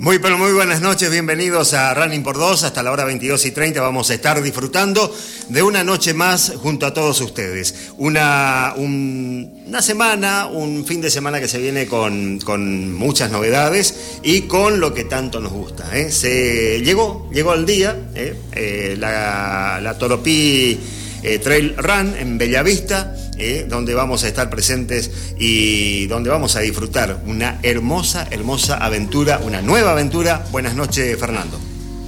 [0.00, 2.62] Muy, pero muy buenas noches, bienvenidos a Running por Dos.
[2.62, 5.12] Hasta la hora 22 y 30 vamos a estar disfrutando
[5.48, 7.90] de una noche más junto a todos ustedes.
[7.96, 14.42] Una, una semana, un fin de semana que se viene con, con muchas novedades y
[14.42, 15.90] con lo que tanto nos gusta.
[15.98, 16.12] ¿eh?
[16.12, 18.36] Se llegó, llegó el día, ¿eh?
[18.52, 23.66] Eh, la, la Trail Run en Bellavista ¿eh?
[23.68, 29.62] donde vamos a estar presentes y donde vamos a disfrutar una hermosa, hermosa aventura, una
[29.62, 30.44] nueva aventura.
[30.50, 31.58] Buenas noches, Fernando.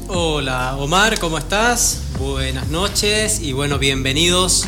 [0.08, 2.00] Hola, Omar, ¿cómo estás?
[2.18, 4.66] Buenas noches y bueno, bienvenidos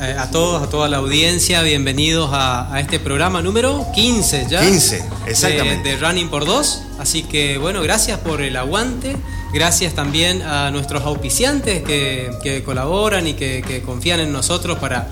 [0.00, 4.60] eh, a todos, a toda la audiencia, bienvenidos a, este programa número 15 ya.
[4.60, 5.88] 15, exactamente.
[5.88, 6.82] De, Running por Dos.
[7.00, 9.16] Así que bueno, gracias por el aguante.
[9.52, 15.08] Gracias también a nuestros auspiciantes que, colaboran y que confían en nosotros para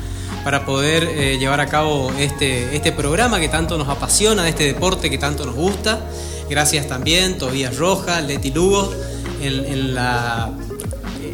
[0.46, 5.10] para poder eh, llevar a cabo este, este programa que tanto nos apasiona, este deporte
[5.10, 6.08] que tanto nos gusta.
[6.48, 8.94] Gracias también Tobías Roja, Leti Lugo,
[9.42, 10.52] en, la,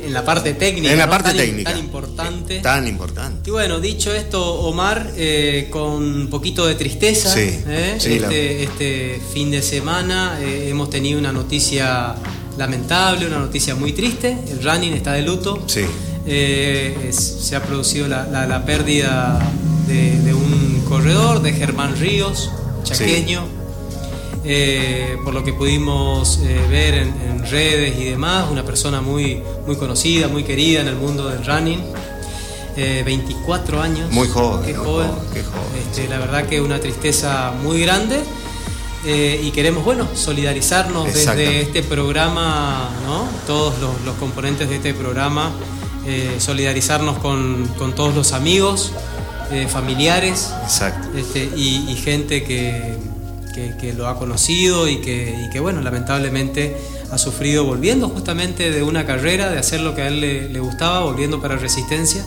[0.03, 0.92] en la parte técnica.
[0.92, 1.73] En la parte técnica.
[1.73, 2.61] Tan importante.
[2.61, 3.51] Tan importante.
[3.51, 9.51] Y bueno, dicho esto, Omar, eh, con un poquito de tristeza, eh, este, este, fin
[9.51, 12.14] de semana hemos tenido una noticia
[12.56, 14.39] lamentable, una noticia muy triste.
[14.48, 15.64] El running está de luto.
[15.67, 15.84] Sí.
[16.25, 19.41] Eh, se ha producido la, pérdida
[19.87, 22.51] de, un corredor, de Germán Ríos,
[22.84, 23.45] chaqueño.
[24.45, 29.77] Eh, por lo que pudimos eh, ver en, redes y demás, una persona muy, muy
[29.77, 31.81] conocida, muy querida en el mundo del running.
[32.75, 34.11] 24 años.
[34.11, 34.64] Muy joven.
[34.64, 35.11] Qué joven.
[35.79, 38.20] Este, la verdad que una tristeza muy grande.
[39.05, 43.27] y queremos, bueno, solidarizarnos desde este programa, ¿no?
[43.47, 43.75] Todos
[44.07, 45.53] los componentes de este programa
[46.05, 48.92] eh, solidarizarnos con, todos los amigos,
[49.53, 50.50] eh, familiares
[51.17, 52.98] este, y, gente que,
[53.97, 56.77] lo ha conocido y que, bueno, lamentablemente
[57.11, 61.00] ha sufrido volviendo justamente de una carrera, de hacer lo que a él le, gustaba,
[61.00, 62.25] volviendo para Resistencia.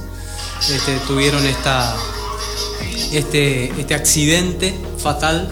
[0.73, 1.97] Este, tuvieron esta,
[3.11, 5.49] este, este accidente fatal.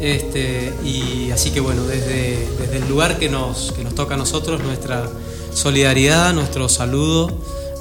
[0.00, 4.16] Este, y así que bueno, desde, desde el lugar que nos, que nos toca a
[4.18, 5.08] nosotros, nuestra
[5.58, 7.28] solidaridad, nuestro saludo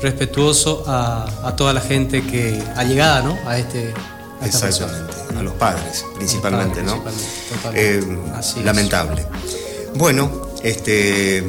[0.01, 3.49] respetuoso a, toda la gente que ha llegado ¿no?
[3.49, 3.93] a este
[4.43, 7.03] Exactamente, a los padres principalmente, ¿no?
[7.73, 8.03] Eh,
[8.63, 9.25] lamentable.
[9.95, 11.43] Bueno, este,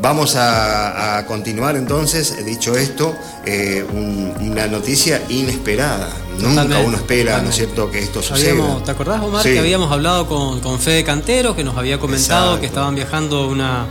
[0.00, 3.14] vamos a, continuar entonces, dicho esto,
[3.46, 3.84] eh,
[4.40, 6.10] una noticia inesperada.
[6.38, 8.82] Nunca uno espera, ¿no es cierto?, que esto suceda.
[8.84, 12.66] ¿Te acordás, Omar, que habíamos hablado con, con Fede Cantero, que nos había comentado que
[12.66, 13.86] estaban viajando una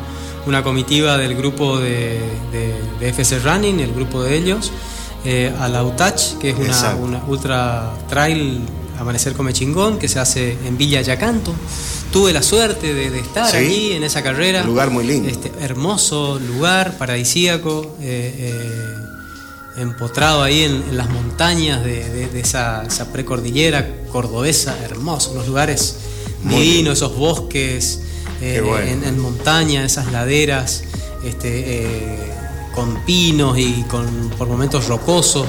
[0.46, 2.20] una comitiva del grupo de,
[2.52, 4.72] de, FC Running, el grupo de ellos,
[5.26, 8.62] eh, a la UTACH, que es una, ultra trail
[9.00, 11.54] Amanecer Come Chingón, que se hace en Villa Yacanto.
[12.12, 14.62] Tuve la suerte de, estar allí en esa carrera.
[14.62, 15.30] Un lugar muy lindo.
[15.30, 24.78] Este, hermoso lugar, paradisíaco, eh, eh, empotrado ahí en, las montañas de, esa, precordillera cordobesa,
[24.84, 25.98] hermoso, unos lugares
[26.44, 28.02] divinos, esos bosques
[28.44, 30.84] eh, en, montaña, esas laderas,
[31.24, 32.18] este, eh,
[32.76, 34.06] con pinos y con
[34.38, 35.48] por momentos rocosos.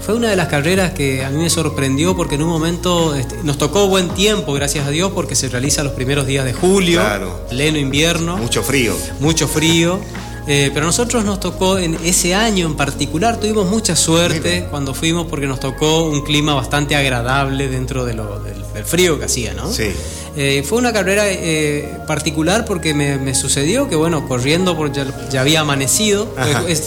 [0.00, 3.36] Fue una de las carreras que a mí me sorprendió porque en un momento este,
[3.44, 7.02] nos tocó buen tiempo, gracias a Dios, porque se realiza los primeros días de julio,
[7.50, 8.38] pleno invierno.
[8.38, 8.96] Mucho frío.
[9.20, 10.00] Mucho frío.
[10.46, 14.94] Eh, pero a nosotros nos tocó en ese año en particular, tuvimos mucha suerte cuando
[14.94, 19.52] fuimos porque nos tocó un clima bastante agradable dentro de lo, del, frío que hacía,
[19.52, 19.70] ¿no?
[19.70, 19.92] Sí.
[20.36, 25.60] Eh, fue una carrera eh, particular porque me, sucedió que, bueno, corriendo porque ya, había
[25.60, 26.34] amanecido.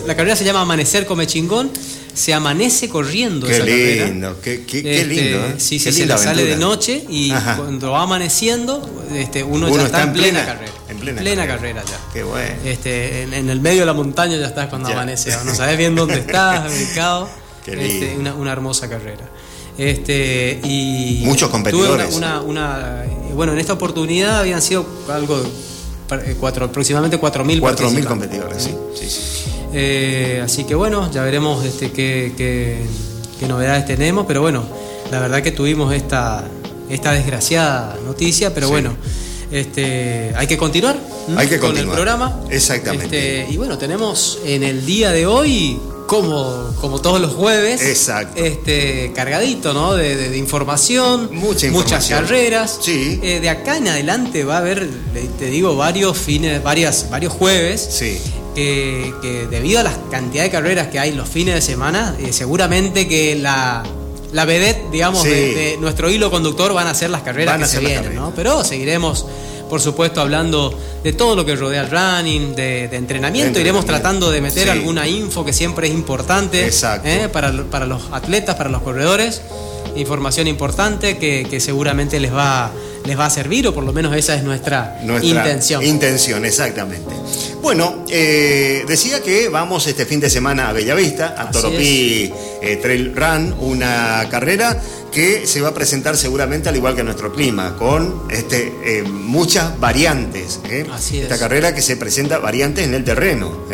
[0.07, 1.71] la carrera se llama Amanecer Come Chingón.
[2.13, 5.55] Se amanece corriendo qué lindo, Qué, qué, este, lindo, ¿eh?
[5.57, 10.13] Sí, sí, se sale de noche y cuando va amaneciendo, este, uno, ya está, en
[10.13, 10.71] plena, carrera.
[10.89, 11.83] En plena, carrera.
[11.83, 11.99] ya.
[12.13, 12.53] Qué bueno.
[12.65, 15.31] Este, en, el medio de la montaña ya estás cuando amanece.
[15.43, 17.27] No sabes bien dónde estás, ubicado.
[17.65, 19.27] Este, una, una hermosa carrera.
[19.77, 22.13] Este, y Muchos competidores.
[22.13, 23.03] Una, una,
[23.35, 25.41] bueno, en esta oportunidad habían sido algo,
[26.11, 28.75] eh, cuatro, aproximadamente 4.000 4.000 competidores, sí.
[28.95, 29.49] sí, sí.
[29.73, 34.63] Eh, así que bueno, ya veremos este, qué, qué, novedades tenemos, pero bueno,
[35.11, 36.45] la verdad que tuvimos esta,
[36.89, 38.95] esta desgraciada noticia, pero bueno.
[39.51, 40.97] Este, hay que continuar
[41.37, 42.41] hay que con el programa.
[42.49, 43.41] Exactamente.
[43.41, 47.81] Este, y bueno, tenemos en el día de hoy como, como todos los jueves.
[47.81, 48.43] Exacto.
[48.43, 49.93] Este, cargadito, ¿no?
[49.93, 51.29] De, información.
[51.31, 52.79] Muchas carreras.
[52.81, 53.19] Sí.
[53.23, 54.89] Eh, de acá en adelante va a haber,
[55.39, 57.87] te digo, varios fines, varias, varios jueves.
[57.91, 58.19] Sí.
[58.55, 63.07] que debido a la cantidad de carreras que hay los fines de semana, eh, seguramente
[63.07, 63.83] que la,
[64.33, 68.15] la vedette, digamos, de, nuestro hilo conductor van a ser las carreras que se vienen,
[68.15, 68.33] ¿no?
[68.35, 69.25] Pero seguiremos
[69.73, 73.59] por supuesto hablando de todo lo que rodea el running, de, entrenamiento.
[73.59, 76.69] Iremos tratando de meter alguna info que siempre es importante
[77.03, 77.27] ¿eh?
[77.33, 79.41] para, para, los atletas, para los corredores.
[79.95, 82.71] Información importante que, que seguramente les va
[83.05, 85.83] les va a servir, o por lo menos esa es nuestra, intención.
[85.83, 87.13] Intención, exactamente.
[87.61, 92.31] Bueno, eh, decía que vamos este fin de semana a Bellavista, a Toropí
[92.61, 94.79] eh, Trail Run, una carrera
[95.13, 99.79] que se va a presentar seguramente al igual que nuestro clima, con este, eh, muchas
[99.79, 100.59] variantes.
[100.69, 103.65] Esta carrera que se presenta variantes en el terreno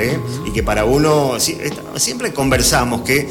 [0.45, 1.37] y que para uno,
[1.97, 3.27] siempre conversamos que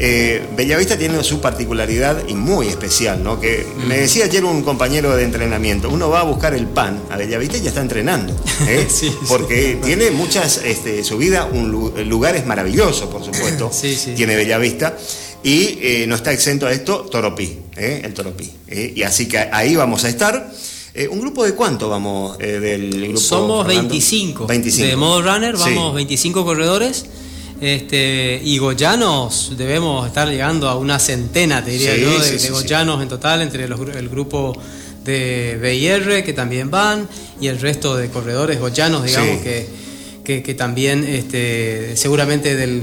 [0.00, 3.40] eh, Bellavista tiene su particularidad y muy especial, ¿no?
[3.40, 7.16] Que me decía ayer un compañero de entrenamiento, uno va a buscar el pan a
[7.16, 8.32] Bellavista y ya está entrenando,
[8.68, 8.86] ¿eh?
[9.28, 13.72] porque tiene muchas, este, su vida, un, lugares maravillosos, por supuesto,
[14.14, 14.96] tiene Bellavista.
[15.42, 18.50] Y eh, no está exento a esto Toropí, el Toropí.
[18.70, 20.52] y así que ahí vamos a estar.
[21.10, 23.20] ¿Un grupo de cuánto vamos del grupo?
[23.20, 24.46] Somos 25.
[24.46, 24.88] 25.
[24.88, 27.06] De modo runner, vamos 25 corredores.
[27.60, 33.08] Este, y goyanos debemos estar llegando a una centena, te diría yo, de, goyanos en
[33.08, 34.56] total, entre el grupo
[35.04, 37.08] de BIR que también van
[37.40, 39.66] y el resto de corredores goyanos, digamos, que,
[40.28, 42.82] que, también este, seguramente del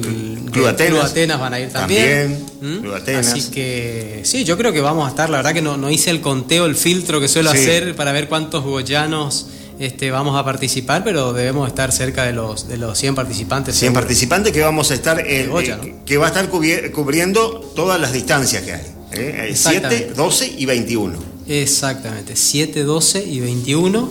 [0.51, 2.43] Club, Atenas, van a ir también.
[2.59, 2.87] ¿Mm?
[3.19, 6.09] Así que sí, yo creo que vamos a estar, la verdad que no, no hice
[6.09, 9.47] el conteo, el filtro que suelo hacer para ver cuántos goyanos
[9.77, 13.75] este, vamos a participar, pero debemos estar cerca de los, de los 100 participantes.
[13.75, 15.47] 100 participantes que vamos a estar, eh,
[16.05, 19.55] que va a estar cubriendo todas las distancias que hay.
[19.55, 21.19] 7, eh, 12 y 21.
[21.47, 24.09] Exactamente, 7, 12 y 21.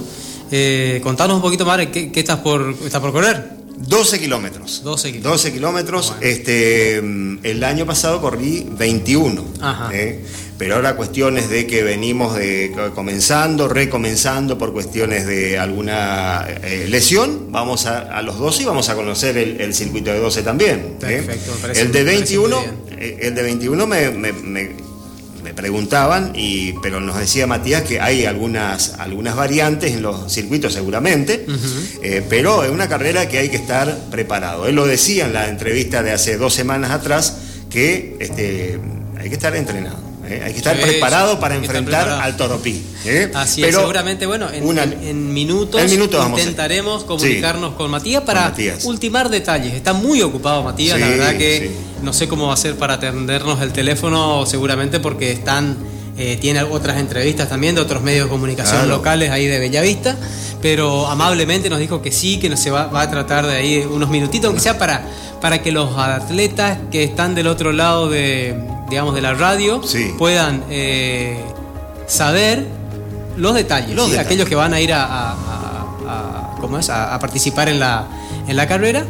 [0.56, 3.55] Eh, contanos un poquito más, ¿qué, qué estás, por, estás por correr?
[3.77, 4.83] 12 kilómetros.
[4.85, 5.33] 12 kilómetros.
[5.33, 6.15] 12 kilómetros.
[6.21, 9.45] Este, el año pasado corrí 21.
[9.93, 10.25] ¿eh?
[10.56, 17.51] Pero ahora cuestiones de que venimos de comenzando, recomenzando por cuestiones de alguna eh, lesión,
[17.51, 20.97] vamos a, los 12 y vamos a conocer el, circuito de 12 también.
[21.03, 21.25] ¿eh?
[21.27, 22.65] Perfecto, el de 21,
[23.01, 24.83] el de 21 me me
[25.55, 31.47] preguntaban, y, pero nos decía Matías que hay algunas, algunas variantes en los circuitos seguramente,
[32.03, 34.67] eh, pero es una carrera que hay que estar preparado.
[34.67, 37.37] Él lo decía en la entrevista de hace dos semanas atrás,
[37.71, 38.79] que este,
[39.19, 40.04] hay que estar entrenado.
[40.29, 40.43] ¿Eh?
[40.44, 42.85] Hay que estar preparado para enfrentar al Toropí.
[43.05, 43.31] ¿eh?
[43.35, 48.53] Así es, seguramente, bueno, en, minutos, intentaremos comunicarnos con Matías para
[48.85, 49.75] ultimar detalles.
[49.75, 51.71] Está muy ocupado Matías, la verdad que
[52.03, 55.76] no sé cómo va a ser para atendernos el teléfono, seguramente porque están
[56.17, 60.17] eh, tiene otras entrevistas también de otros medios de comunicación locales ahí de Bellavista,
[60.62, 64.47] pero amablemente nos dijo que sí, que se va, a tratar de ahí unos minutitos,
[64.47, 65.05] aunque sea para,
[65.41, 68.56] para que los atletas que están del otro lado de,
[68.88, 69.81] digamos, de la radio
[70.19, 71.38] puedan eh,
[72.06, 72.66] saber
[73.36, 76.90] los detalles, aquellos que van a ir a, ¿cómo es?
[76.90, 78.06] a, participar en la,
[78.46, 79.04] en la carrera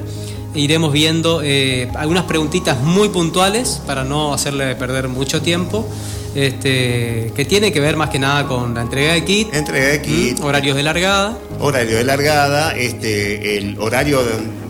[0.54, 5.88] iremos viendo eh, algunas preguntitas muy puntuales para no hacerle perder mucho tiempo.
[6.34, 9.54] Este, que tiene que ver más que nada con la entrega de kit.
[9.54, 10.40] Entrega de kit.
[10.40, 11.38] horarios de largada.
[11.60, 14.20] Horario de largada, este, el horario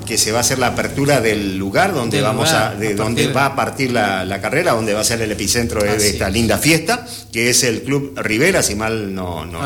[0.04, 3.46] que se va a hacer la apertura del lugar donde vamos a, de donde va
[3.46, 7.50] a partir la, carrera, donde va a ser el epicentro de, esta linda fiesta, que
[7.50, 9.60] es el Club Rivera, si mal no, no,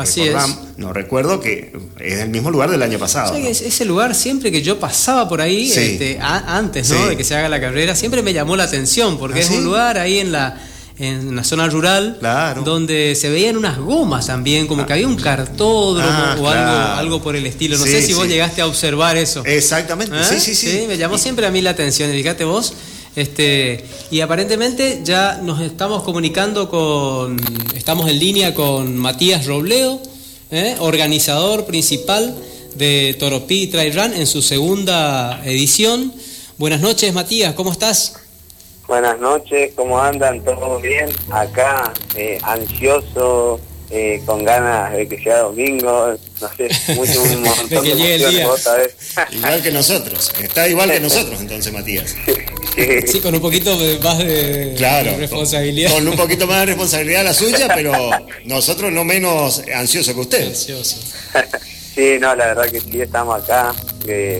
[0.77, 3.35] no recuerdo, que es el mismo lugar del año pasado.
[3.35, 7.59] Ese lugar, siempre que yo pasaba por ahí, este, antes de que se haga la
[7.59, 10.59] carrera, siempre me llamó la atención, porque ¿Ah, es un lugar ahí en la
[10.99, 12.19] en una zona rural,
[12.65, 17.21] donde se veían unas gomas también, como que había un cartódromo ah, o algo, algo
[17.21, 17.77] por el estilo.
[17.77, 19.41] No sé si vos llegaste a observar eso.
[19.45, 20.23] Exactamente, ¿Eh?
[20.23, 20.85] sí, sí, sí.
[20.87, 22.73] Me llamó siempre a mí la atención, fíjate vos.
[23.15, 27.37] Este, y aparentemente ya nos estamos comunicando con,
[27.75, 30.01] estamos en línea con Matías Robleo,
[30.51, 30.75] ¿eh?
[30.79, 32.35] organizador principal
[32.75, 36.13] de Toropí Trail Run en su segunda edición.
[36.57, 38.13] Buenas noches Matías, ¿cómo estás?
[38.89, 40.43] Buenas noches, ¿cómo andan?
[40.43, 41.11] ¿Todo bien?
[41.29, 47.69] Acá, eh, ansioso, eh, con ganas de que sea domingo, no sé, mucho, un montón
[47.69, 48.47] de, que llegue el día.
[49.31, 52.15] Igual que nosotros, está igual que nosotros entonces, Matías.
[53.05, 55.91] Sí, con un poquito más de, responsabilidad.
[55.91, 57.93] Con, un poquito más de responsabilidad la suya, pero
[58.45, 60.47] nosotros no menos ansiosos que usted.
[60.47, 60.97] Ansioso.
[61.95, 63.75] Sí, no, la verdad que sí, estamos acá,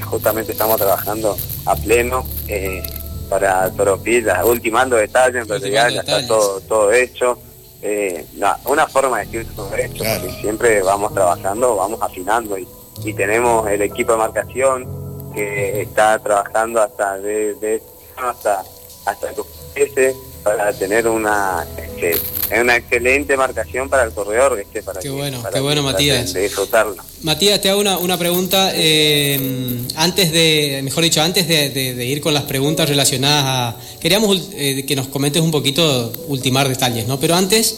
[0.05, 2.25] justamente estamos trabajando a pleno.
[2.47, 2.81] Eh,
[3.29, 7.37] para Toropilla, ultimando detalles, pero ya, está todo, todo hecho.
[7.81, 8.25] Eh,
[8.65, 12.67] una forma de decir todo hecho, porque siempre vamos trabajando, vamos afinando y,
[13.15, 17.81] tenemos el equipo de marcación que está trabajando hasta de,
[18.17, 18.61] hasta
[19.05, 19.29] hasta
[19.75, 21.65] ese para tener una
[22.01, 22.19] este,
[22.61, 26.33] una excelente marcación para el corredor, este, para qué bueno, qué bueno, Matías.
[26.33, 26.95] De disfrutarlo.
[27.21, 28.71] Matías, te hago una, una pregunta.
[28.73, 33.99] Eh, antes de, mejor dicho, antes de, ir con las preguntas relacionadas a.
[33.99, 37.19] Queríamos eh, que nos comentes un poquito, ultimar detalles, ¿no?
[37.19, 37.77] Pero antes,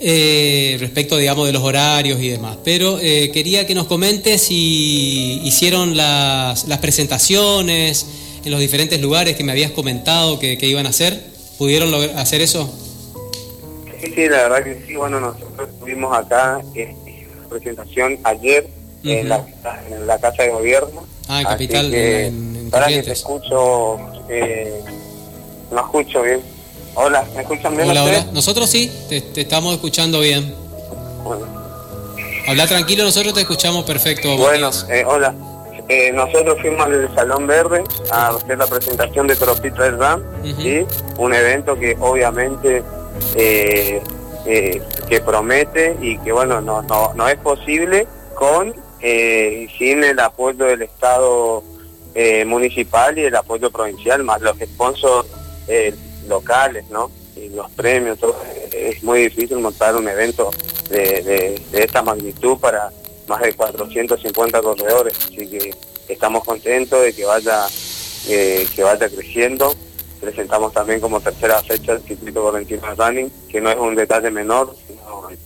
[0.00, 2.58] eh, respecto, digamos, de los horarios y demás.
[2.64, 8.06] Pero quería que nos comentes si hicieron las, las presentaciones
[8.44, 11.35] en los diferentes lugares que me habías comentado que, que iban a hacer.
[11.58, 12.72] ¿Pudieron hacer eso?
[14.00, 14.96] Sí, sí, la verdad que sí.
[14.96, 16.94] Bueno, nosotros estuvimos acá en
[17.42, 18.68] la presentación ayer
[19.04, 19.46] en, la,
[19.88, 21.06] en, la, Casa de Gobierno.
[21.28, 23.98] Ah, en Capital, que, en, Para que te escucho,
[24.28, 24.82] eh,
[25.70, 26.40] no escucho bien.
[26.94, 27.88] Hola, ¿me escuchan bien?
[27.88, 28.26] Hola, hola.
[28.32, 30.54] Nosotros sí, te, estamos escuchando bien.
[31.24, 31.46] Bueno.
[32.48, 34.36] Habla tranquilo, nosotros te escuchamos perfecto.
[34.36, 35.34] Bueno, eh, hola.
[35.88, 40.24] Eh, nosotros fuimos al Salón Verde a hacer la presentación de Tropito del RAM,
[41.16, 42.82] un evento que obviamente
[43.36, 44.02] eh,
[44.46, 48.74] eh, que promete y que bueno no, no, no es posible con
[49.78, 51.62] sin el apoyo del Estado
[52.46, 55.28] municipal y el apoyo provincial, más los sponsors
[56.26, 57.12] locales, ¿no?
[57.36, 58.34] Y los premios, todo.
[58.72, 60.50] es muy difícil montar un evento
[60.90, 62.90] de esta magnitud para
[63.28, 65.74] más de 450 corredores, así que
[66.08, 67.66] estamos contentos de que vaya
[68.28, 69.74] eh, que vaya creciendo.
[70.20, 74.74] Presentamos también como tercera fecha el circuito correntino running, que no es un detalle menor,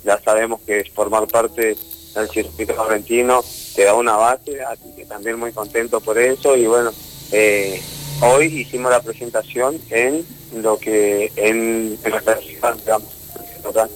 [0.04, 1.76] ya sabemos que formar parte
[2.14, 3.44] del circuito correntino
[3.74, 6.92] te da una base, así que también muy contento por eso y bueno,
[7.32, 7.80] eh,
[8.22, 13.08] hoy hicimos la presentación en lo que en, en la ciudad, digamos,
[13.64, 13.90] local.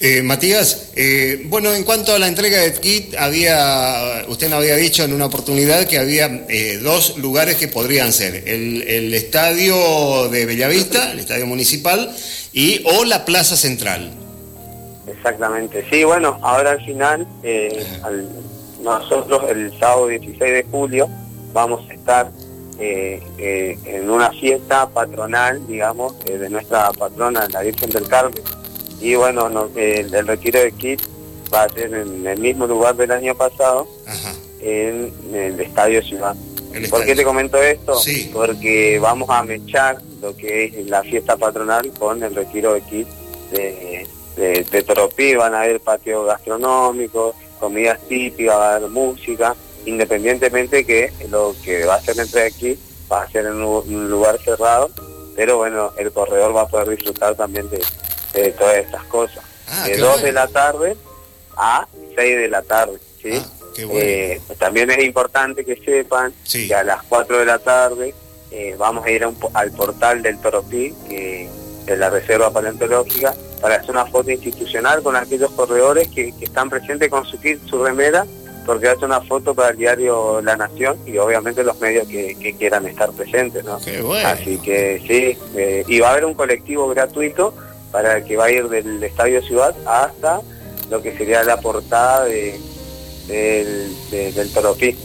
[0.00, 4.76] Eh, Matías, eh, bueno, en cuanto a la entrega de kit, había, usted nos había
[4.76, 10.46] dicho en una oportunidad que había eh, dos lugares que podrían ser, el, estadio de
[10.46, 12.14] Bellavista, el estadio municipal,
[12.52, 14.12] y o la plaza central.
[15.08, 17.26] Exactamente, sí, bueno, ahora al final,
[18.80, 21.08] nosotros el sábado 16 de julio
[21.52, 22.30] vamos a estar
[22.78, 28.44] en una fiesta patronal, digamos, de nuestra patrona, la Virgen del Carmen
[29.00, 31.00] y bueno, el, retiro de kit
[31.52, 33.88] va a ser en el mismo lugar del año pasado,
[34.60, 36.34] en el Estadio Ciudad.
[36.90, 37.98] ¿Por qué te comento esto?
[38.32, 43.08] Porque vamos a mechar lo que es la fiesta patronal con el retiro de kit
[43.52, 49.54] de, de, Toropí, van a haber patio gastronómico, comidas típicas, va a haber música,
[49.86, 52.78] independientemente que lo que va a ser entre aquí
[53.10, 54.90] va a ser en un lugar cerrado,
[55.34, 57.80] pero bueno, el corredor va a poder disfrutar también de,
[58.32, 59.44] de todas estas cosas.
[59.68, 60.96] Ah, de 2 de la tarde
[61.56, 62.98] a 6 de la tarde.
[63.22, 63.32] ¿sí?
[63.34, 63.46] Ah,
[63.78, 68.14] eh, también es importante que sepan que a las 4 de la tarde
[68.50, 74.06] eh, vamos a ir al portal del Toropí, de la Reserva Paleontológica, para hacer una
[74.06, 78.26] foto institucional con aquellos corredores que, están presentes con su kit, su remera,
[78.66, 82.86] porque hace una foto para el diario La Nación y obviamente los medios que, quieran
[82.86, 83.64] estar presentes.
[83.64, 83.78] ¿no?
[84.24, 87.54] Así que sí, eh, y va a haber un colectivo gratuito
[87.90, 90.40] para que va a ir del Estadio Ciudad hasta
[90.90, 92.58] lo que sería la portada de,
[93.28, 94.96] del Toropí.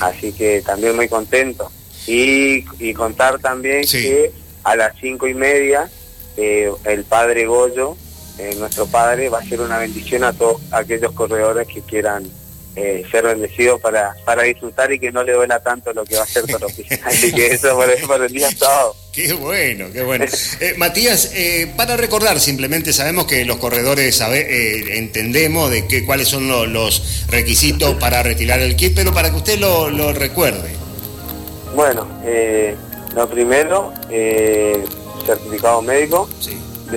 [0.00, 1.70] Así que también muy contento.
[2.06, 2.62] Y,
[2.94, 5.90] contar también que a las cinco y media
[6.36, 7.96] eh, el padre Goyo,
[8.38, 12.30] eh, nuestro padre, va a hacer una bendición a todos aquellos corredores que quieran
[12.76, 16.20] eh, ser bendecidos para, para disfrutar y que no le duela tanto lo que va
[16.20, 16.84] a hacer Toropí.
[17.04, 18.94] Así que eso por, por el día sábado.
[19.16, 20.26] Qué bueno, qué bueno.
[20.60, 26.28] Eh, Matías, eh, para recordar, simplemente sabemos que los corredores eh, entendemos de qué cuáles
[26.28, 30.76] son los requisitos para retirar el kit, pero para que usted lo, recuerde.
[31.74, 32.06] Bueno,
[33.14, 33.94] lo primero,
[35.24, 36.28] certificado médico,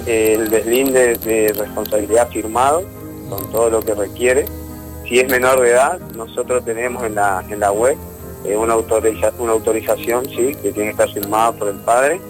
[0.05, 2.83] el deslinde de responsabilidad firmado,
[3.29, 4.45] con todo lo que requiere.
[5.09, 7.97] Si es menor de edad, nosotros tenemos en la, en la web
[8.45, 12.21] eh, una, autoriza una autorización sí, que tiene que estar firmada por el padre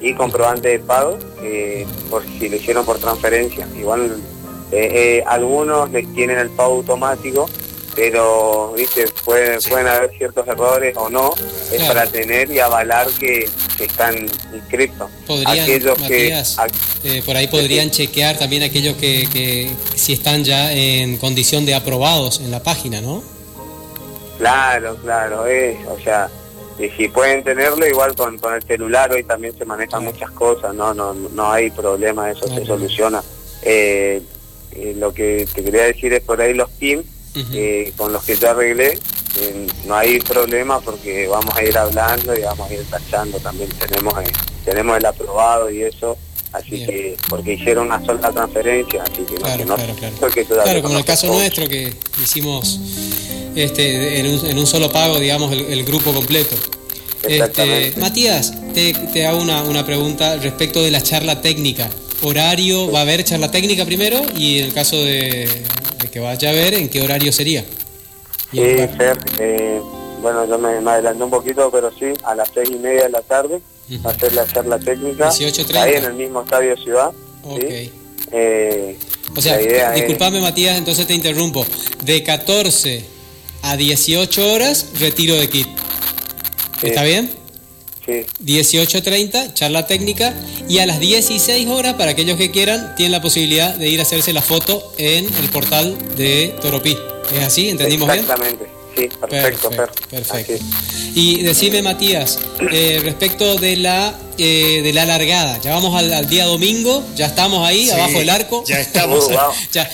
[0.00, 3.66] y comprobante de pago eh, por si le hicieron por transferencia.
[3.76, 4.22] Igual
[4.70, 7.50] eh, algunos les tienen el pago automático,
[7.94, 9.04] pero ¿viste?
[9.24, 11.34] Pueden, pueden haber ciertos errores o no,
[11.72, 14.14] es para tener y avalar que, están
[14.54, 15.10] inscritos.
[15.44, 21.66] aquellos que, por ahí podrían chequear también aquellos que, que si están ya en condición
[21.66, 23.24] de aprobados en la página, ¿no?
[24.38, 26.30] Claro, claro, es, o sea,
[26.78, 30.74] y si pueden tenerlo igual con, con el celular hoy también se manejan muchas cosas,
[30.74, 33.22] no no no hay problema, eso se soluciona.
[33.62, 34.22] Eh,
[34.72, 38.36] eh, lo que te quería decir es por ahí los teams eh, con los que
[38.36, 38.98] yo arreglé,
[39.86, 44.14] no hay problema porque vamos a ir hablando y vamos a ir tachando, también tenemos
[44.64, 46.16] tenemos el aprobado y eso,
[46.52, 50.46] así que, porque hicieron una sola transferencia, así que claro, no, claro, claro.
[50.46, 52.78] claro como en el caso nuestro que hicimos
[53.56, 56.56] este, en, un, en un solo pago, digamos, el, grupo completo.
[57.22, 61.88] Este, Matías, te, te hago una, una pregunta respecto de la charla técnica.
[62.22, 62.90] ¿Horario?
[62.90, 64.20] ¿Va a haber charla técnica primero?
[64.36, 65.48] Y en el caso de,
[66.12, 67.64] que vaya a ver, ¿en qué horario sería?
[68.50, 68.58] Sí,
[68.96, 69.80] Fer, eh,
[70.20, 73.22] bueno, yo me, adelanté un poquito, pero sí, a las seis y media de la
[73.22, 73.60] tarde
[74.04, 75.30] va a ser la charla técnica.
[75.30, 77.12] Ahí en el mismo estadio Ciudad.
[77.42, 77.64] Ok.
[78.30, 78.98] Eh,
[79.34, 79.58] o sea,
[79.92, 81.66] disculpame Matías, entonces te interrumpo.
[82.04, 83.04] De 14
[83.62, 85.68] a 18 horas, retiro de kit.
[86.82, 87.41] ¿Está bien?
[88.04, 88.26] Sí.
[88.44, 90.34] 18.30, charla técnica.
[90.68, 94.02] Y a las 16 horas, para aquellos que quieran, tienen la posibilidad de ir a
[94.02, 96.96] hacerse la foto en el portal de Toropí.
[97.34, 97.68] ¿Es así?
[97.68, 98.20] ¿Entendimos bien?
[98.20, 98.81] Exactamente.
[98.96, 99.70] Sí, perfecto,
[100.10, 100.64] perfecto.
[101.14, 102.38] Y decime, Matías,
[102.70, 107.66] eh, respecto de la eh, de la largada, ya vamos al, día domingo, ya estamos
[107.68, 108.64] ahí, abajo del arco.
[108.66, 109.30] Ya estamos.
[109.42, 109.88] Uh, ya,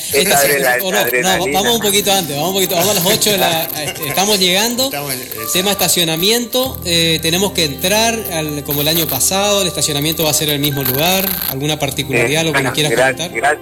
[1.22, 3.62] no, vamos un poquito antes, vamos un poquito, vamos a las 8 de la.
[4.06, 4.90] Estamos llegando.
[5.52, 10.34] tema estacionamiento, eh, tenemos que entrar al, como el año pasado, el estacionamiento va a
[10.34, 13.58] ser el mismo lugar, alguna particularidad, lo que nos quieras comentar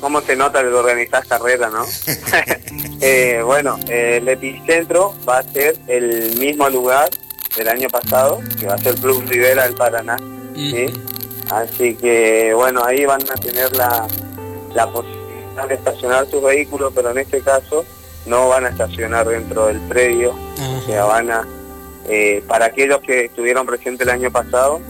[0.00, 1.84] cómo se nota que organizás carrera, ¿no?
[3.00, 7.10] eh, bueno, el epicentro va a ser el mismo lugar
[7.56, 10.16] del año pasado, que va a ser Club Rivera del Paraná.
[10.54, 10.86] ¿sí?
[11.50, 14.06] Así que, bueno, ahí van a tener la,
[14.74, 17.84] la posibilidad de estacionar sus vehículos, pero en este caso
[18.26, 21.46] no van a estacionar dentro del predio, o sea, van a,
[22.08, 24.80] eh, para aquellos que estuvieron presentes el año pasado,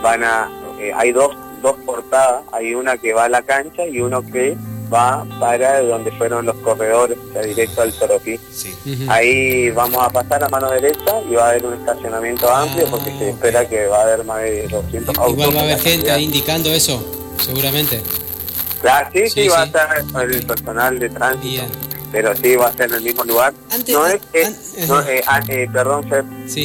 [0.00, 0.48] van a,
[0.80, 1.36] eh, hay dos
[1.66, 4.56] dos portadas, hay una que va a la cancha y uno que
[4.92, 8.38] va para donde fueron los corredores, o sea, directo al Toropí.
[9.08, 12.86] Ahí vamos a pasar a mano derecha y va a haber un estacionamiento ah, amplio
[12.86, 15.32] porque se espera que va a haber más de 200 autos.
[15.32, 17.04] Igual va a haber gente ahí indicando eso,
[17.44, 18.00] seguramente.
[18.80, 21.64] Claro, sí, sí, va a estar el personal de tránsito.
[22.12, 23.52] Pero sí, va a ser en el mismo lugar.
[23.88, 24.20] no es,
[24.86, 26.06] no, eh, ah, eh, perdón,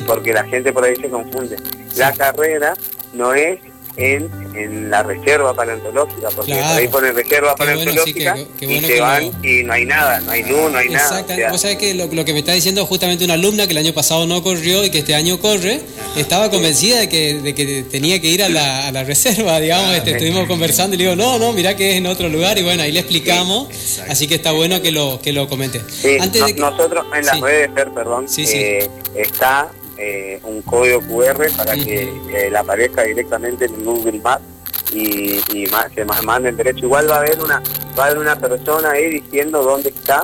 [0.05, 1.57] porque la gente por ahí se confunde.
[1.95, 2.75] La carrera
[3.13, 3.59] no es
[4.01, 9.63] en, en la reserva paleontológica, porque por ahí ponen reserva paleontológica y se van y
[9.63, 11.23] no hay nada, no hay luz, no hay nada.
[11.51, 14.25] O sea, que lo, que me está diciendo justamente una alumna que el año pasado
[14.25, 15.81] no corrió y que este año corre,
[16.17, 19.95] estaba convencida de que, de que tenía que ir a la, a la reserva, digamos,
[19.95, 22.63] este, estuvimos conversando y le digo, no, no, mira que es en otro lugar y
[22.63, 23.67] bueno, ahí le explicamos,
[24.09, 25.79] así que está bueno que lo, que lo comente.
[26.19, 29.71] Antes de Nosotros en las redes, perdón, eh, está
[30.03, 34.43] eh, un código QR para que eh, le aparezca directamente en Google Maps
[34.91, 36.85] y, y más, se manden derecho.
[36.85, 37.61] Igual va a haber una
[37.97, 40.23] va a haber una persona ahí diciendo dónde está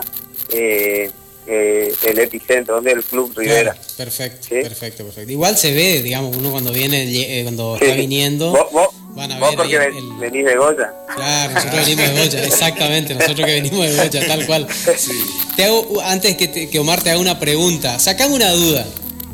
[0.50, 1.12] eh,
[1.46, 3.76] el epicentro, dónde el Club Rivera.
[3.96, 5.32] perfecto, perfecto, perfecto.
[5.32, 8.52] Igual se ve, digamos, uno cuando viene, cuando está viniendo...
[8.72, 9.78] ¿Vos, van a ver porque
[10.20, 10.94] venís de Goya.
[11.16, 14.68] Claro, nosotros venimos de Goya, exactamente, nosotros que venimos de Goya, tal cual.
[15.56, 18.86] Te hago, antes que, que Omar te haga una pregunta, sacame una duda.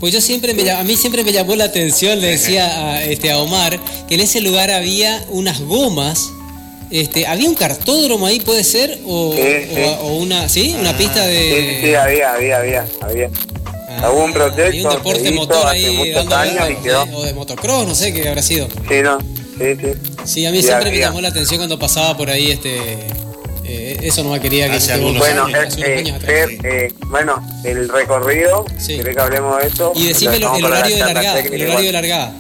[0.04, 3.32] Pues yo siempre me, a mí siempre me llamó la atención, le decía a, este,
[3.32, 6.30] a Omar, que en ese lugar había unas gomas.
[6.92, 9.00] Este, ¿Había un cartódromo ahí, puede ser?
[9.06, 9.34] ¿O,
[10.20, 10.76] una, ¿sí?
[10.78, 11.78] ¿Una pista de...?
[11.80, 12.86] Sí, sí, había, había, había.
[13.00, 13.30] había.
[14.02, 17.04] Ah, un proyecto un deporte motor ahí dando años y quedó.
[17.04, 18.68] o de motocross, no sé qué habrá sido.
[18.90, 19.88] Sí, no, sí, sí.
[20.26, 23.08] Sí, a mí siempre me llamó la atención cuando pasaba por ahí este
[23.66, 29.00] eh, eso no quería que se bueno, eh, eh, bueno, el recorrido, sí.
[29.00, 29.94] que hablemos de eso.
[29.96, 32.34] Y decime el, horario de largada, el horario de largada.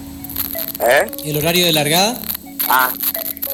[0.80, 1.12] ¿Eh?
[1.26, 2.18] ¿El horario de largada?
[2.68, 2.92] Ah,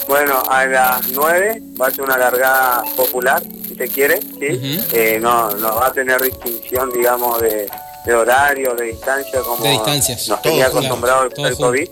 [0.08, 5.20] bueno, a las 9 va a ser una largada popular, si se quiere, ¿sí?
[5.20, 7.68] no, no va a tener distinción, digamos, de,
[8.06, 10.28] de horario, de distancia, como de distancias.
[10.28, 11.90] nos tenía acostumbrado el, COVID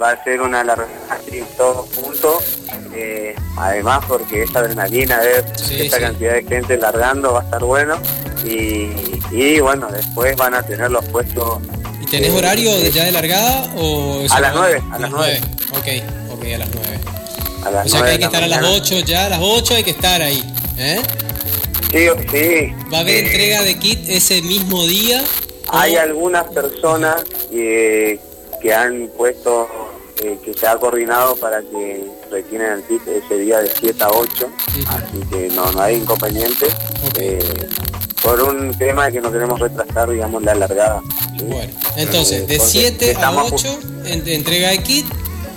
[0.00, 0.86] va a ser una larga
[1.56, 2.58] todos juntos
[2.94, 7.98] eh, además porque esa adrenalina ver esta cantidad de gente largando va a estar bueno
[8.44, 11.60] y, bueno después van a tener los puestos
[12.00, 15.40] ¿y tenés eh, horario de, ya de largada o a las 9 a las 9
[15.72, 17.00] ok ok a las 9
[17.84, 19.90] o sea que hay que estar a las 8 ya a las 8 hay que
[19.90, 20.42] estar ahí
[20.78, 21.00] ¿eh?
[21.90, 22.74] sí sí.
[22.92, 25.24] Va a haber eh, entrega de kit ese mismo día
[25.68, 28.20] hay algunas personas que
[28.74, 29.85] han puesto
[30.22, 34.08] eh, que se ha coordinado para que retienen el kit ese día de 7 a
[34.08, 34.50] 8,
[34.88, 36.66] así que no, no hay inconveniente.
[37.18, 37.68] Eh,
[38.22, 41.00] por un tema de que no queremos retrasar, digamos, la largada.
[41.44, 45.06] Bueno, entonces, de 7 a 8, entrega de kit,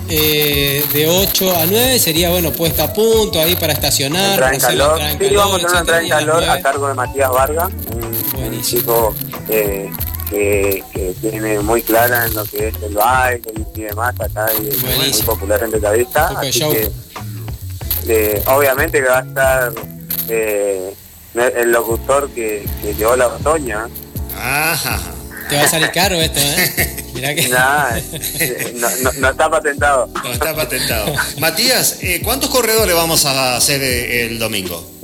[0.08, 4.38] eh, de 8 a 9 sería, bueno, puesta a punto ahí para estacionar.
[4.38, 5.00] Para en calor.
[5.18, 9.14] sí, vamos a tener una entrada en calor a cargo de Matías Vargas, un, chico
[10.30, 14.82] que, tiene muy clara en lo que es el baile y demás acá y es
[14.82, 16.28] muy popular en Bellavista.
[16.28, 16.90] Así que
[18.08, 19.72] eh, obviamente que va a estar
[20.28, 20.94] eh,
[21.34, 23.88] el locutor que, que llevó la otoña.
[25.48, 27.06] Te va a salir caro esto, ¿eh?
[27.14, 27.48] Mirá que...
[27.48, 28.88] no,
[29.18, 30.08] no, está patentado.
[30.22, 31.12] No está patentado.
[31.38, 34.99] Matías, eh, ¿cuántos corredores vamos a hacer el domingo?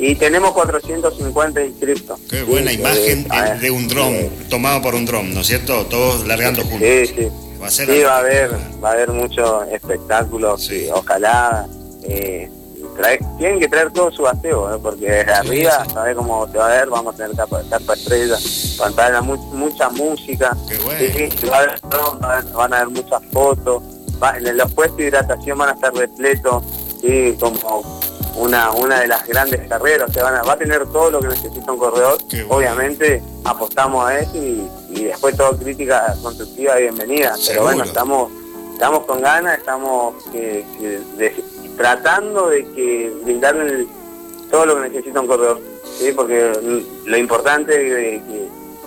[0.00, 2.18] Y tenemos 450 inscritos.
[2.30, 3.26] Qué buena imagen
[3.60, 5.84] de, un dron, tomado por un dron, ¿no es cierto?
[5.86, 6.80] Todos largando juntos.
[6.80, 7.28] Sí, sí.
[7.60, 8.50] Va a, sí, va a haber,
[8.82, 10.88] va a haber mucho espectáculo, sí.
[10.90, 11.66] ojalá.
[12.04, 12.48] Eh,
[13.38, 14.78] tienen que traer todo su aseo, ¿eh?
[14.82, 18.36] porque desde arriba, sabes cómo se va a ver, vamos a tener capa, capa estrella,
[18.78, 22.18] pantalla, mucha música, Qué bueno.
[22.54, 23.82] van a haber muchas fotos,
[24.36, 26.62] en los puestos de hidratación van a estar repletos,
[27.00, 27.99] sí, como
[28.36, 31.28] una, una de las grandes carreras, o van a, va a tener todo lo que
[31.28, 32.18] necesita un corredor.
[32.48, 34.68] Obviamente apostamos a eso y,
[35.04, 37.34] después todo crítica constructiva y bienvenida.
[37.46, 38.30] Pero bueno, estamos,
[38.72, 40.14] estamos con ganas, estamos
[41.76, 43.86] tratando de que brindarle
[44.50, 45.60] todo lo que necesita un corredor,
[45.98, 46.12] ¿sí?
[46.12, 46.52] porque
[47.06, 48.22] lo importante es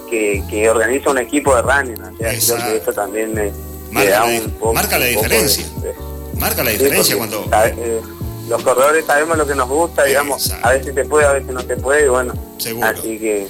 [0.09, 3.51] que, que, organiza un equipo de running, o sea, creo que eso también me,
[3.89, 5.65] marca, un poco, marca la diferencia.
[6.37, 7.45] marca la diferencia cuando
[8.53, 11.65] los corredores sabemos lo que nos gusta, digamos, a veces te puede, a veces no
[11.65, 12.87] te puede, y bueno, Seguro.
[12.87, 13.47] así que...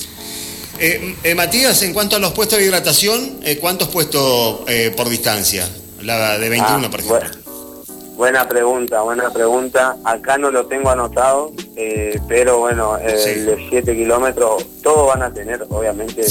[0.79, 4.61] Eh, eh, Matías, en cuanto a los puestos de hidratación, eh, ¿cuántos puestos
[4.95, 5.67] por distancia?
[6.01, 7.29] La de 21, ah, por ejemplo.
[8.15, 9.97] buena pregunta, buena pregunta.
[10.05, 11.51] Acá no lo tengo anotado,
[12.29, 16.23] pero bueno, el de 7 kilómetros, todos van a tener, obviamente,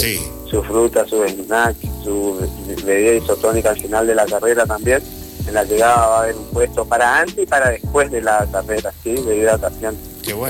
[0.51, 2.39] su fruta, su snack, su
[2.87, 5.03] bebida isotónica al final de la carrera también
[5.47, 8.47] en la llegada va a haber un puesto para antes y para después de la
[8.51, 9.13] carrera, ¿sí?
[9.13, 9.97] De hidratación.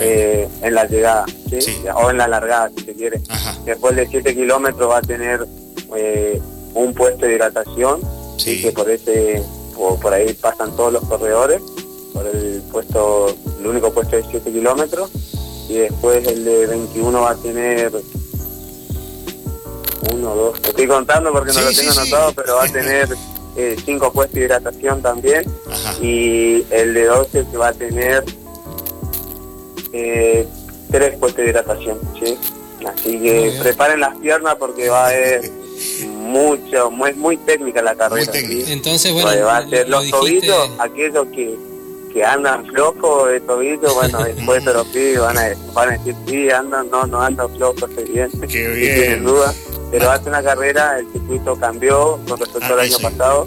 [0.01, 1.59] Eh, en la llegada, ¿sí?
[1.95, 3.21] O en la largada, si se quiere.
[3.65, 5.47] Después de 7 kilómetros va a tener
[5.97, 6.41] eh,
[6.75, 8.01] un puesto de hidratación,
[8.37, 8.61] sí.
[8.61, 9.43] que por ese
[10.01, 11.61] por, ahí pasan todos los corredores,
[12.13, 15.11] por el puesto, el único puesto de 7 kilómetros.
[15.69, 17.93] Y después el de 21 va a tener
[20.13, 23.09] uno, dos, estoy contando porque no lo tengo anotado, pero va a tener
[23.57, 25.45] eh, cinco puestos de hidratación también.
[26.01, 28.25] Y el de 12 se va a tener
[29.93, 30.47] eh,
[30.91, 32.37] tres puestos de hidratación, ¿sí?
[32.87, 35.51] Así que preparen las piernas porque va a haber
[36.09, 38.33] mucho, muy, muy técnica la carrera.
[38.35, 41.57] Entonces, bueno, va a ser los tobillos, aquellos que,
[42.13, 46.15] que andan flojos de tobillos, bueno, después de los pibes van a, van a decir,
[46.27, 48.95] sí, andan, no, no andan flojos, estoy bien, Qué bien.
[48.95, 49.55] tienen duda
[49.93, 53.47] pero hace una carrera el circuito cambió con respecto al ah, año pasado,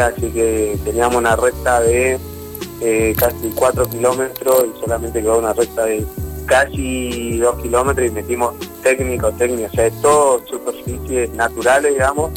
[0.00, 2.18] así que teníamos una recta de
[2.80, 6.04] eh, casi 4 kilómetros y solamente quedó una recta de
[6.46, 12.32] casi 2 kilómetros y metimos técnico, técnico, o sea, es todo superficies naturales, digamos.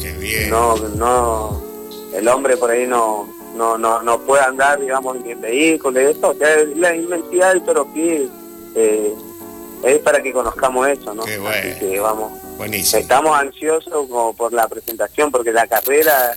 [0.50, 1.62] No, no,
[2.12, 3.26] el hombre por ahí no,
[3.56, 8.30] no, no, no puede andar, digamos, en vehículos, esto, o sea, la inmensidad del Toropí
[8.74, 9.14] eh,
[9.82, 11.22] es para que conozcamos eso, ¿no?
[11.22, 12.32] Así que vamos
[12.64, 16.36] Estamos ansiosos como por la presentación, porque la carrera,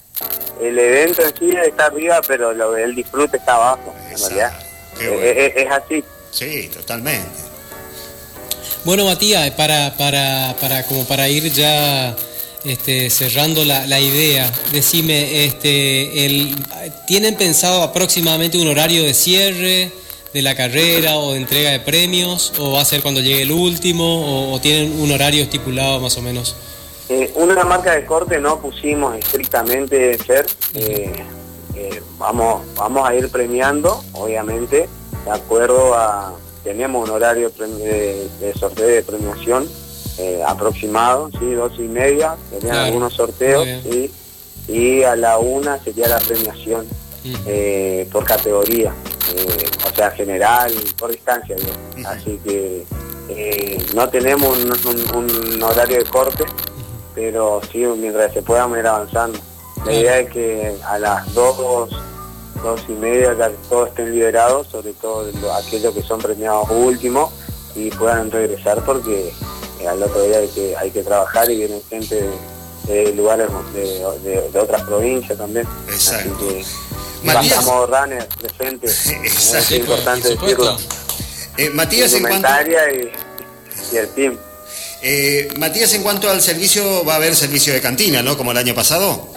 [0.61, 4.53] el evento en sí está arriba, pero lo, el disfrute está abajo, en realidad.
[5.01, 6.03] Es, así.
[6.31, 7.27] Sí, totalmente.
[8.85, 12.15] Bueno, Matías, para, para, para, como para ir ya
[12.63, 16.55] este, cerrando la, la, idea, decime, este, el,
[17.05, 19.91] ¿tienen pensado aproximadamente un horario de cierre?
[20.33, 23.51] De la carrera o de entrega de premios o va a ser cuando llegue el
[23.51, 26.55] último o, tienen un horario estipulado más o menos?
[27.09, 31.11] Eh, una marca de corte no pusimos estrictamente ser, eh,
[31.75, 34.87] eh, vamos, vamos a ir premiando, obviamente,
[35.25, 39.67] de acuerdo a, tenemos un horario de, sorteo de premiación
[40.47, 41.53] aproximado, ¿sí?
[41.53, 43.67] dos y media, tenían algunos sorteos,
[44.67, 46.87] y a la una sería la premiación
[48.11, 48.93] por categoría.
[49.35, 51.55] Eh, o sea, general, por distancia.
[52.05, 52.85] Así que
[53.29, 56.45] eh, no tenemos un, horario de corte,
[57.15, 59.39] pero sí, mientras se pueda ir avanzando.
[59.85, 61.89] La idea es que a las dos,
[62.61, 67.31] dos y media ya todos estén liberados, sobre todo aquellos que son premiados últimos,
[67.75, 69.33] y puedan regresar porque
[69.81, 72.29] eh, al otro día hay que, hay que trabajar y vienen gente
[72.87, 75.67] de, lugares de, otras provincias también.
[75.87, 76.45] Exacto.
[77.23, 77.65] Matías.
[77.65, 78.87] runner presente.
[78.87, 80.77] Es importante decirlo.
[81.57, 82.47] Eh, Matías, en cuanto...
[83.91, 84.37] y, el team.
[85.01, 88.37] Eh, Matías, en cuanto al servicio, va a haber servicio de cantina, ¿no?
[88.37, 89.27] Como el año pasado.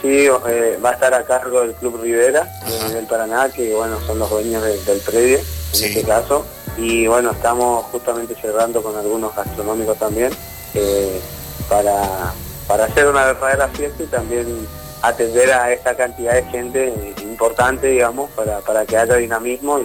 [0.00, 2.48] Sí, eh, va a estar a cargo del Club Rivera,
[2.92, 5.38] del Paraná, que bueno, son los dueños del predio,
[5.74, 6.46] en este caso.
[6.78, 10.30] Y bueno, estamos justamente cerrando con algunos gastronómicos también.
[11.68, 12.32] para,
[12.68, 14.66] para hacer una verdadera fiesta y también
[15.08, 16.92] atender a esta cantidad de gente
[17.22, 19.80] importante, digamos, para, para que haya dinamismo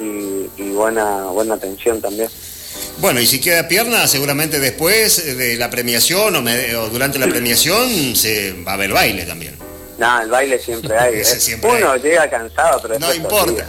[0.00, 2.28] y, y, buena, buena atención también.
[2.98, 8.52] Bueno, y si queda pierna, seguramente después de la premiación o, durante la premiación se
[8.66, 9.56] va a haber baile también.
[9.98, 11.14] No, el baile siempre hay.
[11.20, 11.60] ¿eh?
[11.62, 13.66] Uno llega cansado, pero no importa.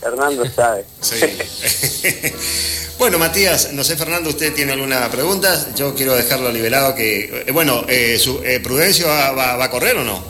[0.00, 0.84] Fernando sabe.
[1.00, 1.20] Sí.
[2.98, 5.74] bueno, Matías, no sé, Fernando, ¿usted tiene alguna pregunta?
[5.74, 7.44] Yo quiero dejarlo liberado que...
[7.46, 10.22] Eh, bueno, eh, su, ¿Prudencio va, a correr o no?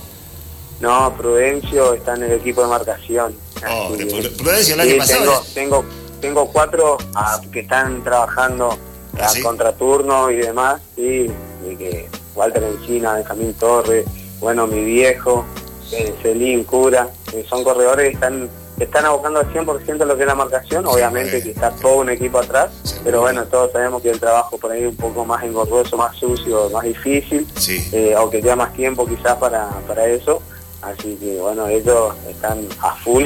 [0.81, 3.35] No, Prudencio está en el equipo de marcación.
[3.69, 3.93] Oh,
[4.37, 5.43] Prudencio el año pasado...
[5.55, 5.85] Tengo, tengo,
[6.21, 8.79] tengo cuatro ah, que están trabajando
[9.21, 11.27] ¿Ah, a contraturno y demás, y
[11.77, 14.07] que Walter Encina, Benjamín Torres,
[14.41, 15.45] bueno, mi viejo,
[15.93, 17.09] eh, Celín Cura,
[17.49, 18.49] son corredores que están,
[18.85, 22.39] están abocando al 100% lo que es la marcación, obviamente que está todo un equipo
[22.39, 22.71] atrás,
[23.05, 26.17] pero bueno, todos sabemos que el trabajo por ahí es un poco más engorroso, más
[26.17, 27.47] sucio, más difícil,
[27.93, 30.43] eh, o que lleva más tiempo quizás para, para eso,
[30.83, 33.25] así que bueno, ellos están a full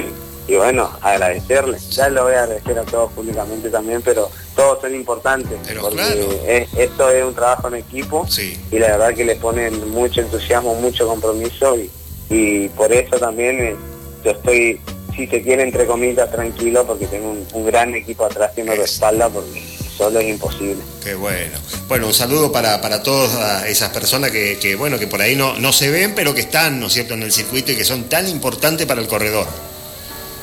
[0.48, 1.78] y bueno, agradecerle.
[1.90, 5.58] Ya lo voy a agradecer a todos públicamente también, pero todos son importantes.
[5.80, 8.26] porque esto es un trabajo en equipo
[8.70, 11.90] y la verdad que le ponen mucho entusiasmo, mucho compromiso y,
[12.28, 13.76] y por eso también eh,
[14.24, 14.80] yo estoy,
[15.14, 19.28] si se quiere, entre comillas, tranquilo porque tengo un, gran equipo atrás que me respalda
[19.28, 19.62] porque
[19.96, 20.82] solo es imposible.
[21.02, 21.58] Qué bueno.
[21.88, 25.58] Bueno, un saludo para, para todas esas personas que, que, bueno, que por ahí no,
[25.58, 28.04] no se ven, pero que están, ¿no es cierto?, en el circuito y que son
[28.04, 29.46] tan importantes para el corredor.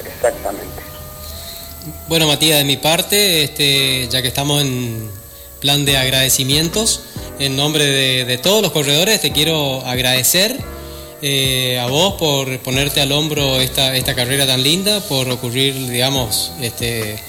[0.06, 0.90] Exactamente.
[2.08, 5.10] Bueno, Matías, de mi parte, este, ya que estamos en
[5.60, 7.02] plan de agradecimientos,
[7.40, 10.58] en nombre de, todos los corredores, te quiero agradecer
[11.22, 16.52] eh, a vos por ponerte al hombro esta, esta carrera tan linda, por ocurrir, digamos,
[16.62, 17.20] este,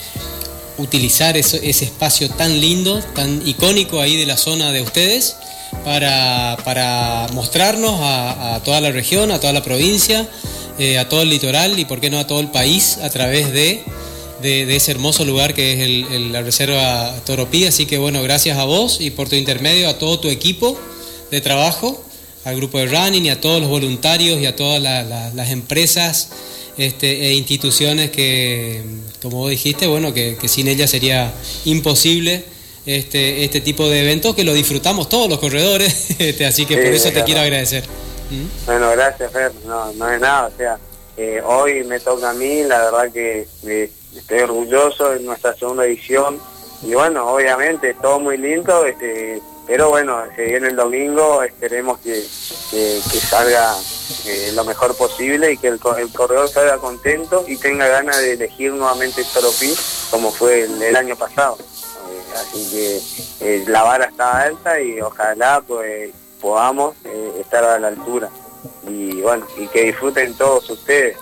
[0.79, 5.37] utilizar ese espacio tan lindo, tan icónico ahí de la zona de ustedes,
[5.85, 10.29] para, mostrarnos a toda la región, a toda la provincia,
[10.81, 13.53] eh, a todo el litoral y por qué no a todo el país a través
[13.53, 13.85] de,
[14.41, 17.67] de, ese hermoso lugar que es la Reserva Toropí.
[17.67, 20.81] Así que bueno, gracias a vos y por tu intermedio a todo tu equipo
[21.31, 22.03] de trabajo,
[22.51, 26.31] al grupo de Running y a todos los voluntarios y a todas las empresas
[26.77, 28.83] este, e instituciones que,
[29.23, 31.33] como vos dijiste, bueno, que, sin ellas sería
[31.65, 32.45] imposible.
[32.87, 36.87] Este, este tipo de eventos que lo disfrutamos todos los corredores, este, así que por
[36.87, 37.85] eso te quiero agradecer.
[38.65, 39.53] Bueno, gracias, Fer.
[39.67, 40.47] No, no es nada.
[40.47, 40.79] O sea,
[41.17, 43.47] eh, hoy me toca a mí, la verdad que
[44.17, 46.39] estoy orgulloso de nuestra segunda edición.
[46.83, 52.21] Y bueno, obviamente, todo muy lindo, este, pero bueno, se viene el domingo, esperemos que,
[53.21, 53.73] salga
[54.27, 58.73] eh, lo mejor posible y que el, corredor salga contento y tenga ganas de elegir
[58.73, 59.73] nuevamente Toropí
[60.11, 61.57] como fue el, año pasado.
[61.61, 63.01] Eh, así
[63.39, 68.29] que la vara está alta y ojalá pues podamos eh, estar a la altura.
[68.89, 71.17] Y bueno, y que disfruten todos ustedes.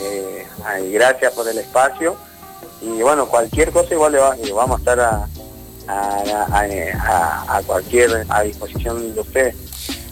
[0.00, 0.46] Eh,
[0.90, 2.16] gracias por el espacio.
[2.80, 5.28] Y bueno, cualquier cosa igual le va, eh, vamos a estar a,
[5.90, 9.54] a, cualquier a disposición de ustedes.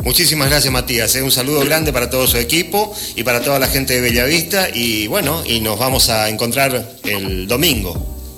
[0.02, 3.94] Muchísimas gracias Matías, un saludo grande para todo su equipo y para toda la gente
[3.94, 7.94] de Bellavista y bueno, y nos vamos a encontrar el domingo.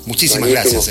[0.07, 0.91] Muchísimas gracias.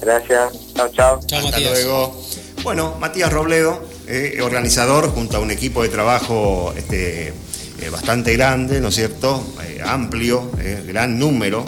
[0.00, 1.20] Gracias, chao, chao.
[1.20, 2.26] Hasta luego.
[2.62, 8.80] Bueno, Matías Robledo, eh, organizador junto a un equipo de trabajo este, eh, bastante grande,
[8.80, 9.44] ¿no es cierto?
[9.64, 10.50] Eh, amplio,
[10.86, 11.64] gran número,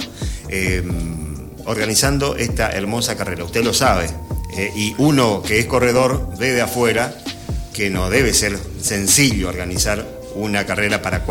[1.69, 3.45] organizando esta hermosa carrera.
[3.45, 4.09] Usted lo sabe.
[4.75, 7.15] y uno que es corredor ve de afuera
[7.73, 10.05] que no debe ser sencillo organizar
[10.35, 11.25] una carrera para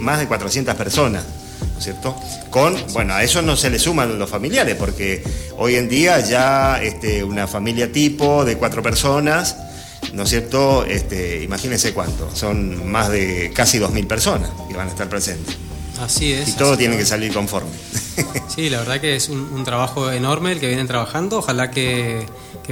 [0.00, 1.24] más de 400 personas.
[1.72, 2.16] ¿no es cierto?
[2.50, 5.22] Con, bueno, a eso no se le suman los familiares, porque
[5.58, 9.56] hoy en día ya este, una familia tipo de cuatro personas
[10.12, 10.84] ¿no es cierto?
[10.84, 15.56] Este, imagínense cuánto, son más de casi 2.000 personas que van a estar presentes.
[16.00, 16.48] Así es.
[16.48, 17.70] Y todo tiene que salir conforme.
[18.48, 21.38] Sí, la verdad que es un, trabajo enorme el que vienen trabajando.
[21.38, 22.26] Ojalá que,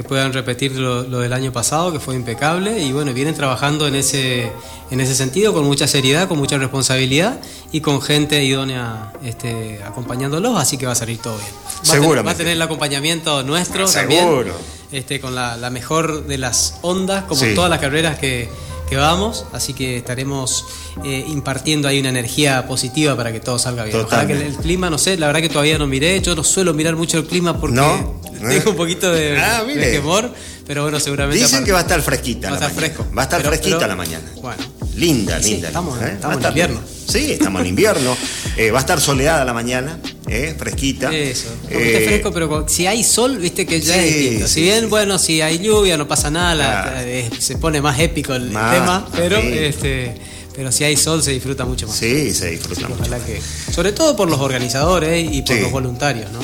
[0.07, 2.79] puedan repetir lo, del año pasado, que fue impecable.
[2.81, 4.51] Y bueno, vienen trabajando en ese,
[4.91, 7.39] en ese sentido con mucha seriedad, con mucha responsabilidad
[7.71, 10.57] y con gente idónea este, acompañándolos.
[10.57, 11.49] Así que va a salir todo bien.
[11.81, 12.23] Seguro.
[12.23, 14.53] Va a tener el acompañamiento nuestro Seguro.
[14.91, 18.49] Este, con la, mejor de las ondas, como todas las carreras que,
[18.95, 20.65] vamos, así que estaremos
[21.03, 23.97] eh, impartiendo ahí una energía positiva para que todo salga bien.
[23.97, 26.73] Ojalá que el, clima, no sé, la verdad que todavía no miré, yo no suelo
[26.73, 27.77] mirar mucho el clima porque
[28.47, 30.31] tengo un poquito de, ah, temor,
[30.65, 31.43] pero bueno, seguramente...
[31.43, 32.49] Dicen que va a estar fresquita.
[32.49, 33.05] Va a estar fresco.
[33.17, 34.25] Va a estar fresquita la mañana.
[34.41, 34.78] Bueno.
[34.99, 35.67] Linda, linda.
[35.67, 36.11] Estamos, ¿eh?
[36.13, 36.79] estamos en invierno.
[37.07, 38.17] Sí, estamos en invierno.
[38.57, 41.15] Eh, va a estar soleada la mañana, eh, fresquita.
[41.15, 44.47] Eso, un poquito fresco, pero si hay sol, viste que ya es distinto.
[44.49, 47.01] Si bien, bueno, si hay lluvia, no pasa nada,
[47.39, 50.13] se pone más épico el tema, pero este
[50.59, 51.95] pero si hay sol se disfruta mucho más.
[51.95, 53.03] Sí, se disfruta mucho.
[53.25, 56.41] Que, sobre todo por los organizadores y por los voluntarios, ¿no?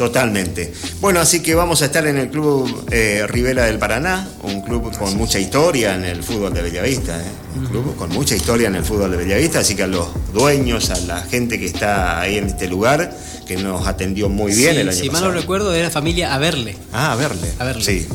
[0.00, 0.72] Totalmente.
[1.02, 4.96] Bueno, así que vamos a estar en el Club eh, Rivera del Paraná, un club
[4.96, 7.30] con mucha historia en el fútbol de Bellavista, ¿eh?
[7.54, 10.88] un club con mucha historia en el fútbol de Bellavista, así que a los dueños,
[10.88, 13.14] a la gente que está ahí en este lugar,
[13.46, 15.18] que nos atendió muy bien el año si pasado.
[15.18, 16.78] Si mal no recuerdo, era familia Averle.
[16.94, 17.52] Ah, Averle.
[17.58, 17.84] Averle.
[17.84, 18.08] Sí.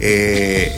[0.00, 0.70] Eh,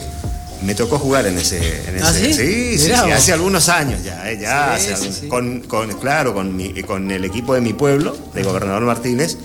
[0.62, 1.58] me tocó jugar en ese.
[1.88, 2.32] En ¿Ah, sí?
[2.32, 4.38] sí, sí, hace algunos años ya, ¿eh?
[4.40, 5.62] ya hace con,
[6.00, 9.36] claro, con, mi, con el equipo de mi pueblo, de Gobernador Martínez,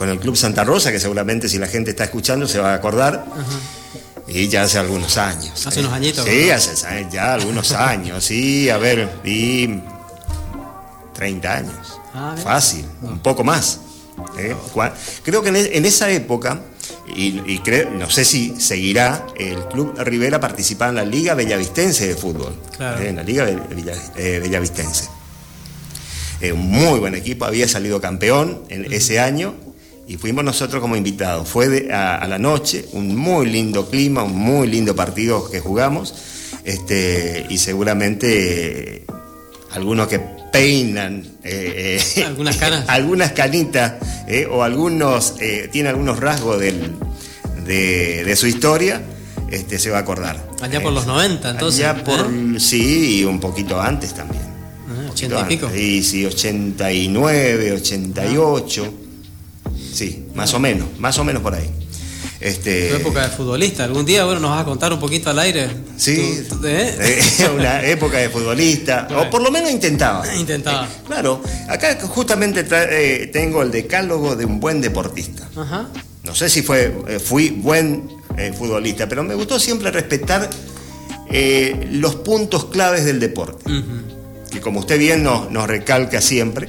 [0.00, 2.74] con el Club Santa Rosa, que seguramente si la gente está escuchando se va a
[2.74, 3.22] acordar.
[4.26, 5.66] Y ya hace algunos años.
[5.66, 6.24] Hace unos añitos.
[6.24, 9.68] Sí, hace ya algunos años, sí, a ver, y
[11.12, 12.00] 30 años.
[12.14, 13.80] Ah, Fácil, un poco más.
[14.38, 14.56] ¿eh?
[15.22, 16.62] Creo que en esa época
[17.14, 22.14] y, creo, no sé si seguirá, el Club Rivera participar en la Liga Bellavistense de
[22.14, 22.54] Fútbol.
[22.74, 23.02] Claro.
[23.02, 23.46] En la Liga
[24.16, 25.10] eh, Bellavistense.
[26.40, 29.54] Eh, un muy buen equipo, había salido campeón en ese año
[30.10, 31.48] y fuimos nosotros como invitados.
[31.48, 36.12] Fue a, la noche, un muy lindo clima, un muy lindo partido que jugamos
[36.64, 39.06] este, y seguramente
[39.70, 42.84] algunos que peinan eh, algunas canas.
[42.88, 46.90] algunas canitas eh, o algunos eh, tiene algunos rasgos del,
[47.64, 49.02] de, su historia
[49.52, 50.44] este se va a acordar.
[50.60, 52.28] Allá por los 90 entonces allá por
[52.60, 54.42] sí y un poquito antes también.
[55.12, 55.70] 80 ah, y pico.
[55.72, 58.94] sí sí 89 88
[59.92, 61.70] sí más o menos más o menos por ahí
[62.40, 62.88] este...
[62.88, 63.84] Tu época de futbolista.
[63.84, 65.68] Algún día, bueno, nos vas a contar un poquito al aire.
[65.96, 67.20] Sí, ¿eh?
[67.54, 70.24] una época de futbolista, o por lo menos intentaba.
[70.34, 70.86] Intentaba.
[70.86, 75.48] Eh, claro, acá justamente eh, tengo el decálogo de un buen deportista.
[75.54, 75.88] Ajá.
[76.24, 78.08] No sé si fue, fui buen
[78.56, 80.48] futbolista, pero me gustó siempre respetar
[81.90, 83.64] los puntos claves del deporte.
[84.50, 86.68] Que como usted bien nos, nos recalca siempre,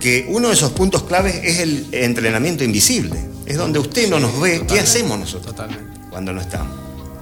[0.00, 3.20] que uno de esos puntos claves es el entrenamiento invisible.
[3.46, 4.64] Es donde usted no nos ve.
[4.66, 5.54] ¿Qué hacemos nosotros?
[5.54, 6.00] Totalmente.
[6.10, 6.76] Cuando no estamos.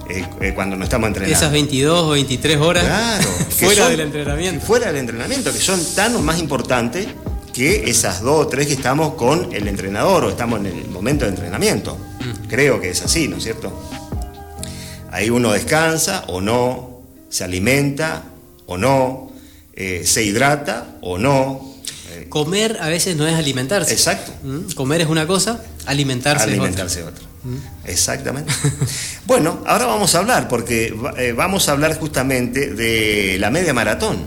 [0.09, 1.37] Eh, eh, cuando no estamos entrenando.
[1.37, 4.65] Esas 22 o 23 horas claro, fuera del entrenamiento.
[4.65, 7.07] Fuera del entrenamiento, que son tan o más importantes
[7.53, 11.25] que esas dos o tres que estamos con el entrenador o estamos en el momento
[11.25, 11.95] de entrenamiento.
[11.95, 12.47] Mm.
[12.47, 13.71] Creo que es así, ¿no es cierto?
[15.11, 18.23] Ahí uno descansa o no, se alimenta
[18.65, 19.31] o no,
[19.73, 21.68] eh, se hidrata o no,
[22.29, 23.91] Comer a veces no es alimentarse.
[23.91, 24.31] Exacto.
[24.43, 24.71] ¿Mm?
[24.73, 27.23] Comer es una cosa, alimentarse, alimentarse es otra.
[27.43, 27.57] ¿Mm?
[27.85, 28.53] Exactamente.
[29.25, 34.19] bueno, ahora vamos a hablar, porque eh, vamos a hablar justamente de la media maratón.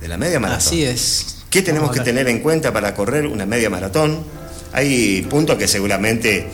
[0.00, 0.66] De la media maratón.
[0.66, 1.44] Así es.
[1.48, 4.24] ¿Qué tenemos que tener en cuenta para correr una media maratón?
[4.72, 6.48] Hay puntos que seguramente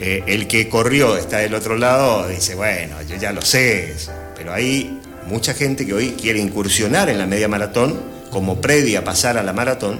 [0.00, 3.94] eh, el que corrió está del otro lado, dice, bueno, yo ya lo sé,
[4.34, 9.02] pero hay mucha gente que hoy quiere incursionar en la media maratón como previa a
[9.02, 9.98] pasar a la maratón.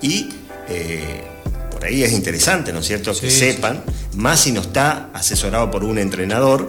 [0.00, 0.30] Y
[0.70, 1.22] eh,
[1.70, 5.84] por ahí es interesante, ¿no es cierto?, que sepan, más si no está asesorado por
[5.84, 6.66] un entrenador,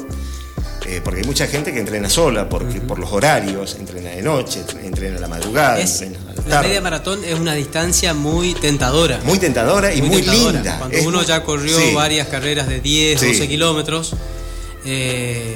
[0.88, 4.62] eh, porque hay mucha gente que entrena sola, porque, por los horarios, entrena de noche,
[4.84, 5.80] entrena a la madrugada.
[6.50, 9.21] la media maratón es una distancia muy tentadora.
[9.24, 10.80] Muy tentadora y muy, linda.
[10.80, 14.12] Cuando uno ya corrió varias carreras de 10, 12 kilómetros,
[14.84, 15.56] eh,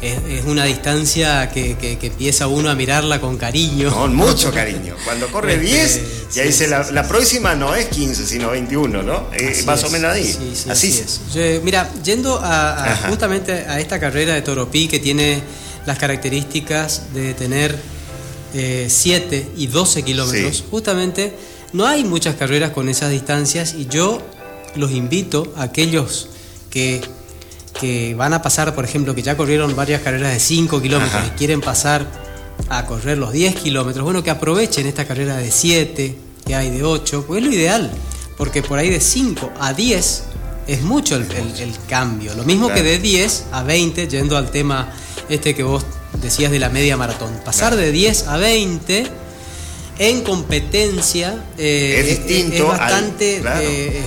[0.00, 3.92] es, una distancia que, empieza uno a mirarla con cariño.
[3.92, 4.94] Con mucho cariño.
[5.04, 9.26] Cuando corre 10, este, ya dice, la, próxima no es 15, sino 21, ¿no?
[9.32, 10.54] Eh, más o menos ahí.
[10.68, 11.62] así, es.
[11.62, 15.42] mira, yendo a, justamente a esta carrera de Toropí que tiene
[15.86, 17.76] las características de tener
[18.52, 21.34] 7 eh, y 12 kilómetros, justamente
[21.72, 24.22] no hay muchas carreras con esas distancias y yo
[24.76, 26.28] los invito a aquellos
[26.70, 27.00] que
[27.80, 31.30] que van a pasar, por ejemplo, que ya corrieron varias carreras de 5 kilómetros y
[31.30, 32.06] quieren pasar
[32.68, 36.14] a correr los 10 kilómetros, bueno, que aprovechen esta carrera de 7,
[36.46, 37.90] que hay de 8, pues es lo ideal,
[38.36, 40.24] porque por ahí de 5 a 10
[40.66, 41.26] es mucho el,
[41.88, 42.34] cambio.
[42.34, 44.92] Lo mismo que de 10 a 20, yendo al tema
[45.28, 45.84] este que vos
[46.20, 47.32] decías de la media maratón.
[47.44, 49.06] Pasar de 10 a 20
[49.98, 54.02] en competencia eh, es, distinto bastante eh,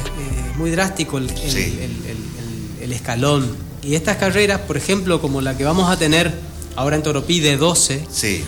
[0.56, 1.30] muy drástico el,
[2.92, 3.71] escalón.
[3.84, 6.32] Y estas carreras, por ejemplo, como la que vamos a tener
[6.76, 8.04] ahora en Toropí de 12,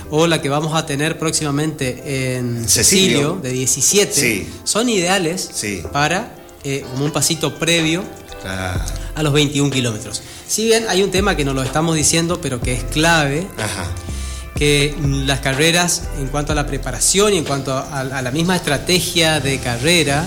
[0.10, 5.50] o la que vamos a tener próximamente en Cecilio, de 17, son ideales
[5.92, 8.04] para, eh, como un pasito previo
[9.16, 10.22] a los 21 kilómetros.
[10.48, 13.48] Si bien hay un tema que nos lo estamos diciendo, pero que es clave,
[14.56, 19.40] que las carreras en cuanto a la preparación y en cuanto a, la misma estrategia
[19.40, 20.26] de carrera,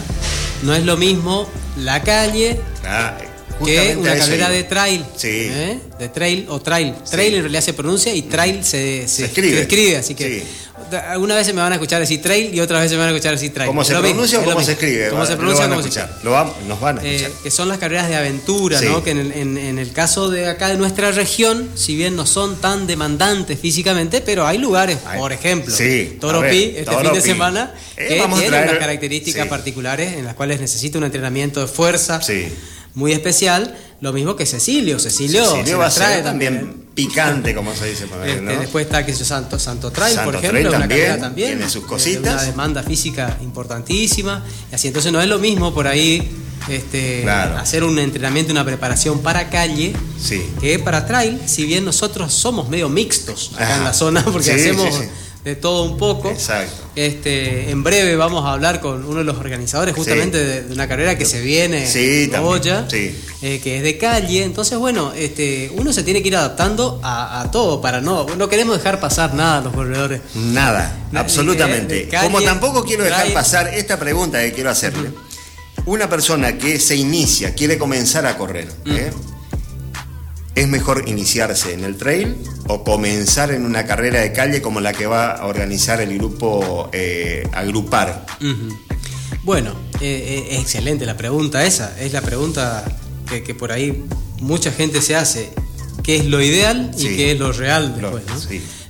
[0.63, 3.17] no es lo mismo la calle ah,
[3.65, 5.05] que una carrera de trail.
[5.23, 5.79] ¿eh?
[5.99, 6.95] De trail o trail.
[7.11, 9.97] Trail en realidad se pronuncia y trail se, escribe.
[9.97, 10.45] Así que
[11.09, 13.33] alguna vez me van a escuchar decir trail y otras veces me van a escuchar
[13.33, 13.69] decir trail.
[13.69, 15.09] ¿Cómo se pronuncia o cómo se escribe?
[15.09, 15.67] ¿Cómo se pronuncia?
[15.67, 16.11] Lo escuchar.
[16.23, 17.43] nos van a eh, escuchar.
[17.43, 19.03] que son las carreras de aventura, ¿no?
[19.03, 23.59] Que en el, caso de acá de nuestra región, si bien no son tan demandantes
[23.59, 25.75] físicamente, pero hay lugares, por ejemplo,
[26.21, 30.99] Toropí, este fin de semana, eh, que tiene unas características particulares en las cuales necesita
[30.99, 32.21] un entrenamiento de fuerza.
[32.97, 34.99] Muy especial, lo mismo que Cecilio.
[34.99, 39.13] Cecilio, Cecilio va a ser también picante, como se dice por este, Después está que
[39.13, 41.49] Santo, Santo Trail, por ejemplo, una también, también.
[41.59, 42.33] Tiene sus cositas.
[42.33, 44.43] Una demanda física importantísima.
[44.73, 46.27] Y así, entonces no es lo mismo por ahí
[46.69, 49.95] este, hacer un entrenamiento, una preparación para calle
[50.59, 55.03] que para trail, si bien nosotros somos medio mixtos acá en la zona, porque hacemos
[55.47, 56.29] de todo un poco.
[56.29, 56.91] Exacto.
[56.97, 61.17] Este, en breve vamos a hablar con uno de los organizadores justamente de, una carrera
[61.17, 64.43] que se viene sí, en Boya, eh, que es de calle.
[64.43, 68.77] Entonces, bueno, este, uno se tiene que ir adaptando a, todo para no, no queremos
[68.77, 70.21] dejar pasar nada a los corredores.
[70.35, 72.09] Nada, absolutamente.
[72.23, 75.13] Como tampoco quiero dejar pasar esta pregunta que quiero hacerle.
[75.85, 79.13] Una persona que se inicia, quiere comenzar a correr, ¿eh?
[80.57, 82.35] ¿Es mejor iniciarse en el trail
[82.67, 86.89] o comenzar en una carrera de calle como la que va a organizar el grupo
[86.95, 88.25] eh, Agrupar?
[89.43, 92.01] Bueno, eh, eh, es excelente la pregunta esa.
[92.01, 92.83] Es la pregunta
[93.29, 94.03] que, por ahí
[94.41, 95.53] mucha gente se hace.
[96.03, 98.25] ¿Qué es lo ideal y qué es lo real después?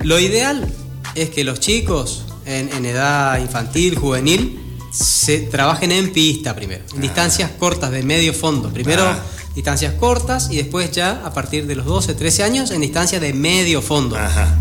[0.04, 0.72] Lo, ideal
[1.16, 4.60] es que los chicos en, edad infantil, juvenil,
[4.92, 7.02] se trabajen en pista primero, en ah.
[7.02, 8.72] distancias cortas de medio fondo.
[8.72, 9.02] Primero.
[9.02, 9.20] Ah
[9.56, 13.32] distancias cortas y después ya a partir de los 12, 13 años en distancia de
[13.32, 14.14] medio fondo,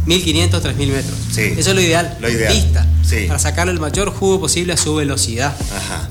[0.06, 1.18] 1500, 3000 metros.
[1.38, 2.54] Eso es lo ideal, lo ideal.
[2.54, 2.88] pista,
[3.28, 5.54] para sacarle el mayor jugo posible a su velocidad,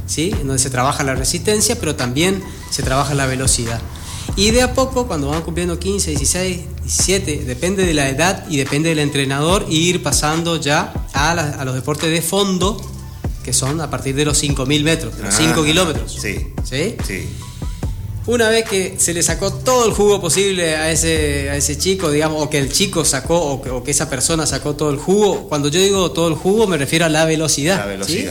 [0.07, 0.31] ¿sí?
[0.33, 3.81] en donde se trabaja la resistencia, pero también se trabaja la velocidad.
[4.37, 8.59] Y de a poco, cuando van cumpliendo 15, 16, 17, depende de la edad y
[8.59, 12.79] depende del entrenador, ir pasando ya a, a los deportes de fondo,
[13.43, 16.19] que son a partir de los 5.000 metros, de los 5 kilómetros.
[16.21, 16.49] Sí.
[16.65, 16.97] ¿Sí?
[17.07, 17.29] Sí.
[18.27, 22.11] Una vez que se le sacó todo el jugo posible a ese, a ese chico,
[22.11, 25.69] digamos, o que el chico sacó, o que, esa persona sacó todo el jugo, cuando
[25.69, 27.87] yo digo todo el jugo me refiero a la velocidad,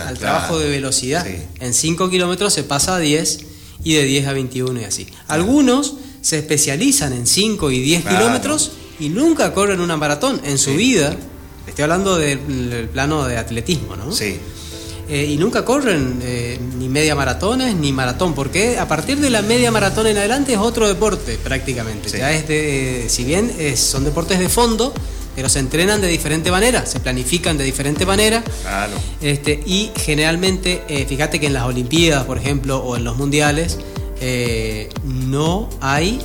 [0.07, 1.25] al trabajo de velocidad.
[1.59, 3.39] En 5 kilómetros se pasa a 10
[3.83, 5.07] y de 10 a 21 y así.
[5.27, 10.73] Algunos se especializan en 5 y 10 kilómetros y nunca corren una maratón en su
[10.75, 11.15] vida.
[11.67, 14.11] Estoy hablando del plano de atletismo, ¿no?
[14.11, 14.39] Sí.
[15.09, 19.41] Eh, y nunca corren eh, ni media maratones ni maratón, porque a partir de la
[19.41, 22.09] media maratón en adelante es otro deporte prácticamente.
[22.17, 24.93] Ya es de, si bien son deportes de fondo,
[25.35, 28.43] pero se entrenan de diferente manera, se planifican de diferente manera.
[28.61, 28.93] Claro.
[29.21, 33.79] Este, y generalmente, eh, fíjate que en las Olimpiadas, por ejemplo, o en los mundiales,
[35.03, 36.17] no hay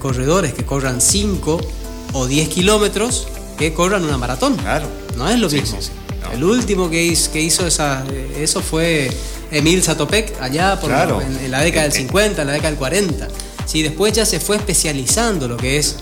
[0.00, 1.60] corredores que corran 5
[2.14, 4.56] o 10 kilómetros que corran una maratón.
[4.56, 4.86] Claro.
[5.16, 5.78] No es lo mismo.
[6.32, 8.04] El último que hizo, que hizo esa,
[8.36, 9.10] eso fue
[9.50, 13.28] Emil Satopek, allá por en, la década del 50, en la década del 40.
[13.64, 15.96] Sí, después ya se fue especializando lo que es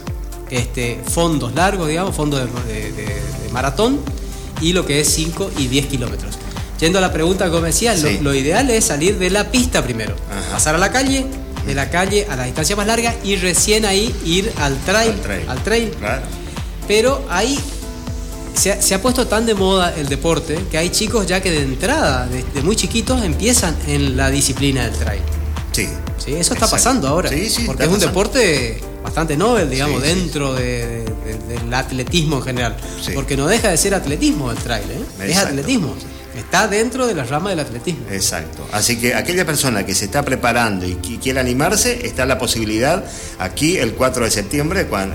[0.51, 3.23] este, fondos largos, digamos, fondos de,
[3.53, 4.01] maratón
[4.61, 6.37] y lo que es 5 y 10 kilómetros.
[6.81, 10.17] Yendo a la pregunta que me decía, lo, ideal es salir de la pista primero,
[10.51, 11.25] pasar a la calle,
[11.65, 15.15] de la calle a la distancia más larga y recién ahí ir al trail.
[15.49, 15.93] Al trail.
[16.87, 17.59] Pero ahí
[18.55, 22.27] se ha, puesto tan de moda el deporte que hay chicos ya que de entrada,
[22.27, 25.23] de, muy chiquitos, empiezan en la disciplina del trail.
[25.73, 25.89] Sí.
[26.19, 27.29] sí eso está pasando ahora.
[27.29, 31.05] Sí, sí, porque es un deporte bastante noble, digamos, dentro del
[31.73, 32.77] atletismo en general.
[33.15, 35.29] Porque no deja de ser atletismo el trail, ¿eh?
[35.29, 35.95] es atletismo.
[36.37, 38.07] Está dentro de la rama del atletismo.
[38.11, 38.67] Exacto.
[38.73, 43.05] Así que aquella persona que se está preparando y quiere animarse, está la posibilidad
[43.39, 45.15] aquí el 4 de septiembre, cuando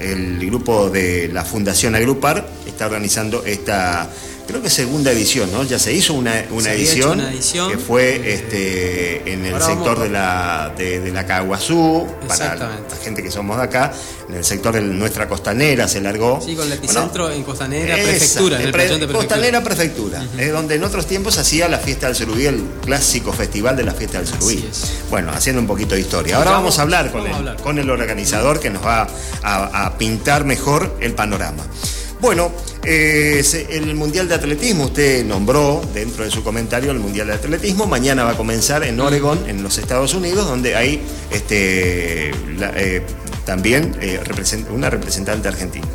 [0.00, 4.10] el grupo de la Fundación Agrupar está organizando esta
[4.46, 5.64] creo que segunda edición, ¿no?
[5.64, 7.20] Ya se hizo una, una, edición,
[7.70, 13.30] que fue este, en el sector de la, de, la Caguazú, para la, gente que
[13.30, 13.92] somos de acá,
[14.28, 16.40] en el sector de nuestra costanera se largó.
[16.44, 20.84] Sí, con el epicentro en costanera, prefectura, en el de Costanera, prefectura, es donde en
[20.84, 24.64] otros tiempos hacía la fiesta del Cerubí, el clásico festival de la fiesta del Cerubí.
[25.10, 26.36] Bueno, haciendo un poquito de historia.
[26.36, 29.08] Ahora vamos, a hablar, con, el, con el organizador que nos va
[29.42, 31.64] a pintar mejor el panorama.
[32.20, 32.52] Bueno,
[32.84, 37.86] eh, el Mundial de Atletismo, usted nombró dentro de su comentario el Mundial de Atletismo.
[37.86, 41.00] Mañana va a comenzar en Oregon, en los Estados Unidos, donde hay
[41.30, 43.02] este, eh,
[43.46, 44.20] también eh,
[44.70, 45.86] una representante argentina.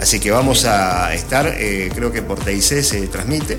[0.00, 1.54] Así que vamos a estar,
[1.94, 3.58] creo que por TIC se transmite.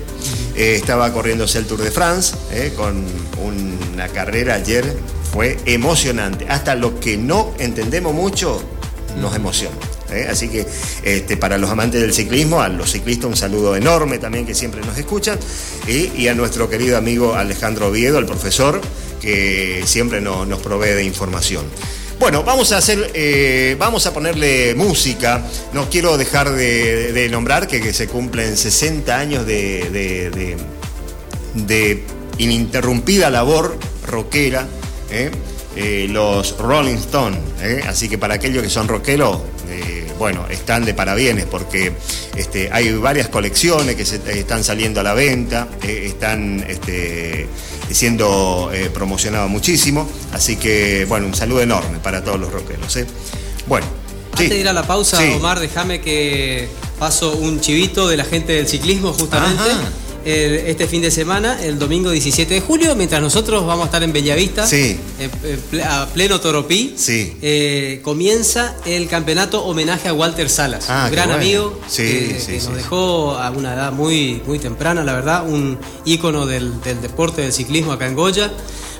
[0.56, 2.34] estaba corriéndose el Tour de France
[2.76, 3.04] con
[3.40, 4.96] una carrera ayer,
[5.32, 6.46] fue emocionante.
[6.48, 8.60] Hasta lo que no entendemos mucho
[9.20, 9.76] nos emociona.
[10.12, 10.26] ¿Eh?
[10.30, 10.66] Así que
[11.02, 14.80] este, para los amantes del ciclismo, a los ciclistas un saludo enorme también que siempre
[14.82, 15.38] nos escuchan
[15.86, 18.80] y, a nuestro querido amigo Alejandro Oviedo, el profesor,
[19.20, 21.64] que siempre nos provee de información.
[22.18, 25.42] Bueno, vamos a hacer, eh, vamos a ponerle música.
[25.72, 30.56] No quiero dejar de, nombrar que, se cumplen 60 años de,
[32.36, 34.66] ininterrumpida labor rockera.
[35.10, 35.30] ¿eh?
[36.08, 37.40] los Rolling Stones.
[37.86, 39.38] Así que para aquellos que son rockeros,
[40.20, 41.94] bueno, están de parabienes porque
[42.36, 47.48] este, hay varias colecciones que se, están saliendo a la venta, eh, están este,
[47.90, 52.94] siendo eh, promocionadas muchísimo, así que bueno, un saludo enorme para todos los rockeros.
[52.96, 53.06] ¿eh?
[53.66, 53.86] Bueno.
[54.32, 56.68] Antes de ir a la pausa, Omar, déjame que
[56.98, 59.62] paso un chivito de la gente del ciclismo justamente
[60.24, 64.12] este fin de semana, el domingo 17 de julio, mientras nosotros vamos a estar en
[64.12, 64.98] Bellavista, sí.
[65.18, 67.36] Eh, a pleno Toropí, sí.
[67.42, 73.32] Eh, comienza el campeonato homenaje a Walter Salas, ah, un gran amigo que, nos dejó
[73.32, 77.92] a una edad muy, muy temprana, la verdad, un ícono del, del deporte del ciclismo
[77.92, 78.50] acá en Goya.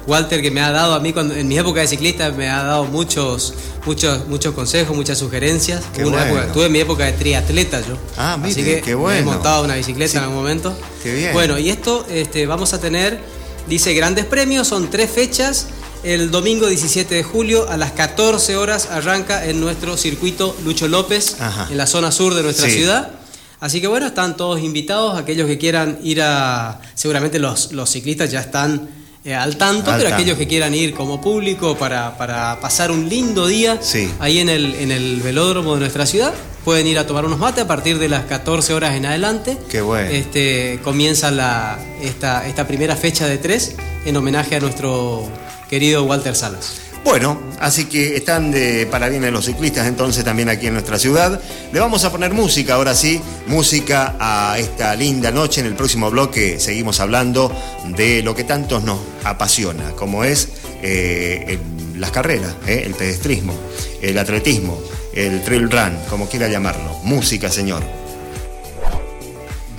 [0.06, 2.62] Walter que me ha dado a mí cuando, en mi época de ciclista me ha
[2.62, 3.54] dado muchos
[3.86, 5.82] muchos muchos consejos, muchas sugerencias.
[5.92, 7.96] tuve mi época de triatleta yo.
[8.16, 9.18] Ah, mire, Así que qué bueno.
[9.18, 10.76] he montado una bicicleta en algún momento.
[11.02, 11.32] Qué bien.
[11.32, 13.20] Bueno, y esto este, vamos a tener
[13.68, 15.68] dice grandes premios, son tres fechas.
[16.02, 21.36] El domingo 17 de julio a las 14 horas arranca en nuestro circuito Lucho López,
[21.70, 23.12] en la zona sur de nuestra ciudad.
[23.60, 26.80] Así que bueno, están todos invitados, aquellos que quieran ir a...
[26.94, 28.88] Seguramente los, los ciclistas ya están
[29.24, 32.16] eh, al tanto, pero aquellos que quieran ir como público para,
[32.60, 33.78] pasar un lindo día
[34.18, 36.32] ahí en el, en el velódromo de nuestra ciudad,
[36.64, 39.58] pueden ir a tomar unos mates a partir de las 14 horas en adelante.
[39.70, 40.08] Qué bueno.
[40.10, 45.28] Este, comienza la, esta, esta primera fecha de tres en homenaje a nuestro
[45.68, 46.89] querido Walter Salas.
[47.02, 51.40] Bueno, así que están de parabienes los ciclistas entonces también aquí en nuestra ciudad.
[51.72, 55.60] Le vamos a poner música, ahora sí, música a esta linda noche.
[55.60, 57.52] En el próximo bloque seguimos hablando
[57.96, 60.50] de lo que tanto nos apasiona, como es
[60.82, 61.58] eh,
[61.96, 63.54] las carreras, eh, el pedestrismo,
[64.02, 64.78] el atletismo,
[65.14, 66.98] el trail run, como quiera llamarlo.
[67.04, 67.82] Música, señor.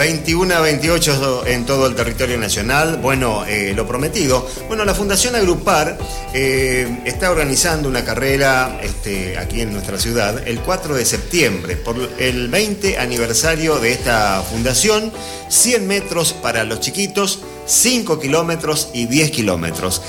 [0.02, 2.98] 21 a 28 en todo el territorio nacional.
[2.98, 4.50] Bueno, eh, lo prometido.
[4.68, 5.96] Bueno, la Fundación Agrupar
[6.34, 11.98] eh, está organizando una carrera este, aquí en nuestra ciudad el 4 de septiembre por
[12.18, 15.14] el 20 aniversario de esta fundación.
[15.50, 20.02] 100 metros para los chiquitos, 5 kilómetros y 10 kilómetros.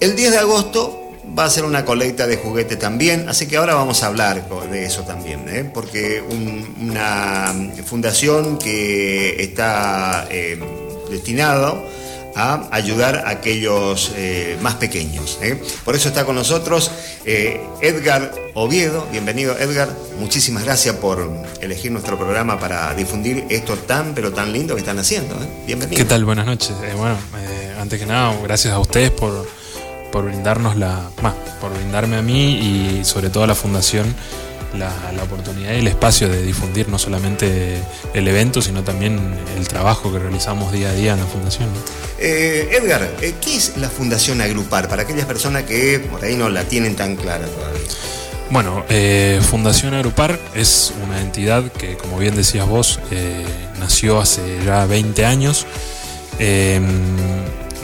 [0.00, 3.74] El 10 de agosto va a ser una colecta de juguete también, así que ahora
[3.74, 5.68] vamos a hablar de eso también, ¿eh?
[5.72, 6.22] porque
[6.80, 7.54] una
[7.84, 10.58] fundación que está eh,
[11.10, 11.74] destinada
[12.34, 15.40] a ayudar a aquellos eh, más pequeños.
[15.84, 16.90] Por eso está con nosotros
[17.24, 19.08] Edgar Oviedo.
[19.10, 19.88] Bienvenido Edgar,
[20.20, 21.28] muchísimas gracias por
[21.60, 25.36] elegir nuestro programa para difundir esto tan pero tan lindo que están haciendo.
[25.66, 25.98] Bienvenido.
[25.98, 26.24] ¿Qué tal?
[26.24, 26.74] Buenas noches.
[26.96, 27.16] bueno,
[27.80, 29.57] antes que nada, gracias a ustedes por
[30.18, 34.12] por brindarnos la, más, por brindarme a mí y sobre todo a la fundación
[34.76, 34.92] la,
[35.22, 37.78] oportunidad y el espacio de difundir no solamente
[38.14, 39.16] el evento, sino también
[39.56, 41.68] el trabajo que realizamos día a día en la fundación.
[42.18, 46.48] Eh, Edgar, eh, ¿qué es la Fundación Agrupar para aquellas personas que por ahí no
[46.48, 47.86] la tienen tan clara todavía?
[48.50, 52.98] Bueno, eh, Fundación Agrupar es una entidad que, como bien decías vos,
[53.78, 55.64] nació hace ya 20 años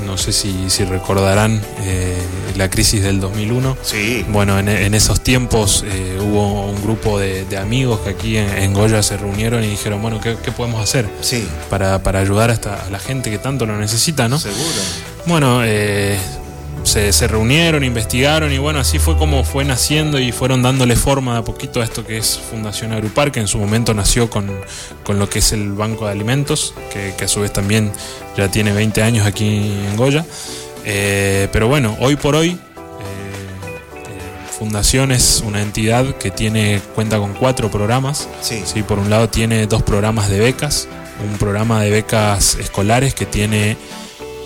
[0.05, 2.17] no sé si, recordarán eh,
[2.57, 3.77] la crisis del 2001.
[3.83, 4.25] Sí.
[4.29, 9.17] Bueno, en, esos tiempos eh, hubo un grupo de, amigos que aquí en, Goya se
[9.17, 11.47] reunieron y dijeron, bueno, ¿qué, podemos hacer sí.
[11.71, 14.39] para, ayudar a, a la gente que tanto lo necesita, ¿no?
[14.39, 14.61] Seguro.
[15.27, 16.19] Bueno, eh,
[16.85, 21.39] se, reunieron, investigaron y bueno, así fue como fue naciendo y fueron dándole forma de
[21.41, 24.51] a poquito a esto que es Fundación Agrupar, que en su momento nació con,
[25.09, 27.91] lo que es el Banco de Alimentos, que, a su vez también
[28.37, 30.25] ya tiene 20 años aquí en Goya.
[30.85, 37.19] Eh, pero bueno, hoy por hoy eh, eh, Fundación es una entidad que tiene cuenta
[37.19, 38.29] con cuatro programas.
[38.43, 38.63] Sí.
[38.67, 38.83] sí.
[38.83, 40.89] Por un lado tiene dos programas de becas,
[41.27, 43.79] un programa de becas escolares que tiene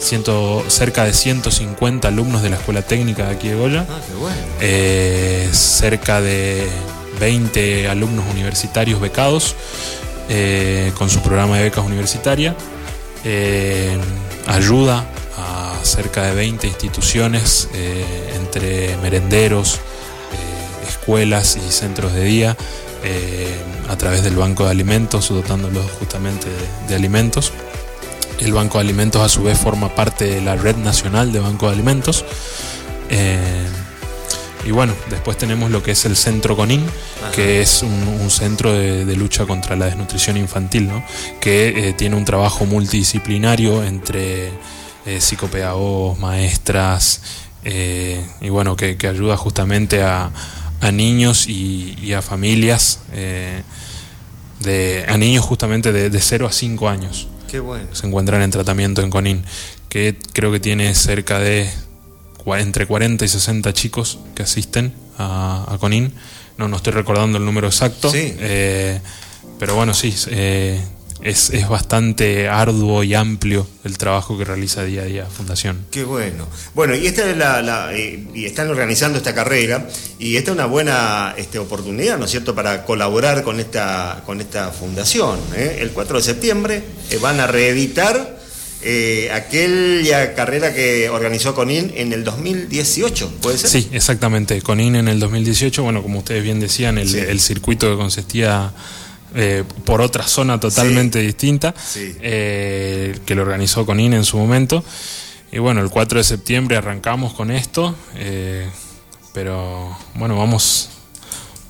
[0.01, 3.87] ciento, cerca de 150 alumnos de la Escuela Técnica de aquí de Goya.
[3.89, 4.37] Ah, qué bueno.
[4.61, 6.69] Eh, cerca de
[7.21, 9.57] 20 alumnos universitarios becados
[10.99, 12.55] con su programa de becas universitaria.
[14.47, 15.05] ayuda
[15.39, 17.69] a cerca de 20 instituciones
[18.37, 19.81] entre merenderos,
[20.87, 22.57] escuelas y centros de día
[23.89, 26.49] a través del Banco de Alimentos, dotándolos justamente
[26.89, 27.53] de, alimentos.
[28.41, 31.67] El Banco de Alimentos a su vez forma parte de la red nacional de Banco
[31.67, 32.25] de Alimentos.
[33.11, 33.67] Eh,
[34.65, 36.85] y bueno, después tenemos lo que es el Centro CONIN,
[37.35, 40.91] que es un, centro de, lucha contra la desnutrición infantil,
[41.41, 44.53] que eh, tiene un trabajo multidisciplinario entre
[45.07, 47.23] eh, psicopedagogos, maestras,
[47.65, 50.31] y bueno, que ayuda justamente a,
[50.81, 53.01] a niños y, a familias,
[54.61, 57.29] de, a niños justamente de, de 0 a 5 años.
[57.49, 57.87] Qué bueno.
[57.93, 59.45] Se encuentran en tratamiento en CONIN,
[59.89, 61.69] que creo que tiene cerca de
[62.57, 66.13] entre 40 y 60 chicos que asisten a, a CONIN.
[66.57, 68.11] No, no estoy recordando el número exacto.
[68.15, 69.01] Eh,
[69.59, 70.81] pero bueno, sí, eh,
[71.23, 75.87] es, bastante arduo y amplio el trabajo que realiza día a día Fundación.
[75.91, 76.47] Qué bueno.
[76.75, 79.89] Bueno, y esta es la, eh, y están organizando esta carrera
[80.19, 84.41] y esta es una buena este, oportunidad, ¿no es cierto?, para colaborar con esta, con
[84.41, 85.39] esta fundación.
[85.55, 85.79] ¿eh?
[85.81, 88.39] El 4 de septiembre eh, van a reeditar
[89.33, 93.71] aquella carrera que organizó Conin en el 2018, ¿puede ser?
[93.71, 94.63] Sí, exactamente.
[94.63, 98.73] Conin en el 2018, bueno, como ustedes bien decían, el, el circuito que consistía
[99.35, 104.83] eh, por otra zona totalmente distinta, eh, que lo organizó con INE en su momento.
[105.53, 108.69] Y bueno, el 4 de septiembre arrancamos con esto, eh,
[109.33, 110.91] pero bueno, vamos,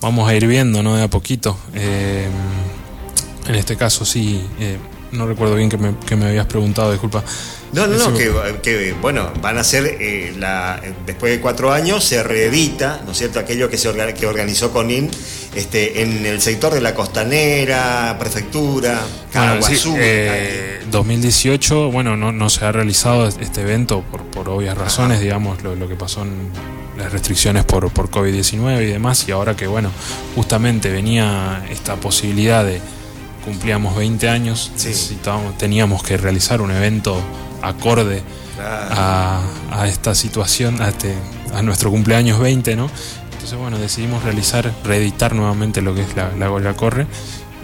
[0.01, 0.97] vamos a ir viendo, ¿no?
[0.97, 1.59] De a poquito.
[1.75, 4.43] en este caso sí,
[5.13, 7.25] no recuerdo bien que me, que me habías preguntado, disculpa.
[7.73, 8.15] No, no, no,
[8.63, 13.19] que, bueno, van a ser, eh, la, después de cuatro años, se reedita, ¿no es
[13.19, 15.11] cierto?, aquello que, se que organizó Conin
[15.55, 19.01] este, en el sector de la costanera, prefectura,
[19.33, 19.97] Caraguazú.
[20.91, 25.63] 2018, eh, bueno, no, no se ha realizado este evento por, por obvias razones, digamos,
[25.63, 26.51] lo, lo, que pasó en
[26.97, 29.91] las restricciones por, por COVID-19 y demás, y ahora que, bueno,
[30.35, 32.81] justamente venía esta posibilidad de
[33.49, 34.71] cumplíamos 20 años,
[35.59, 37.19] teníamos que realizar un evento
[37.63, 38.23] acorde
[38.61, 39.41] a,
[39.87, 41.15] esta situación, a, este,
[41.55, 42.91] a nuestro cumpleaños 20, ¿no?
[43.33, 47.07] Entonces, bueno, decidimos realizar, reeditar nuevamente lo que es la, la Goya Corre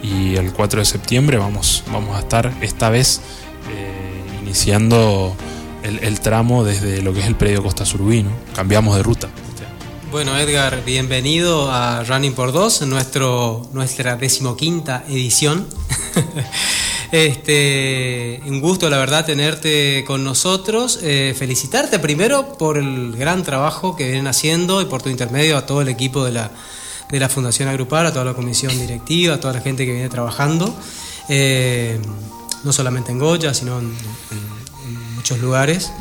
[0.01, 3.21] y el 4 de septiembre vamos, vamos a estar esta vez
[3.69, 5.35] eh, iniciando
[5.83, 8.25] el, tramo desde lo que es el predio Costa Surubí,
[8.55, 9.29] Cambiamos de ruta.
[10.15, 15.67] Bueno, Edgar, bienvenido a Running por Dos, nuestra decimoquinta edición.
[17.11, 20.99] Este, un gusto, la verdad, tenerte con nosotros.
[21.03, 25.65] Eh, felicitarte primero por el gran trabajo que vienen haciendo y por tu intermedio a
[25.65, 26.49] todo el equipo de la,
[27.09, 30.09] de la Fundación Agrupar, a toda la comisión directiva, a toda la gente que viene
[30.09, 30.73] trabajando,
[31.27, 31.99] eh,
[32.63, 33.93] no solamente en Goya, sino en,
[35.15, 35.91] muchos lugares.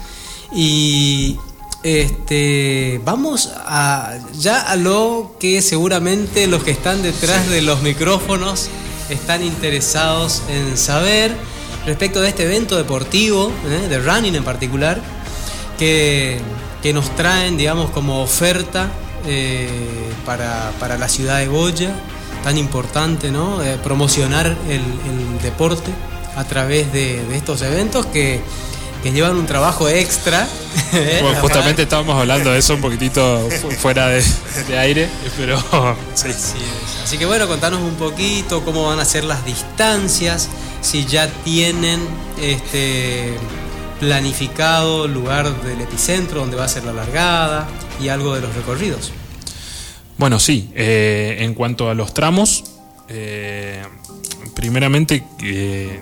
[0.55, 1.37] Y
[1.85, 8.71] este, vamos a ya a lo que seguramente los que están detrás de los micrófonos
[9.11, 11.37] están interesados en saber
[11.85, 13.89] respecto de este evento deportivo, ¿eh?
[13.89, 15.01] de running en particular,
[15.79, 16.41] que,
[16.95, 18.91] nos traen, digamos, como oferta
[19.27, 19.69] eh,
[20.25, 21.95] para, la ciudad de Goya,
[22.43, 23.63] tan importante, ¿no?
[23.63, 24.83] Eh, promocionar el,
[25.43, 25.91] deporte
[26.37, 28.41] a través de, estos eventos que,
[29.13, 30.49] llevan un trabajo extra.
[31.41, 33.49] justamente estábamos hablando de eso un poquitito
[33.79, 34.23] fuera de,
[34.79, 35.59] aire, pero
[36.15, 36.29] sí.
[37.03, 40.49] Así que bueno, contanos un poquito cómo van a ser las distancias,
[40.81, 42.01] si ya tienen
[42.41, 43.37] este,
[44.01, 47.69] planificado el lugar del epicentro donde va a ser la largada
[48.01, 49.13] y algo de los recorridos.
[50.17, 52.65] Bueno, sí, eh, en cuanto a los tramos,
[53.09, 53.83] eh,
[54.55, 56.01] primeramente eh,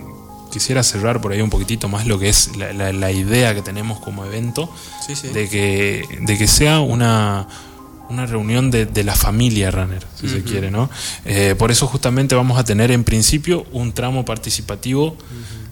[0.53, 4.23] quisiera cerrar por ahí un poquitito más lo que es la, idea que tenemos como
[4.23, 4.69] evento,
[5.33, 7.47] De, que, de que sea una
[8.09, 10.89] una reunión de, la familia runner, si se quiere, ¿no?
[11.25, 15.17] Eh, por eso justamente vamos a tener en principio un tramo participativo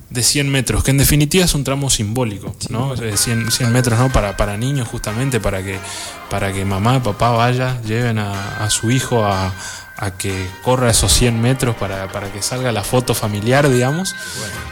[0.09, 2.95] de 100 metros, que en definitiva es un tramo simbólico, ¿no?
[2.97, 4.11] 100, metros, ¿no?
[4.11, 5.77] Para, para niños justamente, para que,
[6.29, 9.53] para que mamá y papá vaya, lleven a su hijo a,
[10.01, 14.15] a que corra esos 100 metros para, que salga la foto familiar, digamos.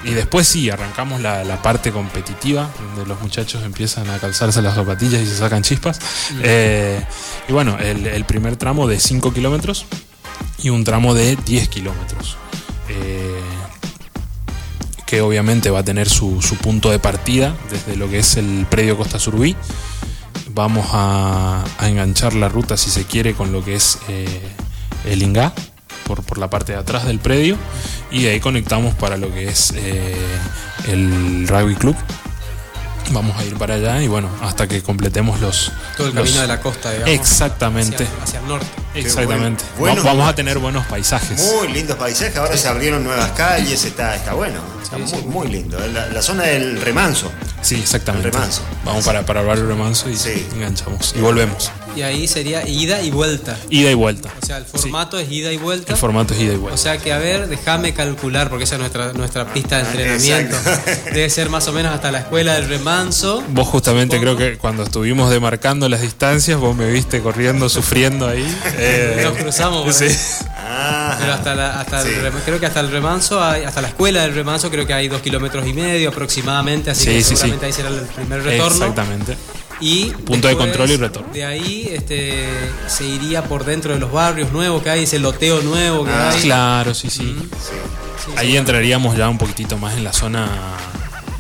[0.04, 5.22] Y después sí, arrancamos la, parte competitiva, donde los muchachos empiezan a calzarse las zapatillas
[5.22, 6.00] y se sacan chispas.
[6.42, 7.06] Eh,
[7.48, 9.86] y bueno, el, primer tramo de 5 kilómetros
[10.64, 12.36] y un tramo de 10 kilómetros.
[12.90, 13.40] Eh,
[15.06, 18.98] que obviamente va a tener su, punto de partida desde lo que es el predio
[18.98, 19.56] Costa Surubí.
[20.56, 24.00] Vamos a, enganchar la ruta, si se quiere, con lo que es...
[24.08, 24.42] Eh,
[25.06, 25.54] el INGA,
[26.06, 27.58] por, por la parte de atrás del predio,
[28.12, 30.16] y ahí conectamos para lo que es eh,
[30.88, 31.96] el rugby club,
[33.12, 35.72] vamos a ir para allá y bueno, hasta que completemos los...
[35.98, 37.14] Todo el camino de la costa, digamos.
[37.14, 38.08] Exactamente.
[38.22, 38.68] Hacia, el norte.
[39.06, 39.64] Exactamente.
[39.78, 41.40] vamos a tener buenos paisajes.
[41.40, 44.60] Muy lindos paisajes, ahora se abrieron nuevas calles, está, está bueno.
[44.82, 45.78] Está muy, muy, lindo.
[45.88, 47.32] La, zona del remanso.
[47.62, 48.32] Sí, exactamente.
[48.32, 48.62] remanso.
[48.84, 50.18] Vamos para, para el barrio remanso y
[50.56, 51.14] enganchamos.
[51.16, 51.72] Y volvemos.
[51.96, 53.58] Y ahí sería ida y vuelta.
[53.70, 54.34] Ida y vuelta.
[54.42, 55.92] O sea, el formato es ida y vuelta.
[55.94, 56.76] El formato es ida y vuelta.
[56.76, 60.56] O sea que, a ver, déjame calcular, porque esa es nuestra, nuestra pista de entrenamiento.
[61.06, 63.44] Debe ser más o menos hasta la escuela del remanso.
[63.50, 68.46] Vos justamente creo que cuando estuvimos demarcando las distancias, vos me viste corriendo, sufriendo ahí.
[68.90, 69.96] Eh, Nos cruzamos.
[69.96, 70.08] Sí.
[71.20, 74.70] Pero hasta, la, hasta el, creo que hasta el remanso, hasta la escuela del remanso,
[74.70, 78.44] creo que hay dos kilómetros y medio aproximadamente, así que seguramente ahí será el primer
[78.44, 78.86] retorno.
[78.86, 79.38] Exactamente.
[79.82, 81.34] Y punto de control y retorno.
[81.34, 82.46] De ahí este,
[82.88, 86.32] se iría por dentro de los barrios nuevos que hay, ese loteo nuevo que ah,
[86.32, 86.42] hay.
[86.42, 87.36] Claro, sí, sí.
[88.36, 90.50] ahí entraríamos ya un poquitito más en la zona,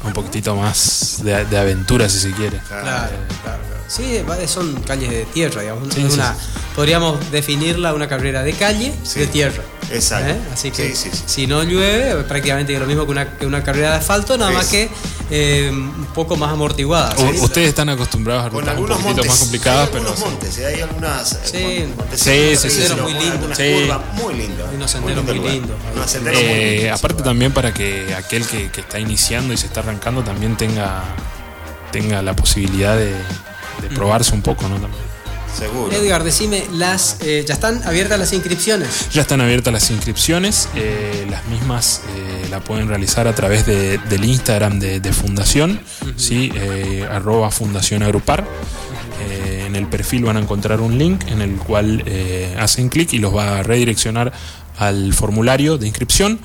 [0.06, 2.60] un poquitito más de, aventura, si se quiere.
[2.68, 3.12] Claro,
[3.44, 3.69] claro.
[3.90, 5.96] Sí, son calles de tierra, digamos.
[5.98, 6.36] una,
[6.76, 9.64] podríamos definirla una carrera de calle de tierra.
[9.92, 10.30] Exacto.
[10.30, 10.40] ¿eh?
[10.54, 13.96] Así que si no llueve, prácticamente es lo mismo que una, que una carrera de
[13.98, 14.92] asfalto, nada más que
[15.32, 17.16] eh, un poco más amortiguada.
[17.42, 20.02] Ustedes están acostumbrados a rutas un poquito más complicadas, pero.
[20.02, 20.66] Algunos montes, ¿eh?
[20.68, 21.40] hay algunas.
[21.46, 23.58] Sí, sí, sí, senderos muy lindos.
[23.58, 23.90] Sí.
[24.14, 24.70] Muy lindos.
[24.70, 25.78] Hay unos senderos muy lindos.
[26.94, 31.04] aparte también para que aquel que, que está iniciando y se está arrancando también tenga,
[31.92, 33.16] tenga la posibilidad de
[33.82, 34.76] de probarse un poco, ¿no?
[34.76, 35.10] También.
[35.58, 35.92] Seguro.
[35.92, 39.10] Edgar, decime, las, eh, ¿ya están abiertas las inscripciones?
[39.12, 40.70] Ya están abiertas las inscripciones.
[40.76, 45.82] Eh, las mismas eh, la pueden realizar a través del Instagram de, Fundación,
[46.16, 46.52] ¿sí?
[47.10, 48.46] arroba Fundación Agrupar.
[49.20, 52.04] En el perfil van a encontrar un link en el cual
[52.58, 54.32] hacen clic y los va a redireccionar
[54.80, 56.40] al formulario de inscripción.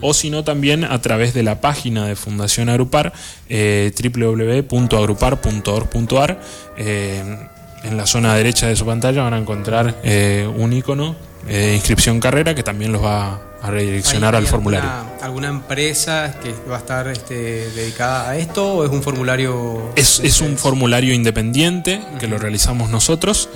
[0.00, 3.12] O si no también a través de la página de Fundación Agrupar
[3.48, 6.40] eh, www.agrupar.org.ar
[6.78, 7.48] eh,
[7.82, 11.16] en la zona derecha de su pantalla van a encontrar eh, un icono
[11.46, 14.90] de inscripción carrera que también los va a redireccionar al formulario.
[15.20, 19.92] Alguna, empresa que va a estar este, dedicada a esto o es un formulario?
[19.96, 23.48] Es, es un formulario independiente que lo realizamos nosotros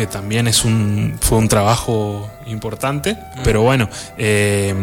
[0.00, 4.74] que también es un, fue un trabajo importante, pero bueno, eh,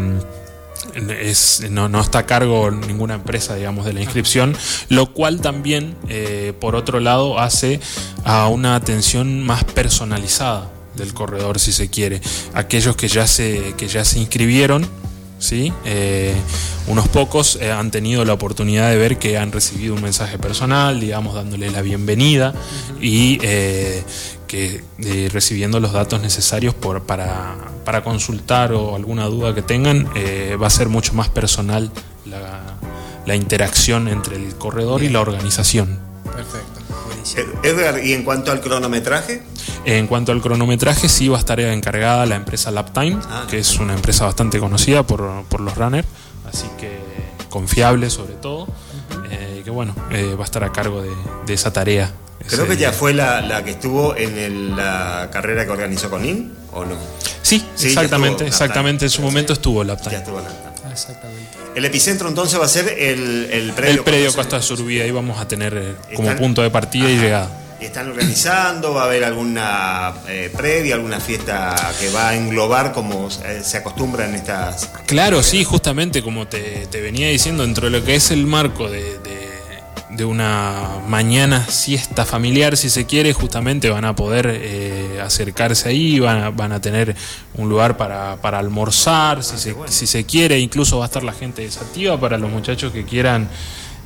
[1.21, 4.55] es, no, está a cargo ninguna empresa, digamos, de la inscripción,
[4.89, 7.79] lo cual también, eh, por otro lado, hace
[8.23, 12.21] a una atención más personalizada del corredor, si se quiere.
[12.53, 14.87] Aquellos que ya se, que ya se inscribieron,
[15.39, 15.71] ¿sí?
[15.85, 16.33] Eh,
[16.87, 21.35] unos pocos han tenido la oportunidad de ver que han recibido un mensaje personal, digamos,
[21.35, 22.53] dándole la bienvenida
[22.99, 23.37] y
[24.47, 30.09] que eh, recibiendo los datos necesarios por, para, para, consultar o alguna duda que tengan,
[30.15, 31.91] eh, va a ser mucho más personal
[32.25, 32.77] la,
[33.25, 35.99] la interacción entre el corredor y la organización.
[36.23, 36.77] Perfecto.
[37.61, 39.43] Edgar, ¿y en cuanto al cronometraje?
[39.87, 43.79] En cuanto al cronometraje, sí va a estar encargada la empresa Laptime, ah, que es
[43.79, 46.07] una empresa bastante conocida por, por los runners,
[46.47, 46.99] así que
[47.49, 48.67] confiable sobre todo,
[49.31, 51.11] eh, que bueno, va a estar a cargo de,
[51.45, 52.11] de esa tarea
[52.49, 56.85] Creo que ya fue la, que estuvo en la carrera que organizó con IN, ¿o
[56.85, 56.95] no?
[57.41, 59.05] Sí, exactamente, exactamente.
[59.05, 60.41] En su momento estuvo la Ya estuvo
[60.91, 61.57] Exactamente.
[61.75, 63.97] El epicentro entonces va a ser el, el predio.
[63.97, 67.49] El predio Costa Surbí, ahí vamos a tener eh, como punto de partida y llegada.
[67.79, 68.93] ¿Y están organizando?
[68.93, 73.77] ¿Va a haber alguna eh, previa, alguna fiesta que va a englobar como eh, se
[73.77, 74.89] acostumbra en estas...
[75.05, 79.17] Claro, sí, justamente como te, venía diciendo, dentro de lo que es el marco de
[80.17, 86.19] de una mañana siesta familiar, si se quiere, justamente van a poder eh, acercarse ahí,
[86.19, 87.15] van a, van a tener
[87.53, 91.33] un lugar para, para almorzar, si, se, si se quiere, incluso va a estar la
[91.33, 93.47] gente desactiva para los muchachos que quieran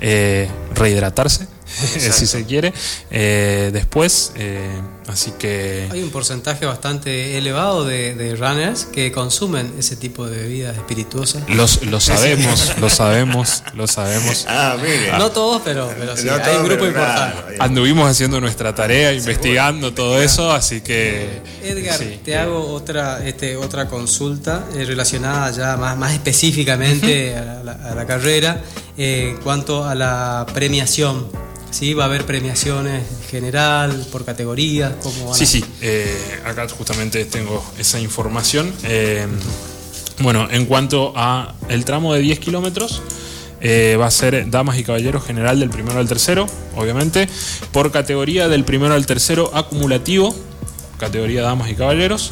[0.02, 1.48] eh, rehidratarse,
[2.12, 2.74] si se quiere,
[3.10, 4.34] eh, después.
[4.36, 5.88] Eh, así que...
[5.92, 11.50] Hay un porcentaje bastante elevado de, runners que consumen ese tipo de bebidas espirituosas.
[11.50, 14.46] Los, lo sabemos, lo sabemos, lo sabemos.
[14.48, 14.78] Ah,
[15.18, 17.56] No todos, pero, sí, hay un grupo importante.
[17.60, 21.42] Anduvimos haciendo nuestra tarea, investigando todo eso, así que...
[21.64, 28.62] Edgar, te hago otra, este, otra consulta relacionada ya más, más específicamente a, la, carrera
[28.98, 31.28] en cuanto a la premiación.
[31.72, 31.94] ¿Sí?
[31.94, 34.94] ¿Va a haber premiaciones general, por categorías?
[35.02, 35.64] ¿Cómo sí, sí.
[35.82, 38.74] Eh, acá justamente tengo esa información.
[38.84, 39.26] Eh,
[40.20, 43.02] bueno, en cuanto a el tramo de 10 kilómetros,
[43.62, 46.46] eh, va a ser damas y caballeros general del primero al tercero,
[46.76, 47.30] obviamente.
[47.72, 50.36] Por categoría del primero al tercero acumulativo,
[51.00, 52.32] categoría damas y caballeros,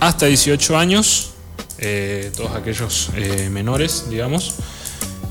[0.00, 1.30] hasta 18 años,
[2.36, 3.10] todos aquellos
[3.50, 4.54] menores, digamos,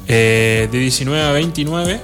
[0.07, 2.01] de 19 a 29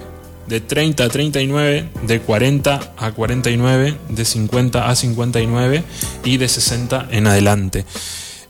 [0.48, 5.84] de 30 a 39, de 40 a 49, de 50 a 59
[6.24, 7.86] y de 60 en adelante.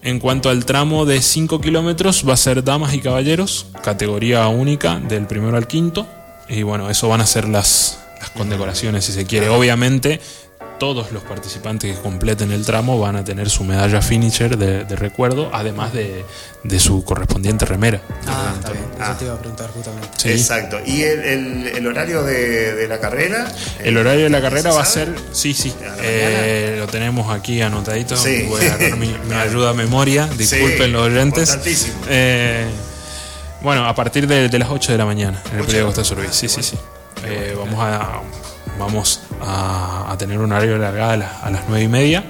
[0.04, 5.00] En cuanto al tramo de 5 kilómetros, va a ser damas y caballeros, categoría única
[5.00, 6.08] del primero al quinto.
[6.48, 9.50] Y bueno, eso van a ser las, las condecoraciones, si se quiere.
[9.50, 10.22] Obviamente,
[10.78, 15.50] todos los participantes que completen el tramo van a tener su medalla finisher de, recuerdo,
[15.54, 16.26] además de,
[16.80, 18.02] su correspondiente remera.
[18.28, 18.86] Ah, está bien.
[19.02, 20.10] Eso te iba a preguntar justamente.
[20.18, 20.30] Sí.
[20.30, 20.80] Exacto.
[20.86, 23.52] ¿Y el, horario de, la carrera?
[23.84, 28.16] El horario de la carrera va a ser, sí, sí, eh, lo tenemos aquí anotadito.
[28.48, 31.58] Voy a dar mi, ayuda a memoria, disculpen los oyentes.
[32.10, 32.68] Eh,
[33.62, 36.28] bueno, a partir de, las 8 de la mañana en el periodo Costa Survey.
[36.32, 36.78] Sí, sí, sí.
[37.26, 38.22] Eh, vamos a
[38.78, 42.24] vamos a, tener un horario largado a, las nueve y media.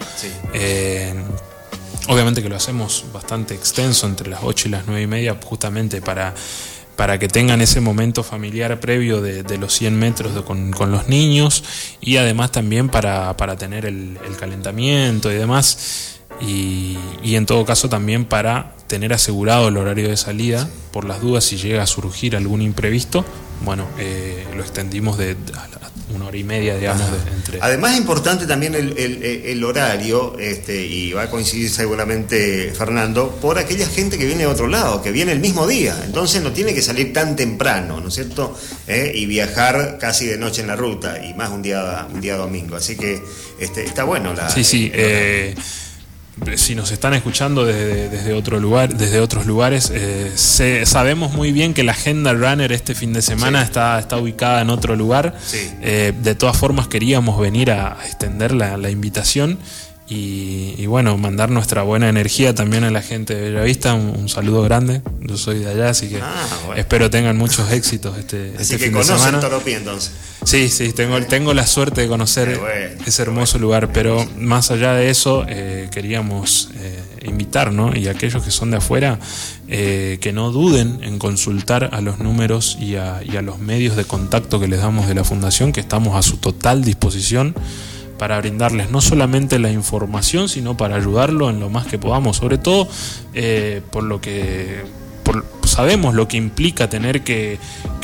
[0.53, 1.13] Eh,
[2.07, 6.01] obviamente que lo hacemos bastante extenso entre las 8 y las nueve y media, justamente
[6.01, 6.33] para,
[6.97, 11.63] para que tengan ese momento familiar previo de, los 100 metros con, los niños
[12.01, 16.16] y además también para, tener el, calentamiento y demás.
[16.39, 21.19] Y, y, en todo caso también para tener asegurado el horario de salida por las
[21.19, 23.25] dudas si llega a surgir algún imprevisto
[23.65, 25.35] bueno eh, lo extendimos de,
[26.13, 27.59] una hora y media, digamos, entre...
[27.61, 33.87] Además es importante también el, horario, este, y va a coincidir seguramente Fernando, por aquella
[33.87, 36.81] gente que viene de otro lado, que viene el mismo día, entonces no tiene que
[36.81, 38.57] salir tan temprano, ¿no es cierto?
[38.87, 42.37] Eh, y viajar casi de noche en la ruta, y más un día, un día
[42.37, 43.21] domingo, así que
[43.59, 44.49] este, está bueno la...
[44.49, 44.91] Sí, sí,
[46.55, 50.31] si nos están escuchando desde, otro lugar, desde otros lugares, eh,
[50.85, 54.69] sabemos muy bien que la agenda runner este fin de semana está, está ubicada en
[54.69, 55.35] otro lugar.
[55.53, 59.59] Eh, de todas formas queríamos venir a, extender la, la invitación
[60.09, 63.93] y, bueno, mandar nuestra buena energía también a la gente de Bellavista.
[63.93, 65.01] Un, un saludo grande.
[65.19, 66.47] Yo soy de allá, así que ah,
[66.77, 69.41] espero tengan muchos éxitos este, así este que fin de semana.
[69.41, 70.13] Toropí entonces.
[70.45, 72.57] Sí, sí, tengo, tengo la suerte de conocer
[73.05, 77.93] ese hermoso lugar, pero más allá de eso, eh, queríamos eh, invitar, ¿no?
[77.93, 79.19] Y aquellos que son de afuera,
[79.67, 83.97] eh, que no duden en consultar a los números y a, y a los medios
[83.97, 87.53] de contacto que les damos de la Fundación, que estamos a su total disposición
[88.17, 92.57] para brindarles no solamente la información, sino para ayudarlo en lo más que podamos, sobre
[92.57, 92.87] todo
[93.33, 94.83] eh, por lo que
[95.65, 97.59] sabemos lo que implica tener que,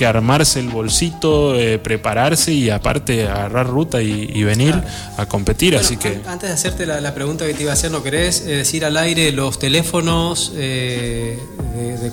[0.06, 4.76] armarse el bolsito, eh, prepararse y aparte agarrar ruta y, venir
[5.16, 5.78] a competir.
[5.78, 8.58] así que antes de hacerte la, pregunta que te iba a hacer, ¿no querés eh,
[8.58, 11.40] decir al aire los teléfonos de,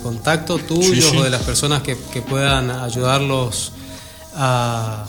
[0.01, 3.73] contacto tuyos o de las personas que puedan ayudarlos
[4.33, 5.05] a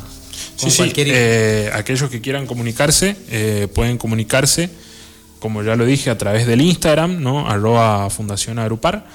[0.71, 0.93] Sí, sí.
[0.97, 4.71] Eh, aquellos que quieran comunicarse eh, pueden comunicarse,
[5.41, 7.49] como ya lo dije, a través del Instagram, ¿no?
[7.49, 9.07] arroba Fundación Agrupar,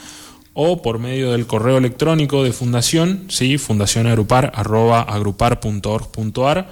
[0.53, 3.57] o por medio del correo electrónico de Fundación, ¿sí?
[3.57, 6.69] fundacionagrupar arroba agrupar.org.ar,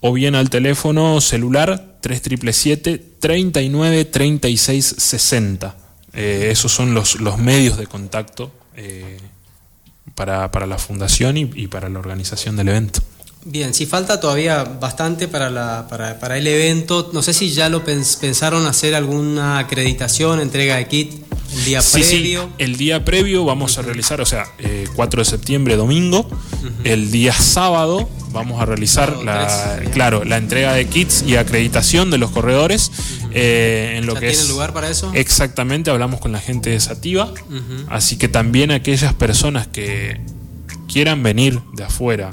[0.00, 5.76] o bien al teléfono celular 3777 39 36 60.
[6.12, 9.18] esos son los, los medios de contacto eh,
[10.14, 13.00] para, la fundación y para la organización del evento.
[13.46, 17.68] Bien, si falta todavía bastante para, la, para, para, el evento, no sé si ya
[17.68, 21.12] lo pensaron hacer alguna acreditación, entrega de kit
[21.54, 22.42] el día previo.
[22.42, 22.48] Sí.
[22.56, 24.46] El día previo vamos a realizar, o sea,
[24.94, 26.26] 4 eh, de septiembre, domingo,
[26.84, 32.18] el día sábado vamos a realizar la, claro, la entrega de kits y acreditación de
[32.18, 32.90] los corredores.
[33.30, 35.12] Eh, en lo que ¿Tiene lugar para eso?
[35.12, 37.30] Exactamente, hablamos con la gente de Sativa,
[37.88, 40.20] así que también aquellas personas que
[40.88, 42.30] quieran venir de afuera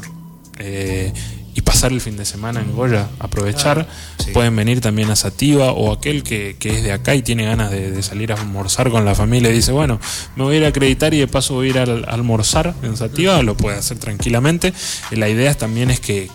[0.59, 1.13] eh,
[1.53, 3.87] y pasar el fin de semana en Goya, aprovechar,
[4.33, 8.01] pueden venir también a Sativa o aquel que, es de acá y tiene ganas de,
[8.03, 9.99] salir a almorzar con la familia y dice, bueno,
[10.35, 12.95] me voy a ir a acreditar y de paso voy a ir a, almorzar en
[12.95, 14.73] Sativa, lo puede hacer tranquilamente.
[15.11, 16.29] la idea también es que,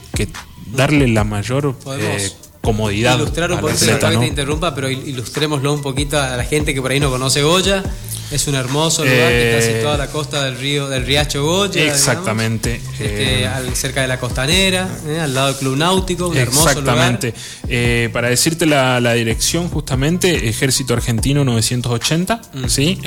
[0.75, 2.31] darle la mayor eh,
[2.67, 3.17] comodidad.
[3.17, 4.21] Ilustrar un poquito, ¿no?
[4.21, 7.85] te interrumpa, pero ilustrémoslo un poquito a la gente que por ahí no conoce Goya.
[8.33, 11.87] Es un hermoso lugar que está situado a la costa del río del Riacho Goya.
[11.87, 12.81] Exactamente.
[12.99, 17.21] Este, eh, cerca de la costanera, eh, al lado del Club Náutico, un hermoso lugar.
[17.69, 22.69] Eh, para decirte la, dirección, justamente, Ejército Argentino 980, mm.
[22.69, 22.99] ¿sí?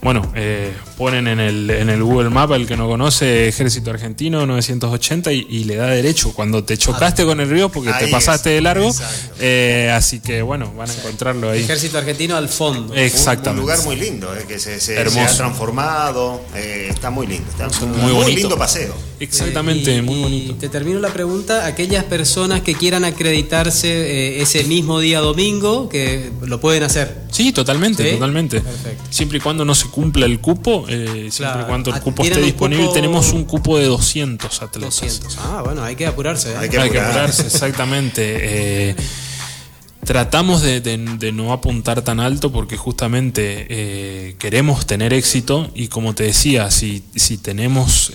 [0.00, 4.46] Bueno, eh, ponen en el, en el Google Map, el que no conoce, Ejército Argentino
[4.46, 8.60] 980 y, le da derecho cuando te chocaste con el río porque te pasaste de
[8.60, 8.94] largo.
[9.40, 11.62] Eh, así que bueno, van a encontrarlo ahí.
[11.62, 12.94] Ejército Argentino al fondo.
[12.94, 13.60] Exactamente.
[13.60, 16.42] Un, lugar muy lindo, eh, que se, se, ha transformado.
[16.54, 17.50] está muy lindo.
[17.50, 18.94] Está muy, muy lindo paseo.
[19.20, 20.54] Exactamente, muy bonito.
[20.54, 26.30] te termino la pregunta, aquellas personas que quieran acreditarse eh, ese mismo día domingo, que
[26.42, 27.22] lo pueden hacer.
[27.30, 28.62] Sí, totalmente, totalmente.
[29.10, 32.22] Siempre y cuando no se cumpla el cupo, eh, siempre y cuando el ah, cupo
[32.22, 35.00] esté disponible, tenemos un cupo de 200 atletas.
[35.00, 35.38] 200.
[35.38, 36.56] Ah, bueno, hay que apurarse.
[36.56, 38.94] Hay, que apurarse, exactamente.
[40.04, 46.70] tratamos de, no apuntar tan alto porque justamente queremos tener éxito y como te decía,
[46.70, 48.12] si, si tenemos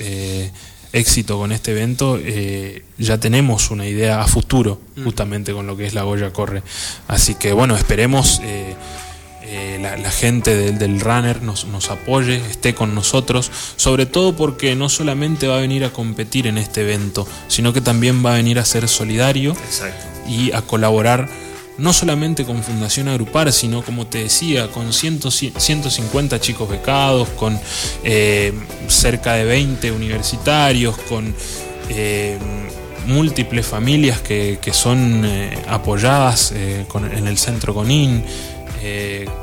[0.93, 5.03] éxito con este evento, eh, ya tenemos una idea a futuro, mm.
[5.03, 6.63] justamente con lo que es la Goya Corre.
[7.07, 8.75] Así que bueno, esperemos eh,
[9.41, 14.87] eh, la, gente del, runner nos, nos, apoye, esté con nosotros, sobre todo porque no
[14.87, 18.59] solamente va a venir a competir en este evento, sino que también va a venir
[18.59, 19.55] a ser solidario
[20.27, 21.27] y a colaborar
[21.77, 27.59] no solamente con Fundación Agrupar, sino como te decía, con 150 chicos becados, con
[28.03, 28.53] eh,
[28.87, 31.33] cerca de 20 universitarios, con
[31.89, 32.37] eh,
[33.07, 38.23] múltiples familias que, son eh, apoyadas en el centro CONIN,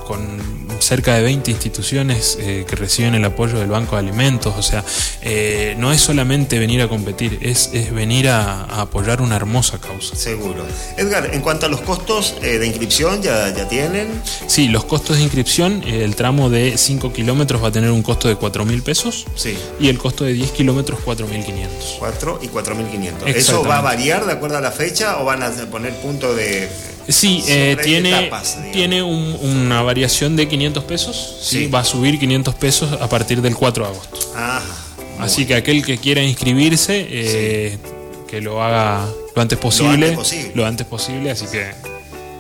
[0.06, 4.54] con cerca de 20 instituciones eh, que reciben el apoyo del Banco de Alimentos.
[4.56, 4.84] O sea,
[5.22, 10.16] eh, no es solamente venir a competir, es, es venir a, apoyar una hermosa causa.
[10.16, 10.64] Seguro.
[10.96, 14.08] Edgar, en cuanto a los costos eh, de inscripción, ¿ya, ¿ya tienen?
[14.46, 18.28] Sí, los costos de inscripción, el tramo de 5 kilómetros va a tener un costo
[18.28, 19.26] de 4 mil pesos.
[19.34, 19.56] Sí.
[19.78, 21.96] Y el costo de 10 kilómetros, 4 mil 500.
[21.98, 23.28] 4 y 4 mil 500.
[23.28, 26.68] ¿Eso va a variar de acuerdo a la fecha o van a poner punto de
[27.10, 28.30] Sí, eh, tiene,
[28.72, 31.38] tiene una variación de 500 pesos.
[31.42, 31.66] Sí.
[31.66, 34.18] Va a subir 500 pesos a partir del 4 de agosto.
[35.18, 37.78] Así que aquel que quiera inscribirse, eh,
[38.26, 40.16] que lo haga lo antes posible.
[40.54, 41.30] Lo antes posible.
[41.30, 41.70] así que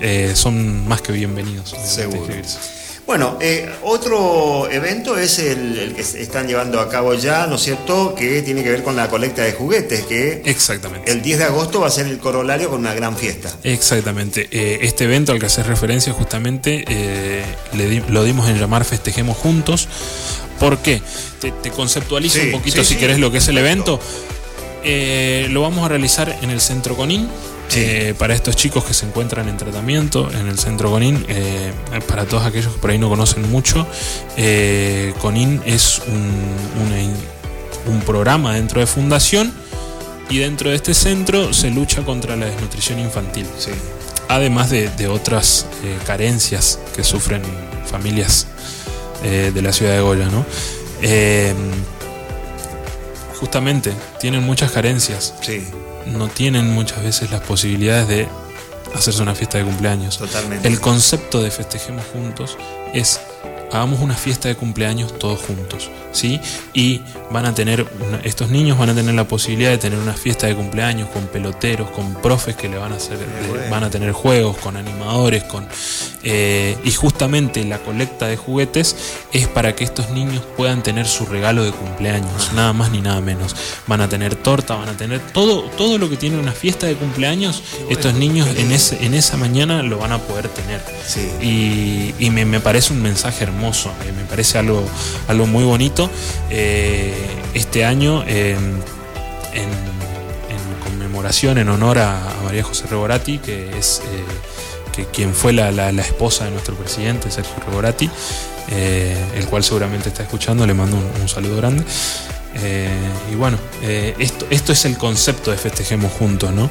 [0.00, 1.74] eh, son más que bienvenidos.
[1.84, 2.32] Seguro.
[3.10, 8.14] Bueno, eh, otro evento es el, que están llevando a cabo ya, ¿no es cierto?,
[8.14, 11.10] que tiene que ver con la colecta de juguetes, que Exactamente.
[11.10, 13.52] el 10 de agosto va a ser el corolario con una gran fiesta.
[13.64, 14.46] Exactamente.
[14.52, 17.44] Eh, este evento al que hace referencia justamente eh,
[18.08, 19.88] lo dimos en llamar Festejemos Juntos.
[20.60, 21.02] ¿Por qué?
[21.40, 23.98] Te, conceptualizo un poquito si querés lo que es el evento.
[24.84, 26.94] lo vamos a realizar en el Centro
[27.76, 31.72] Eh, para estos chicos que se encuentran en tratamiento en el centro CONIN, eh,
[32.08, 33.86] para todos aquellos que por ahí no conocen mucho,
[34.36, 37.14] eh, CONIN es un,
[37.86, 39.52] un, programa dentro de Fundación
[40.28, 43.46] y dentro de este centro se lucha contra la desnutrición infantil.
[44.28, 45.66] Además de, otras
[46.06, 47.42] carencias que sufren
[47.86, 48.46] familias
[49.22, 50.28] de la ciudad de Goya.
[50.28, 50.44] ¿no?
[53.38, 55.34] justamente tienen muchas carencias.
[55.40, 55.66] Sí
[56.10, 58.28] no tienen muchas veces las posibilidades de
[58.94, 60.18] hacerse una fiesta de cumpleaños.
[60.18, 60.66] Totalmente.
[60.66, 62.56] El concepto de festejemos juntos
[62.92, 63.20] es
[63.72, 66.40] hagamos una fiesta de cumpleaños todos juntos, ¿sí?
[66.74, 67.86] Y van a tener,
[68.24, 71.90] estos niños van a tener la posibilidad de tener una fiesta de cumpleaños con peloteros,
[71.90, 73.18] con profes que le van a hacer,
[73.70, 75.66] van a tener juegos, con animadores, con
[76.22, 78.96] eh, y justamente la colecta de juguetes
[79.32, 83.20] es para que estos niños puedan tener su regalo de cumpleaños, nada más ni nada
[83.20, 83.54] menos.
[83.86, 86.94] Van a tener torta, van a tener todo, todo lo que tiene una fiesta de
[86.94, 90.80] cumpleaños, estos niños en, ese, en esa mañana lo van a poder tener.
[91.40, 94.82] Y, y me, me parece un mensaje hermoso eh, me parece algo,
[95.28, 96.10] algo muy bonito.
[96.48, 97.14] Eh,
[97.52, 98.80] este año, en,
[100.82, 104.24] conmemoración, en honor a, María José Reborati, que es eh,
[104.94, 108.10] que, quien fue la, esposa de nuestro presidente, Sergio Reborati,
[108.70, 111.84] el cual seguramente está escuchando, le mando un, saludo grande.
[113.30, 116.70] y bueno, esto, esto es el concepto de festejemos juntos, ¿no?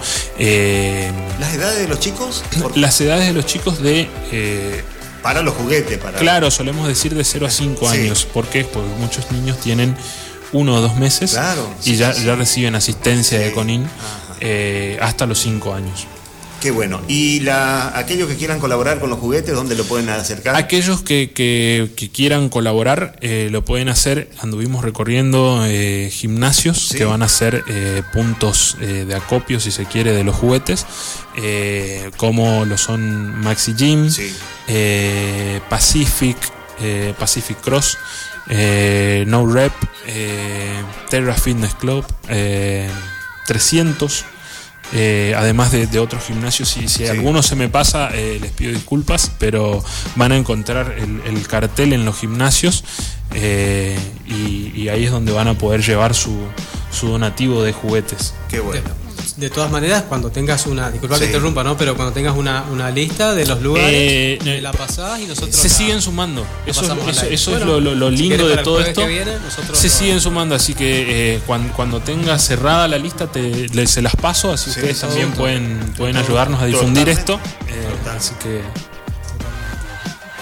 [1.40, 2.44] ¿Las edades de los chicos?
[2.76, 4.10] Las edades de los chicos de
[5.22, 6.20] para los juguetes, para.
[6.20, 8.26] Claro, solemos decir de 0 a 5 años.
[8.26, 8.64] ¿Por qué?
[8.64, 9.96] Porque muchos niños tienen
[10.52, 11.38] uno o dos meses
[11.86, 13.88] y ya, ya reciben asistencia de CONIN
[14.40, 16.08] eh, hasta los 5 años.
[16.62, 17.02] Qué bueno.
[17.08, 20.56] ¿Y la, aquellos que quieran colaborar con los juguetes, dónde lo pueden acercar?
[20.56, 24.30] Aquellos que, que, quieran colaborar eh, lo pueden hacer.
[24.42, 30.12] Anduvimos recorriendo eh, gimnasios que van a ser eh, puntos de acopio, si se quiere,
[30.12, 30.86] de los juguetes,
[32.18, 34.10] como lo son Maxi Gym,
[35.70, 36.38] Pacific,
[37.18, 37.98] Pacific Cross,
[39.28, 39.74] No Rep,
[41.10, 42.06] Terra Fitness Club,
[43.48, 44.26] 300.
[44.94, 46.70] Eh, además de, otros gimnasios.
[46.70, 49.84] Si, si alguno se me pasa, eh, les pido disculpas, pero
[50.16, 52.84] van a encontrar el, cartel en los gimnasios
[53.34, 56.36] eh, y, ahí es donde van a poder llevar su,
[56.92, 58.34] su donativo de juguetes.
[58.50, 58.90] Qué bueno.
[59.40, 61.78] De todas maneras, cuando tengas una, disculpa que interrumpa, ¿no?
[61.78, 65.56] Pero cuando tengas una, una lista de los lugares, eh, la pasás y nosotros.
[65.56, 66.46] Se siguen sumando.
[66.66, 66.82] Eso,
[67.30, 69.04] eso, es lo, lo, lindo de todo esto.
[69.72, 74.16] se siguen sumando, así que eh, cuando, cuando tengas cerrada la lista, te, se las
[74.16, 77.40] paso, así que ustedes también pueden, pueden ayudarnos a difundir esto.
[77.68, 78.89] Eh, así que.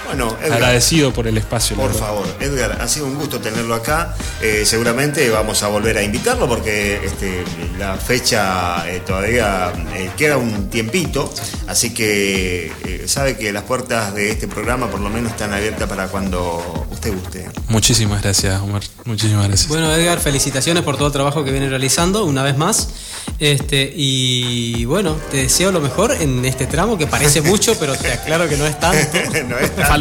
[0.07, 1.75] Bueno, agradecido por el espacio.
[1.75, 4.15] Por favor, Edgar, ha sido un gusto tenerlo acá.
[4.41, 7.43] Eh, seguramente vamos a volver a invitarlo porque este,
[7.77, 11.31] la fecha eh, todavía eh, queda un tiempito,
[11.67, 16.07] así que sabe que las puertas de este programa por lo menos están abiertas para
[16.07, 17.49] cuando usted guste.
[17.67, 18.83] Muchísimas gracias, Omar.
[19.05, 19.67] Muchísimas gracias.
[19.67, 22.89] Bueno, Edgar, felicitaciones por todo el trabajo que viene realizando una vez más.
[23.39, 28.11] Este, y bueno, te deseo lo mejor en este tramo que parece mucho, pero te
[28.11, 29.17] aclaro que no es tanto.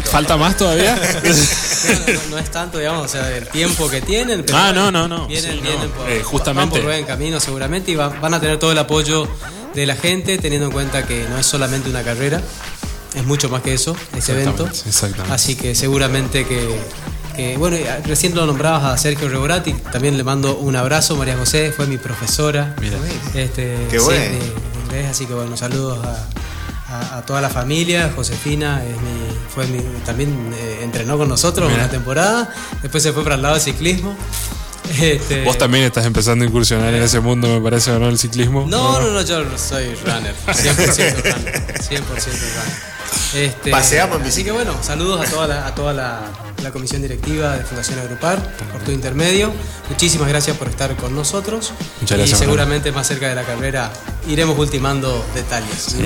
[0.10, 0.96] ¿Falta más todavía?
[2.30, 4.44] no, es tanto, digamos, o sea, el tiempo que tienen.
[4.52, 5.26] ah, no, no, no.
[5.26, 6.70] Vienen, vienen por, eh, justamente.
[6.76, 9.28] Van por buen camino seguramente y van a tener todo el apoyo
[9.74, 12.40] de la gente, teniendo en cuenta que no es solamente una carrera,
[13.14, 14.66] es mucho más que eso, ese evento.
[14.66, 15.34] Exactamente.
[15.34, 16.66] Así que seguramente que
[17.58, 21.86] bueno, recién lo nombrabas a Sergio Reborati, también le mando un abrazo, María José, fue
[21.86, 22.74] mi profesora.
[22.80, 22.96] Mira.
[23.34, 24.38] Este, Qué bueno.
[25.10, 30.80] así que bueno, saludos a, toda la familia, Josefina es mi, fue mi, también eh,
[30.82, 34.16] entrenó con nosotros en una temporada, después se fue para el lado del ciclismo.
[35.00, 38.08] Este, Vos también estás empezando a incursionar en ese mundo, me parece, ¿o no?
[38.08, 38.66] El ciclismo.
[38.68, 42.95] No, no, no, yo soy runner, 100% runner, 100% runner.
[43.34, 47.64] Este, Paseamos Así que bueno, saludos a toda la, a toda la, comisión directiva de
[47.64, 48.42] Fundación Agrupar
[48.72, 49.52] por tu intermedio.
[49.88, 51.72] Muchísimas gracias por estar con nosotros.
[52.00, 52.40] Muchas gracias.
[52.40, 53.92] Y seguramente más cerca de la carrera
[54.26, 55.96] iremos ultimando detalles.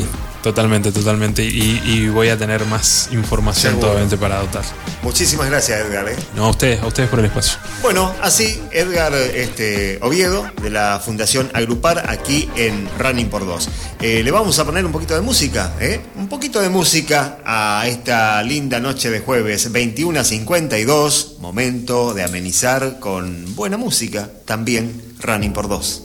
[0.43, 1.45] Totalmente, totalmente.
[1.45, 4.65] Y, voy a tener más información totalmente para adoptar.
[5.03, 6.09] Muchísimas gracias, Edgar.
[6.09, 6.17] ¿eh?
[6.35, 7.59] No, a ustedes, a ustedes por el espacio.
[7.83, 13.69] Bueno, así, Edgar este, Oviedo, de la Fundación Agrupar, aquí en Running por Dos.
[14.01, 16.01] Eh, le vamos a poner un poquito de música, ¿eh?
[16.17, 21.37] Un poquito de música a esta linda noche de jueves, 21 a 52.
[21.39, 26.05] Momento de amenizar con buena música, también Running por Dos.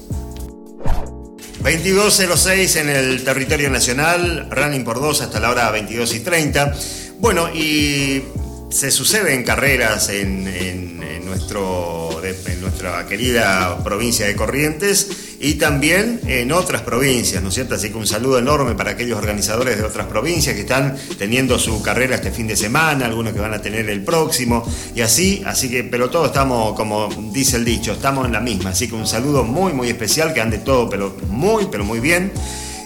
[1.66, 6.76] 22.06 en el territorio nacional, running por dos hasta la hora 22 y 30.
[7.18, 8.24] Bueno, y
[8.70, 16.52] se suceden carreras en, en, nuestro, en nuestra querida provincia de Corrientes y también en
[16.52, 17.76] otras provincias, ¿no es cierto?
[17.76, 21.82] Así que un saludo enorme para aquellos organizadores de otras provincias que están teniendo su
[21.82, 24.64] carrera este fin de semana, algunos que van a tener el próximo
[24.96, 28.72] y así, así que, pero todos estamos, como dice el dicho, estamos en la misma,
[28.72, 32.32] así que un saludo muy, muy especial, que ande todo, pero muy, pero muy bien.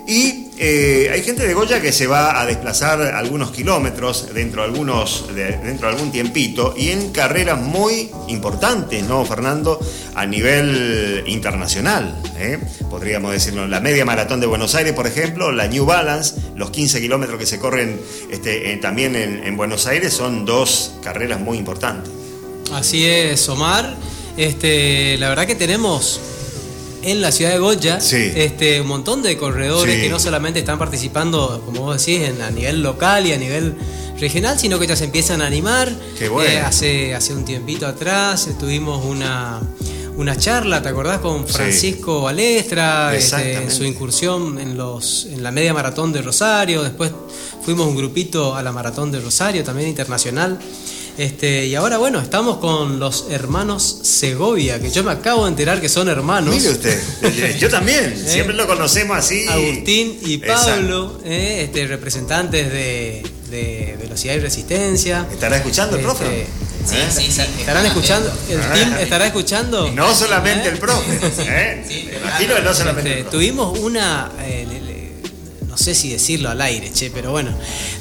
[0.09, 4.69] Y eh, hay gente de Goya que se va a desplazar algunos kilómetros dentro de,
[4.69, 9.79] algunos, dentro de algún tiempito y en carreras muy importantes, ¿no, Fernando?
[10.15, 12.57] A nivel internacional, ¿eh?
[12.89, 13.67] podríamos decirlo.
[13.67, 17.45] La media maratón de Buenos Aires, por ejemplo, la New Balance, los 15 kilómetros que
[17.45, 18.01] se corren
[18.31, 22.11] este, también en, en Buenos Aires son dos carreras muy importantes.
[22.73, 23.95] Así es, Omar.
[24.37, 26.19] Este, la verdad que tenemos
[27.03, 31.61] en la ciudad de Goya este, un montón de corredores que no solamente están participando,
[31.65, 33.75] como vos decís, en, a nivel local y a nivel
[34.19, 35.91] regional, sino que ya se empiezan a animar.
[36.19, 39.61] Eh, hace, hace un tiempito atrás tuvimos una,
[40.17, 41.19] una charla, ¿te acordás?
[41.19, 46.83] Con Francisco Balestra, este, en su incursión en, los, en la media maratón de Rosario.
[46.83, 47.11] Después
[47.63, 50.59] fuimos un grupito a la maratón de Rosario, también internacional.
[51.19, 55.81] Este, y ahora, bueno, estamos con los hermanos Segovia, que yo me acabo de enterar
[55.81, 56.55] que son hermanos.
[56.55, 58.23] Mire usted, yo también, ¿Eh?
[58.25, 59.45] siempre lo conocemos así.
[59.49, 61.63] Agustín y Pablo, ¿eh?
[61.65, 65.27] este, representantes de, Velocidad y Resistencia.
[65.29, 66.47] ¿Estará escuchando el profe?
[66.85, 67.07] Sí, ¿Eh?
[67.09, 68.31] sí, sí, ¿Estarán escuchando?
[68.47, 69.91] ¿El team estará escuchando?
[69.91, 71.19] No solamente el profe.
[71.39, 72.15] ¿eh?
[72.17, 74.31] imagino que no solamente este, Tuvimos una.
[75.67, 77.51] no sé si decirlo al aire, che, pero bueno.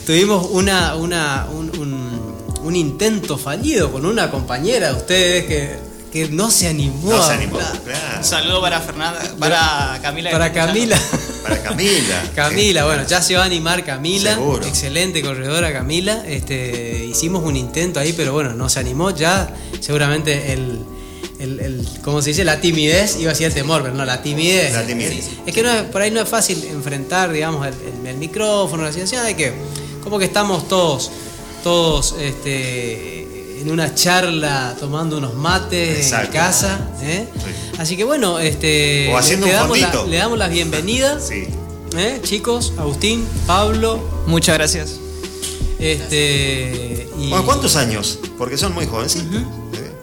[0.06, 1.67] Tuvimos una, una, un
[2.68, 5.88] un intento fallido con una compañera de ustedes que,
[6.30, 7.12] no se animó.
[7.12, 10.30] No se animó, Un saludo para Fernanda, para Camila.
[10.30, 10.98] Para Camila.
[11.42, 12.22] Para Camila.
[12.34, 14.38] Camila, bueno, ya se va a animar Camila.
[14.66, 16.24] Excelente corredora Camila.
[16.26, 19.10] Este, hicimos un intento ahí, pero bueno, no se animó.
[19.12, 19.48] Ya
[19.80, 20.80] seguramente el,
[21.38, 22.44] el, ¿cómo se dice?
[22.44, 24.74] La timidez, iba a decir el temor, pero no, la timidez.
[24.74, 25.30] La timidez.
[25.46, 29.52] Es que por ahí no es fácil enfrentar, digamos, el, micrófono, la situación de que
[30.02, 31.10] como que estamos todos
[31.62, 36.78] todos este, en una charla tomando unos mates en casa.
[37.02, 37.26] ¿eh?
[37.78, 41.30] Así que bueno, este, le, damos la, le, damos las bienvenidas.
[41.96, 42.20] ¿eh?
[42.22, 44.00] Chicos, Agustín, Pablo.
[44.26, 44.96] Muchas gracias.
[45.78, 47.08] Este,
[47.44, 48.18] ¿Cuántos años?
[48.36, 49.16] Porque son muy jóvenes.
[49.16, 49.44] ¿eh?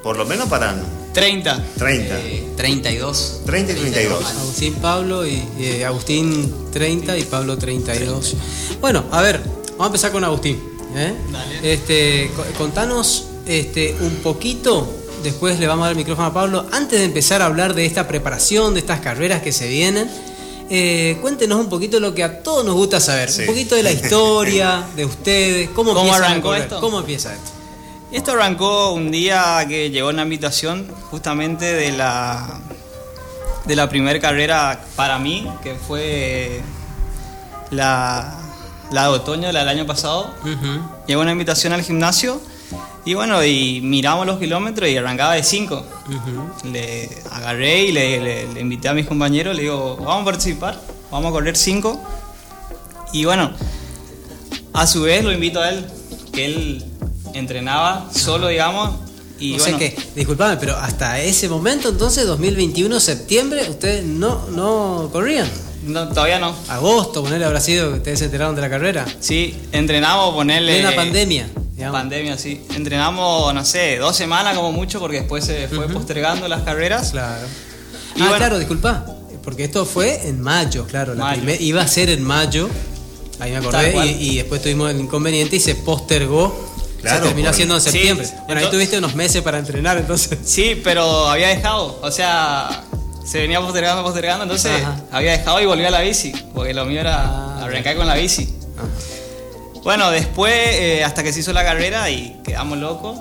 [0.03, 0.75] Por lo menos para
[1.13, 1.65] 30.
[1.77, 2.15] 30.
[2.57, 3.41] 32.
[3.45, 4.25] 30 y 32.
[4.25, 8.35] Agustín Pablo y, y Agustín 30 y Pablo 32.
[8.81, 9.39] Bueno, a ver,
[9.71, 10.74] vamos a empezar con Agustín.
[10.95, 11.13] ¿Eh?
[11.31, 11.73] Dale.
[11.73, 14.91] Este, co- contanos este, un poquito,
[15.23, 17.85] después le vamos a dar el micrófono a Pablo, antes de empezar a hablar de
[17.85, 20.09] esta preparación, de estas carreras que se vienen.
[20.67, 23.41] eh, cuéntenos un poquito lo que a todos nos gusta saber, Sí.
[23.41, 26.79] un poquito de la historia de ustedes, cómo, ¿Cómo empiezan a arrancó esto?
[26.81, 27.51] ¿Cómo empieza esto?
[28.11, 32.59] Esto arrancó un día que llegó una invitación justamente de la
[33.65, 36.61] de la primera carrera para mí, que fue
[37.71, 38.37] la,
[38.95, 40.33] la de otoño del año pasado.
[41.07, 42.41] Llegó una invitación al gimnasio
[43.05, 45.75] y bueno, y miramos los kilómetros y arrancaba de 5.
[46.07, 46.69] Ujú.
[46.71, 50.81] Le agarré y le, le- le invité a mis compañeros, le digo, vamos a participar,
[51.11, 52.01] vamos a correr 5.
[53.13, 53.51] Y bueno,
[54.73, 55.85] a su vez lo invito a él,
[56.33, 56.85] que él
[57.33, 58.95] entrenaba solo, digamos.
[59.39, 64.47] Y o bueno, sea que, disculpame, pero hasta ese momento, entonces, 2021, septiembre, ustedes no,
[64.49, 65.47] no corrían.
[65.85, 66.55] No, todavía no.
[66.67, 69.05] Agosto, ponerle habrá sido que ustedes se enteraron de la carrera.
[69.19, 70.73] Sí, entrenamos, ponerle...
[70.73, 71.49] Plena pandemia.
[71.75, 71.99] digamos.
[71.99, 72.61] Pandemia, sí.
[72.75, 77.11] Entrenamos, no sé, dos semanas como mucho, porque después se fue postergando las carreras.
[77.11, 77.45] Claro.
[78.15, 78.35] Y ah, bueno.
[78.37, 79.05] claro, disculpa.
[79.43, 81.13] Porque esto fue en mayo, claro.
[81.13, 81.37] La Mayo.
[81.41, 82.67] primer- iba a ser en mayo.
[83.39, 83.93] Ahí me acordé.
[84.19, 86.73] Y, y después tuvimos el inconveniente y se postergó.
[87.01, 88.27] Claro, se terminó por- haciendo en Sí, septiembre.
[88.47, 90.39] bueno, ahí tuviste unos meses para entrenar, entonces.
[90.45, 92.83] Sí, pero había dejado, o sea,
[93.25, 94.97] se venía postergando, postergando, entonces Ajá.
[95.11, 98.13] había dejado y volví a la bici, porque lo mío era Ah, arrancar con la
[98.15, 98.53] bici.
[99.83, 103.19] Bueno, después, eh, hasta que se hizo la carrera y quedamos locos,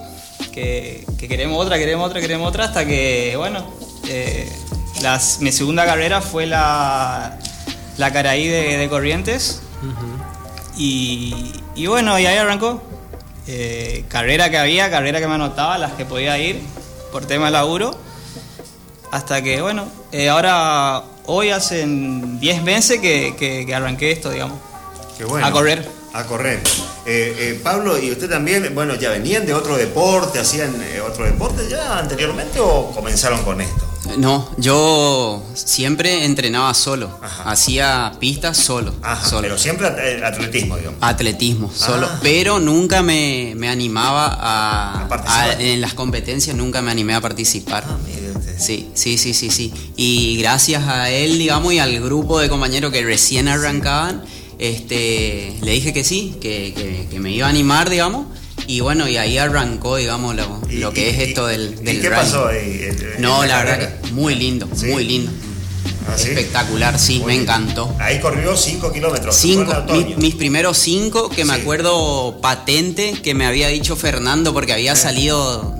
[0.52, 3.64] que, que queremos otra, queremos otra, queremos otra, hasta que, bueno,
[4.08, 4.50] eh,
[5.02, 7.38] las- mi segunda carrera fue la,
[7.98, 9.60] la Caraí de, de Corrientes,
[10.76, 12.82] y, y bueno, y ahí arrancó.
[13.46, 16.62] Eh, carrera que había, carrera que me anotaba, las que podía ir
[17.12, 17.94] por tema de laburo.
[19.10, 24.58] Hasta que, bueno, eh, ahora, hoy hacen 10 meses que, que- que arranqué esto, digamos.
[25.16, 25.46] Qué bueno.
[25.46, 25.88] A correr.
[26.12, 26.60] A correr.
[27.06, 31.24] Eh, eh, Pablo, ¿y usted también, bueno, ya venían de otro deporte, hacían eh, otro
[31.24, 33.84] deporte ya anteriormente o comenzaron con esto?
[34.18, 37.18] No, yo siempre entrenaba solo.
[37.22, 37.50] Ajá.
[37.50, 38.92] Hacía pistas solo.
[39.02, 39.42] Ajá, solo.
[39.42, 40.98] pero siempre at- atletismo, digamos.
[41.02, 42.06] Atletismo, solo.
[42.10, 42.18] Ah.
[42.22, 45.48] Pero nunca me, me animaba a, A participar.
[45.50, 47.84] a- En las competencias nunca me animé a participar.
[47.88, 47.96] Ah.
[48.58, 49.72] Sí, sí, sí, sí, sí.
[49.96, 54.22] Y gracias a él, digamos, y al grupo de compañeros que recién arrancaban,
[54.58, 58.26] este, le dije que sí, que, que- que me iba a animar, digamos.
[58.66, 61.76] Y bueno, y ahí arrancó, digamos, lo, Y- lo que y- es y- esto del,
[61.80, 62.22] ¿Y del qué rally.
[62.24, 62.58] pasó ahí?
[62.80, 64.86] eh, en No, la verdad que muy lindo, Sí.
[64.86, 65.30] muy lindo.
[66.06, 66.28] ¿Ah, sí?
[66.28, 67.42] Espectacular, sí, Muy me bien.
[67.42, 67.94] encantó.
[67.98, 69.34] Ahí corrió 5 kilómetros.
[69.36, 69.74] Cinco,
[70.18, 71.60] mis, primeros cinco que me Sí.
[71.62, 75.74] acuerdo patente que me había dicho Fernando porque había salido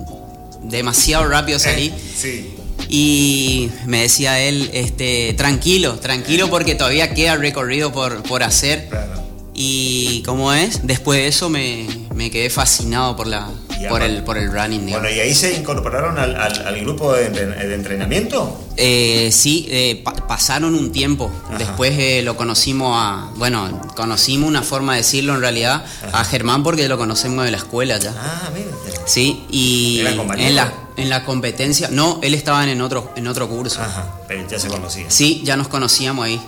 [0.63, 2.54] demasiado rápido salí Eh, sí.
[2.89, 9.23] Y me decía él este tranquilo tranquilo porque todavía queda recorrido por, por hacer Claro.
[9.53, 13.49] y como es después de eso me, me quedé fascinado por la
[13.89, 15.01] por el por el running digamos.
[15.09, 18.61] Bueno, ¿y ahí se incorporaron al, al- al grupo de, entren- de entrenamiento?
[18.77, 21.31] Eh, sí, eh, pa- pasaron un tiempo.
[21.47, 21.57] Ajá.
[21.57, 23.29] Después eh, lo conocimos a.
[23.35, 27.57] Bueno, conocimos una forma de decirlo en realidad a Germán porque lo conocemos de la
[27.57, 28.13] escuela ya.
[28.17, 28.99] Ah, usted.
[29.05, 29.99] Sí, y
[30.37, 31.89] en la, en la competencia.
[31.91, 33.81] No, él estaba en otro, en otro curso.
[33.81, 35.05] Ajá, pero ya se conocía.
[35.09, 36.41] Sí, ya nos conocíamos ahí.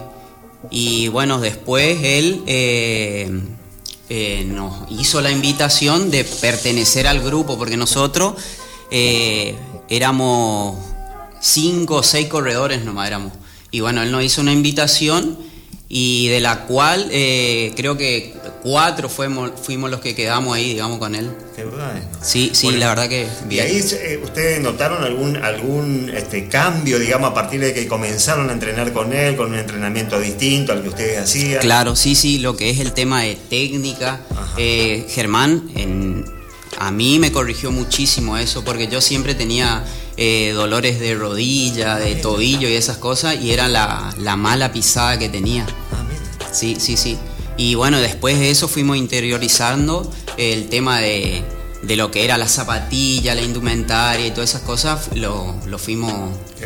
[0.71, 2.43] Y bueno, después él
[4.09, 8.35] eh, nos hizo la invitación de pertenecer al grupo, porque nosotros
[8.89, 9.55] eh,
[9.89, 10.77] éramos
[11.41, 13.33] cinco o seis corredores nomás éramos.
[13.71, 15.37] Y bueno, él nos hizo una invitación
[15.89, 20.99] y de la cual eh, creo que cuatro fuimos, fuimos los que quedamos ahí, digamos,
[20.99, 21.29] con él.
[21.55, 21.85] Qué bueno.
[22.21, 23.65] Sí, sí, Bueno, la verdad que ¿Y bien.
[23.65, 28.53] ahí eh, ustedes notaron algún, algún este, cambio, digamos, a partir de que comenzaron a
[28.53, 31.61] entrenar con él, con un entrenamiento distinto al que ustedes hacían?
[31.61, 34.19] Claro, sí, sí, lo que es el tema de técnica.
[34.57, 36.25] Eh, Germán, en-
[36.79, 39.83] a mí me corrigió muchísimo eso, porque yo siempre tenía
[40.17, 45.17] eh, dolores de rodilla, de tobillo y esas cosas, y era la, la mala pisada
[45.17, 45.65] que tenía.
[46.51, 47.17] Sí, sí, sí.
[47.57, 51.43] Y bueno, después de eso fuimos interiorizando el tema de,
[51.81, 56.13] de lo que era la zapatilla, la indumentaria y todas esas cosas, lo, lo fuimos,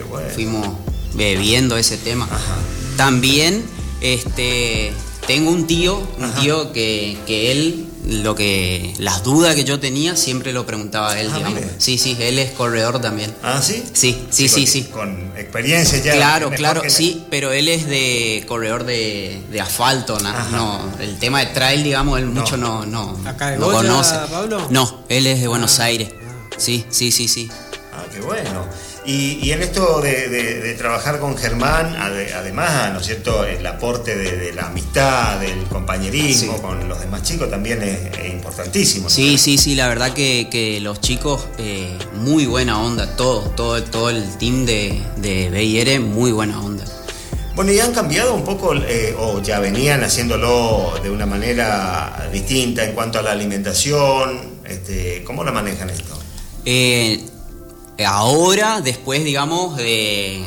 [0.10, 0.30] bueno.
[0.34, 0.68] fuimos
[1.14, 2.26] viendo ese tema.
[2.26, 2.58] Ajá.
[2.98, 3.64] También
[4.02, 4.92] este,
[5.28, 6.42] tengo un tío, un Ajá.
[6.42, 11.20] tío que, que él, lo que las dudas que yo tenía, siempre lo preguntaba a
[11.20, 11.60] él, Ah, digamos.
[11.78, 13.34] Sí, sí, él es corredor también.
[13.44, 13.84] ¿Ah, sí?
[13.94, 14.84] Sí, sí, sí, sí.
[14.86, 16.14] Con experiencia ya.
[16.14, 20.50] Claro, claro, sí, pero él es de corredor de, de asfalto, Ajá.
[20.52, 24.16] no, el tema de trail, digamos, él mucho no, no, ¿Acá de no Goya, conoce.
[24.30, 24.68] Pablo?
[24.70, 26.10] No, él es de Buenos Ah, Aires.
[26.14, 26.50] ah.
[26.58, 27.50] Sí, sí, sí, sí.
[27.94, 28.66] Ah, qué bueno.
[29.06, 34.68] Y, en esto de, trabajar con Germán, además, ¿no es cierto?, el aporte de, la
[34.68, 39.10] amistad, del compañerismo con los demás chicos también es, importantísimo.
[39.10, 44.10] Sí, sí, sí, la verdad que, los chicos, eh, muy buena onda, todo, todo, todo
[44.10, 46.86] el team de, de BIR, muy buena onda.
[47.56, 52.86] Bueno, ¿y han cambiado un poco eh, o ya venían haciéndolo de una manera distinta
[52.86, 54.62] en cuanto a la alimentación?
[54.66, 56.18] Este, ¿Cómo la manejan esto?
[56.64, 57.20] Eh,
[58.06, 60.44] ahora, después, digamos, de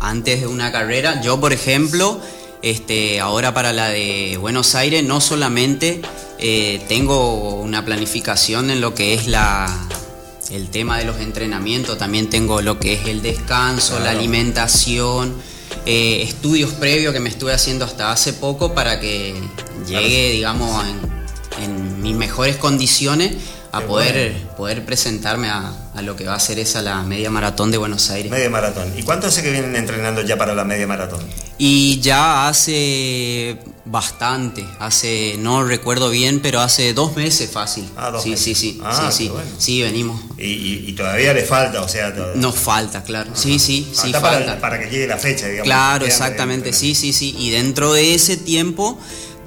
[0.00, 2.20] antes de una carrera, yo, por ejemplo,
[2.62, 6.02] este, ahora para la de Buenos Aires, no solamente
[6.38, 9.88] eh, tengo una planificación en lo que es la,
[10.50, 15.36] el tema de los entrenamientos, también tengo lo que es el descanso, la alimentación
[15.90, 19.34] eh, estudios previos que me estuve haciendo hasta hace poco para que
[19.86, 23.36] llegue, digamos, en, mis mejores condiciones
[23.72, 25.72] a poder, poder presentarme a,
[26.02, 28.30] lo que va a ser esa la media maratón de Buenos Aires.
[28.30, 28.92] Media maratón.
[28.96, 31.20] ¿Y cuánto hace que vienen entrenando ya para la media maratón?
[31.58, 37.88] Y ya hace bastante, hace, no recuerdo bien, pero hace dos meses fácil.
[37.96, 38.44] Ah, dos sí, meses.
[38.44, 40.20] sí, sí, ah, sí, sí, sí, venimos.
[40.38, 42.10] Y, todavía le falta, o sea...
[42.36, 43.30] Nos falta, claro.
[43.34, 44.60] Sí, sí, sí, falta.
[44.60, 45.66] Para, que llegue la fecha, digamos.
[45.66, 47.34] Claro, exactamente, sí, sí, sí.
[47.38, 48.98] Y dentro de ese tiempo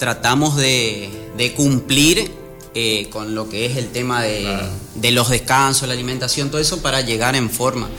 [0.02, 2.32] tratamos de, cumplir
[2.74, 4.48] eh, con lo que es el tema de,
[4.96, 7.90] de los descansos, la alimentación, todo eso para llegar en forma.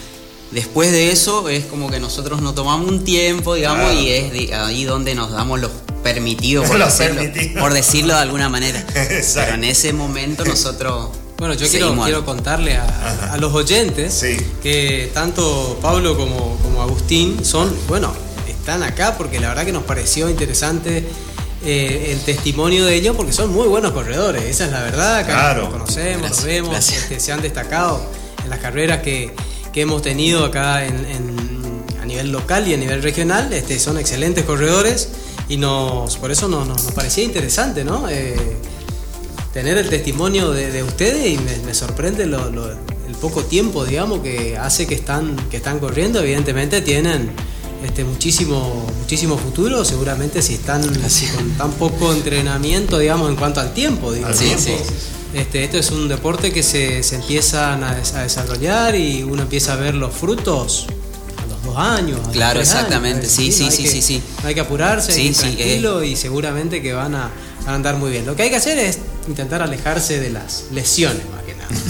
[0.51, 4.85] Después de eso es como que nosotros nos tomamos un tiempo, digamos, y es ahí
[4.85, 5.71] donde nos damos los
[6.03, 8.85] permitidos, por, decirlo, por decirlo de alguna manera.
[9.35, 11.11] Pero en ese momento nosotros...
[11.39, 14.25] Bueno, yo quiero, quiero contarle a, los oyentes
[14.63, 18.15] que tanto Pablo como, como Agustín son, bueno,
[18.47, 21.05] están acá porque la verdad que nos pareció interesante
[21.65, 25.55] eh, el testimonio de ellos porque son muy buenos corredores, esa es la verdad, acá
[25.55, 28.05] los conocemos, los vemos, este, se han destacado
[28.43, 29.33] en las carreras que,
[29.73, 33.53] que hemos tenido acá a nivel local y a nivel regional.
[33.53, 35.09] Este, son excelentes corredores
[35.49, 38.09] y nos, por eso nos, parecía interesante ¿no?
[38.09, 38.37] Eh,
[39.53, 42.37] tener el testimonio de, ustedes y me, sorprende el
[43.21, 46.21] poco tiempo digamos, que hace que están, que están corriendo.
[46.21, 47.31] Evidentemente tienen
[47.85, 53.75] este, muchísimo, muchísimo futuro, seguramente si están con tan poco entrenamiento, digamos, en cuanto al
[53.75, 54.13] tiempo.
[54.13, 54.29] Digo,
[55.35, 59.95] este, esto es un deporte que se, empiezan a, desarrollar y uno empieza a ver
[59.95, 60.87] los frutos
[61.43, 62.21] a los dos años.
[62.33, 64.23] claro, exactamente, sí, sí, sí, sí, sí.
[64.43, 67.31] No hay que apurarse, sí, tranquilo y seguramente que van a,
[67.67, 68.27] andar muy bien.
[68.27, 68.99] Lo que hay que hacer es
[69.29, 71.42] intentar alejarse de las lesiones que.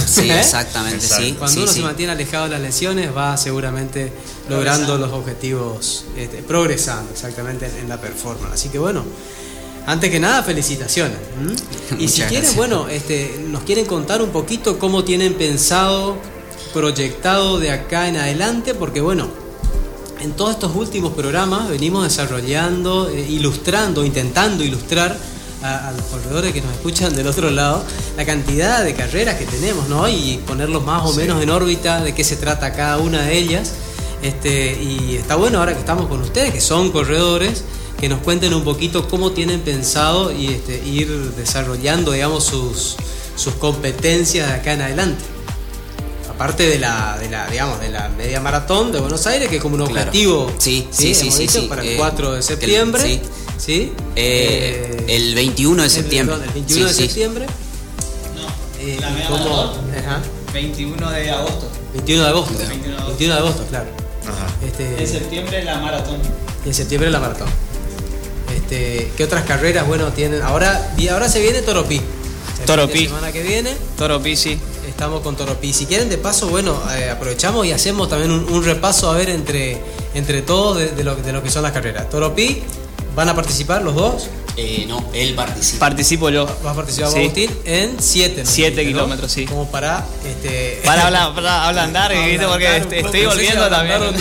[0.06, 0.38] Sí, ¿Eh?
[0.38, 1.34] exactamente, sí.
[1.38, 4.12] Cuando uno se mantiene alejado de las lesiones va seguramente
[4.48, 8.54] logrando los objetivos, este, progresando exactamente en la performance.
[8.54, 9.04] Así que bueno.
[9.84, 11.18] Antes que nada, felicitaciones.
[11.98, 16.16] Y si quieren, bueno, este, nos quieren contar un poquito cómo tienen pensado,
[16.72, 19.28] proyectado de acá en adelante, porque bueno,
[20.20, 25.18] en todos estos últimos programas venimos desarrollando, eh, ilustrando, intentando ilustrar
[25.62, 27.84] a, los corredores que nos escuchan del otro lado,
[28.16, 30.08] la cantidad de carreras que tenemos, ¿no?
[30.08, 33.72] Y ponerlos más o menos en órbita de qué se trata cada una de ellas.
[34.22, 37.64] Este, y está bueno ahora que estamos con ustedes, que son corredores,
[37.98, 42.96] que nos cuenten un poquito cómo tienen pensado y este, ir desarrollando, digamos, sus,
[43.36, 45.24] sus competencias de acá en adelante.
[46.30, 49.62] Aparte de la, de la, digamos, de la media maratón de Buenos Aires, que es
[49.62, 53.02] como un objetivo sí, sí, sí, sí, para el 4 de septiembre.
[53.02, 53.20] sí.
[53.68, 56.36] Eh, el 21 de septiembre.
[56.36, 57.46] El, 21 de septiembre.
[58.34, 58.46] No,
[58.80, 60.22] eh, la media maratón.
[60.52, 61.70] 21 de agosto.
[61.94, 62.58] 21 de agosto.
[62.58, 63.86] 21 de agosto, claro.
[64.26, 64.46] Ajá.
[64.66, 66.16] Este, en septiembre la maratón.
[66.64, 67.48] Y en septiembre la maratón.
[68.54, 70.42] Este, ¿Qué otras carreras, bueno, tienen?
[70.42, 72.00] Ahora, ahora se viene Toropí.
[72.66, 73.04] Toropí.
[73.04, 73.74] La semana que viene.
[73.96, 74.58] Toropí, sí.
[74.88, 75.72] Estamos con Toropí.
[75.72, 79.80] Si quieren, de paso, bueno, eh, aprovechamos y hacemos también un, repaso a ver entre,
[80.14, 82.10] entre todos de, lo, de lo que son las carreras.
[82.10, 82.62] Toropí,
[83.14, 84.28] ¿van a participar los dos?
[84.56, 85.78] Eh, no, él participa.
[85.86, 86.46] Participo yo.
[86.64, 89.46] Va a participar Agustín en 7 7 kilómetros, sí.
[89.46, 90.04] Como para.
[90.26, 92.12] Este, para hablar, para andar,
[92.48, 94.00] porque estoy volviendo también.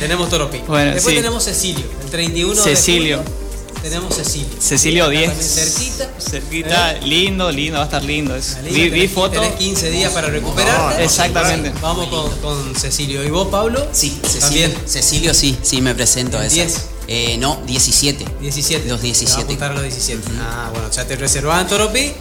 [0.00, 0.62] Tenemos Toropí.
[0.94, 3.18] Después tenemos Cecilio, el 31 Cecilio.
[3.18, 3.39] de julio.
[3.82, 4.48] Tenemos Cecilio.
[4.60, 5.32] Cecilio 10.
[5.38, 6.10] Cerquita.
[6.18, 7.00] Cerquita, ¿Eh?
[7.02, 8.34] lindo, lindo, va a estar lindo.
[8.70, 9.46] vi, vi fotos.
[9.58, 11.04] 15 días para recuperarte.
[11.04, 11.72] exactamente.
[11.80, 13.24] Vamos con, con, Cecilio.
[13.24, 13.86] ¿Y vos, Pablo?
[13.92, 14.68] Sí, Cecilio.
[14.86, 16.56] Cecilio, sí, sí, me presento a eso.
[16.56, 16.80] 10.
[17.08, 18.24] Eh, no, 17.
[18.40, 18.88] 17.
[18.88, 19.56] Los 17.
[19.56, 20.22] Te a los 17.
[20.40, 22.12] Ah, bueno, ya te reservaban Toropí.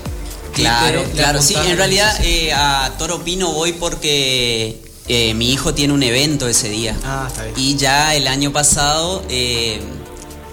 [0.54, 5.94] Claro, claro, sí, en realidad eh, a Toropí no voy porque eh, mi hijo tiene
[5.94, 6.96] un evento ese día.
[7.04, 7.56] Ah, está bien.
[7.58, 9.80] Y ya el año pasado eh,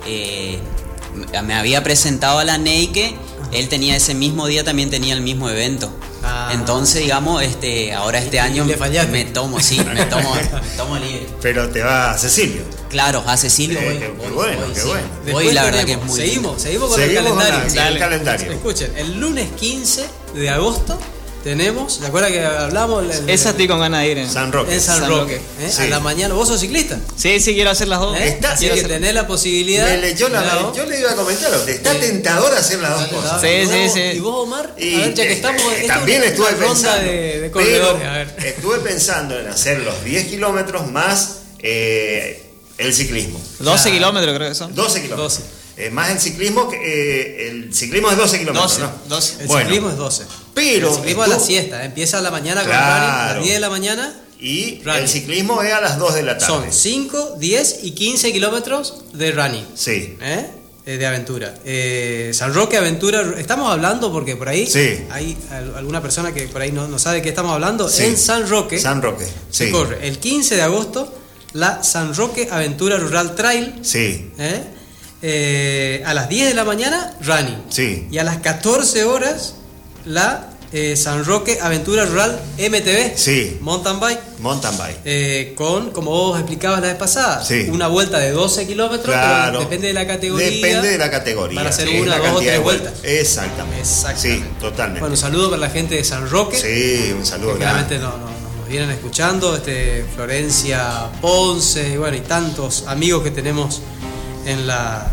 [0.06, 0.58] eh,
[1.42, 3.16] me había presentado a la Neike.
[3.52, 5.90] Él tenía ese mismo día, también tenía el mismo evento.
[6.22, 6.50] Ah.
[6.52, 10.34] Entonces, digamos, este, ahora este año me tomo, sí, me tomo,
[10.76, 11.26] tomo libre.
[11.40, 12.62] Pero te va a Cecilio.
[12.90, 15.06] Claro, a Cecilio voy, qué, bueno, qué bueno.
[15.34, 17.88] Hoy la verdad que es muy Seguimos, seguimos con el calendario.
[17.88, 18.52] el calendario.
[18.52, 20.98] Escuchen, el lunes 15 de agosto
[21.46, 23.04] tenemos, ¿te acuerdas que hablamos?
[23.28, 24.18] Esa estoy con ganas de ir.
[24.18, 24.74] En San Roque.
[24.74, 25.36] En San, Roque.
[25.60, 25.70] ¿eh?
[25.78, 26.34] A la mañana.
[26.34, 26.98] ¿Vos sos ciclista?
[27.14, 28.18] Sí, sí, quiero hacer las dos.
[28.18, 28.40] ¿Eh?
[28.44, 29.86] Así que tenés la posibilidad.
[30.16, 33.40] yo, le iba a comentar, está tentador hacer las dos cosas.
[33.40, 34.16] Sí, sí, sí.
[34.16, 34.72] ¿Y vos, Omar?
[34.72, 35.62] a ver, ya que estamos.
[35.62, 37.04] Eh, también estuve pensando.
[37.04, 38.36] De, de corredores, a ver.
[38.44, 43.40] Estuve pensando en hacer los 10 kilómetros más eh, el ciclismo.
[43.60, 44.74] 12 kilómetros creo que son.
[44.74, 45.38] 12 kilómetros.
[45.38, 45.55] 12.
[45.76, 48.92] Eh, más el ciclismo, que, eh, el ciclismo es 12 kilómetros, 12, ¿no?
[49.08, 49.42] 12.
[49.42, 50.24] El ciclismo es 12.
[50.54, 50.88] Pero.
[50.88, 53.70] El ciclismo es la siesta, empieza a la mañana con a las 10 de la
[53.70, 54.20] mañana.
[54.40, 56.54] Y el ciclismo es a las 2 de la tarde.
[56.54, 59.66] Son 5, 10 y 15 kilómetros de running.
[59.74, 60.16] Sí.
[60.20, 60.50] ¿Eh?
[60.84, 61.52] De aventura.
[62.32, 65.04] San Roque Aventura, estamos hablando porque por ahí sí.
[65.10, 65.36] hay
[65.74, 67.90] alguna persona que por ahí no, no sabe de qué estamos hablando.
[67.98, 68.78] En San Roque.
[68.78, 69.26] San Roque.
[69.50, 71.12] Se corre el 15 de agosto
[71.56, 73.80] la San Roque Aventura Rural Trail.
[73.82, 74.30] Sí.
[74.38, 74.62] ¿eh?
[75.22, 77.62] Eh, a las 10 de la mañana, running.
[77.68, 78.06] Sí.
[78.10, 79.54] Y a las 14 horas,
[80.04, 83.16] la eh, San Roque Aventura Rural MTV.
[83.16, 83.58] Sí.
[83.60, 84.20] Mountain bike.
[84.40, 85.54] Mountain bike.
[85.54, 87.68] con, como vos explicabas la vez pasada, sí.
[87.70, 89.14] una vuelta de 12 kilómetros.
[89.14, 89.60] Claro.
[89.60, 90.50] depende de la categoría.
[90.50, 91.56] Depende de la categoría.
[91.56, 92.92] Para hacer una, dos o tres vueltas.
[93.02, 93.80] Exactamente.
[93.80, 94.44] Exactamente.
[94.44, 95.00] Sí, totalmente.
[95.00, 96.58] Bueno, un saludo para la gente de San Roque.
[96.58, 98.36] Sí, un saludo Claramente no, no
[98.68, 103.80] vienen escuchando, este, Florencia Ponce y bueno, y tantos amigos que tenemos
[104.46, 105.06] en la,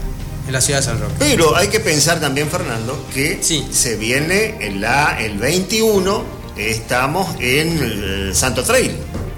[0.47, 1.13] en la ciudad de San Roque.
[1.19, 6.23] Pero hay que pensar también, Fernando, que se viene en la, el 21,
[6.57, 8.95] estamos en el Santo Trail.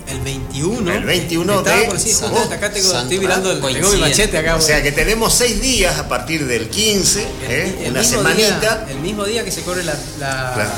[0.08, 0.94] El 21.
[0.94, 1.72] El 21 de.
[1.86, 2.12] Por sí,
[2.52, 4.56] acá estoy mirando el, tengo mi machete acá.
[4.56, 7.88] O sea que tenemos seis días a partir del 15, el, ¿eh?
[7.90, 8.86] una semanita.
[8.88, 10.70] el mismo día que se corre la, la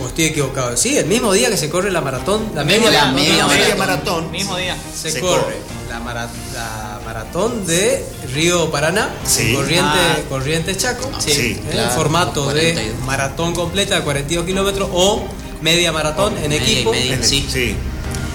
[0.00, 0.76] o estoy equivocado.
[0.76, 4.30] Sí, el mismo día que se corre la maratón, la media, la media, maratón.
[4.30, 4.76] Mismo día.
[4.94, 5.56] Se, corre,
[5.90, 9.10] La, maratón de Río Paraná,
[9.54, 10.18] corriente, ah.
[10.28, 15.24] corriente Chaco, sí, en formato de maratón completa de 42 kilómetros o
[15.60, 16.92] media maratón en equipo.
[17.22, 17.76] sí.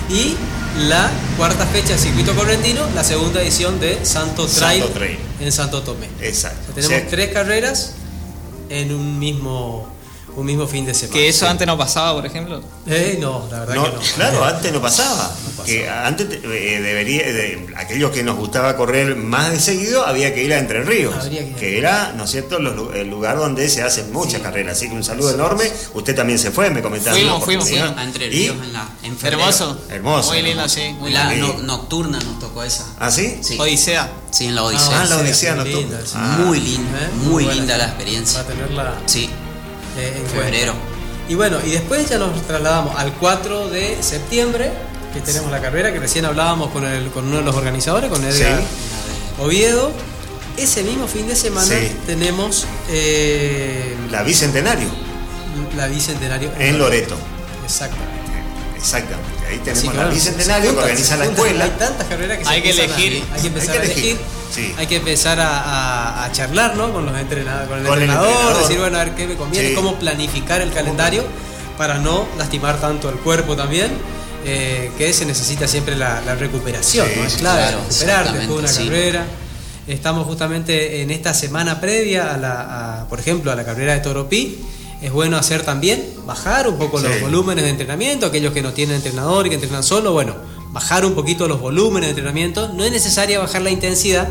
[0.10, 0.36] Y
[0.88, 4.84] la cuarta fecha del circuito correntino, la segunda edición de Santo Trail,
[5.40, 6.10] en Santo Tomé.
[6.22, 6.74] Exacto.
[6.74, 7.94] tenemos tres carreras
[8.70, 9.95] en un mismo
[10.36, 11.14] un mismo fin de semana.
[11.14, 12.62] Que eso antes no pasaba, por ejemplo.
[12.88, 14.02] Eh, no, la verdad que no.
[14.16, 15.36] Claro, antes no pasaba.
[15.66, 20.44] Que antes eh, debería, de, aquellos que nos gustaba correr más de seguido, había que
[20.44, 21.16] ir a Entre Ríos,
[21.58, 24.78] que, era, ¿no es cierto?, el lugar donde se hacen muchas carreras.
[24.78, 25.72] Así que un saludo enorme.
[25.94, 27.16] Usted también se fue, me comentaba.
[27.16, 29.78] Fuimos, fuimos, A Entre Ríos en, la, en Hermoso.
[29.90, 30.32] Hermoso.
[30.32, 30.96] Muy lindo, sí.
[31.00, 31.34] Muy la
[31.64, 32.86] nocturna nos tocó esa.
[33.00, 33.40] ¿Ah, sí?
[33.42, 33.58] sí.
[33.60, 34.12] Odisea.
[34.32, 35.02] Sí, en la Odisea.
[35.02, 35.98] Ah, la Odisea nocturna.
[36.40, 37.10] muy linda, ¿Eh?
[37.24, 38.44] muy, linda la experiencia.
[38.44, 38.94] Para tenerla.
[39.06, 39.30] Sí.
[39.98, 40.74] Eh, en febrero.
[41.28, 44.72] Y bueno, y después ya nos trasladamos al 4 de septiembre,
[45.14, 48.24] que tenemos la carrera, que recién hablábamos con, el, con uno de los organizadores, con
[48.24, 48.62] Edgar
[49.40, 49.92] Oviedo.
[50.58, 52.66] Ese mismo fin de semana tenemos...
[52.90, 54.88] Eh, la Bicentenario.
[55.76, 56.52] La Bicentenario.
[56.60, 57.18] En, Loreto.
[57.66, 58.14] Exactamente.
[58.78, 59.35] Exactamente.
[59.50, 61.66] Ahí tenemos la Bicentenario que organiza la escuela.
[61.66, 63.24] Hay tantas carreras que hay que elegir.
[63.34, 64.18] hay que empezar a elegir.
[64.78, 66.92] Hay que empezar a, charlar ¿no?
[66.94, 70.62] con los entrenadores, con el entrenador, decir, bueno, a ver qué me conviene, cómo planificar
[70.62, 71.24] el calendario
[71.78, 73.92] para no lastimar tanto el cuerpo también.
[74.48, 77.26] Eh, que se necesita siempre la, recuperación, ¿no?
[77.26, 79.26] Es clave recuperar después de una carrera.
[79.88, 84.60] Estamos justamente en esta semana previa a la, por ejemplo, a la carrera de Toropí.
[85.06, 88.96] Es bueno hacer también, bajar un poco los volúmenes de entrenamiento, aquellos que no tienen
[88.96, 90.34] entrenador y que entrenan solo, bueno,
[90.72, 92.70] bajar un poquito los volúmenes de entrenamiento.
[92.70, 94.28] No es necesaria bajar la intensidad,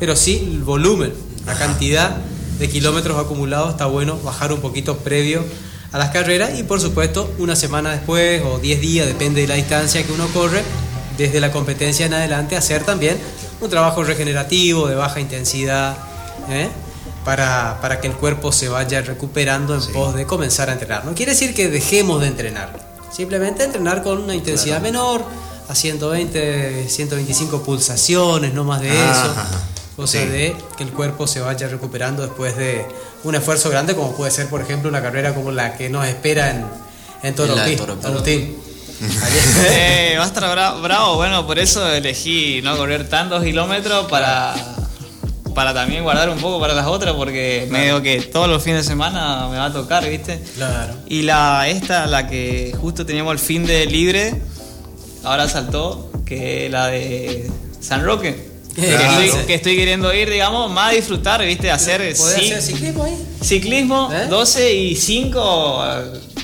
[0.00, 1.12] pero sí el volumen,
[1.44, 2.16] la cantidad
[2.58, 5.44] de kilómetros acumulados está bueno bajar un poquito previo
[5.92, 9.56] a las carreras y por supuesto una semana después o 10 días, depende de la
[9.56, 10.62] distancia que uno corre,
[11.18, 13.18] desde la competencia en adelante hacer también
[13.60, 15.98] un trabajo regenerativo de baja intensidad
[16.48, 16.70] ¿eh?
[17.26, 21.04] Para, para, que el cuerpo se vaya recuperando en pos de comenzar a entrenar.
[21.04, 22.70] No quiere decir que dejemos de entrenar,
[23.10, 25.24] simplemente entrenar con una intensidad menor
[25.68, 29.34] a 120, 125 pulsaciones, no más de eso.
[29.96, 32.86] Cosa de que el cuerpo se vaya recuperando después de
[33.24, 36.50] un esfuerzo grande, como puede ser, por ejemplo, una carrera como la que nos espera
[36.52, 36.64] en,
[37.24, 37.76] en Toropí.
[39.68, 44.54] eh, va a estar bravo, bueno, por eso elegí no correr tantos kilómetros para,
[45.56, 48.88] para también guardar un poco para las otras, porque medio que todos los fines de
[48.88, 50.38] semana me va a tocar, ¿viste?
[50.54, 50.92] Claro.
[51.08, 54.34] Y la esta, la que justo teníamos el fin de libre,
[55.24, 57.50] ahora saltó, que la de
[57.80, 58.54] San Roque.
[58.74, 61.70] Que, estoy, queriendo ir, digamos, más a disfrutar, ¿viste?
[61.70, 63.16] Hacer, hacer ciclismo ahí?
[63.42, 64.74] Ciclismo, 12 ¿Eh?
[64.74, 65.94] y 5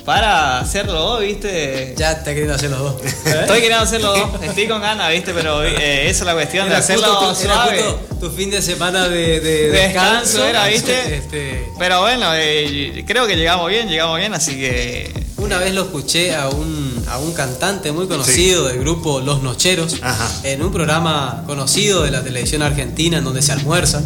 [0.04, 1.94] para hacerlo, ¿viste?
[1.96, 3.02] Ya está queriendo hacer los dos.
[3.04, 5.32] Estoy queriendo hacerlo dos, estoy con ganas, ¿viste?
[5.32, 7.84] Pero eh, esa es la cuestión de hacerlo suave.
[8.20, 11.16] tu, fin de semana de, descanso, era, ¿viste?
[11.16, 11.68] Este...
[11.78, 15.22] Pero bueno, eh, creo que llegamos bien, llegamos bien, así que...
[15.38, 19.96] Una vez lo escuché a un, a un cantante muy conocido del grupo Los Nocheros,
[20.44, 24.02] en un programa conocido de la televisión argentina en donde se almuerza.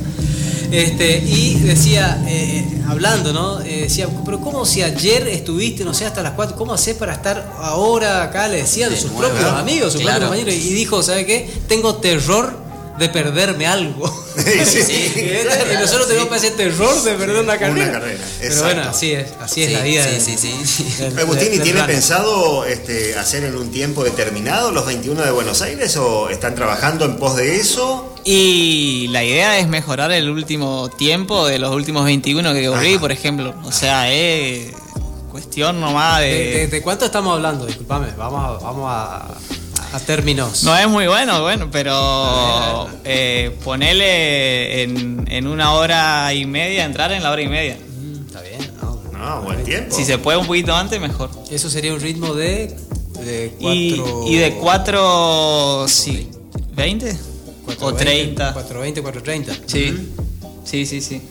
[0.70, 3.60] Este, y decía, eh, hablando, ¿no?
[3.60, 7.12] Eh, decía, pero ¿cómo si ayer estuviste, no sé, hasta las 4, ¿cómo haces para
[7.12, 8.48] estar ahora acá?
[8.48, 10.54] Le decía de sus propios amigos, sus propios compañeros.
[10.54, 11.50] Y dijo, ¿sabe qué?
[11.68, 12.65] Tengo terror
[12.98, 14.26] de perderme algo.
[14.36, 17.88] Sí, y nosotros tenemos ese terror de perder una carrera.
[17.88, 18.24] Una carrera.
[18.38, 20.04] Pero bueno, así es, así es la vida.
[20.04, 21.04] Sí, sí, sí.
[21.18, 26.28] Agustín, ¿tiene pensado este, hacer en un tiempo determinado los 21 de Buenos Aires o
[26.28, 28.14] están trabajando en pos de eso?
[28.24, 33.12] Y la idea es mejorar el último tiempo de los últimos 21 que corrí, por
[33.12, 33.54] ejemplo.
[33.64, 34.74] O sea, es
[35.30, 36.68] cuestión nomás de...
[36.70, 37.66] ¿De, cuánto estamos hablando?
[37.66, 39.28] Disculpame, vamos vamos a
[39.92, 40.62] a términos.
[40.62, 47.22] No es muy bueno, bueno, pero eh, ponele en, una hora y media, entrar en
[47.22, 47.76] la hora y media.
[47.76, 48.58] Mm, está bien,
[49.12, 49.94] no, buen tiempo.
[49.94, 51.30] Si se puede un poquito antes, mejor.
[51.50, 52.76] Eso sería un ritmo de,
[53.24, 56.30] de Y, de 4, sí,
[56.74, 57.16] 20
[57.80, 58.52] o 30.
[58.52, 59.54] 420, 430.
[59.66, 60.12] Sí,
[60.64, 61.22] sí, sí, sí.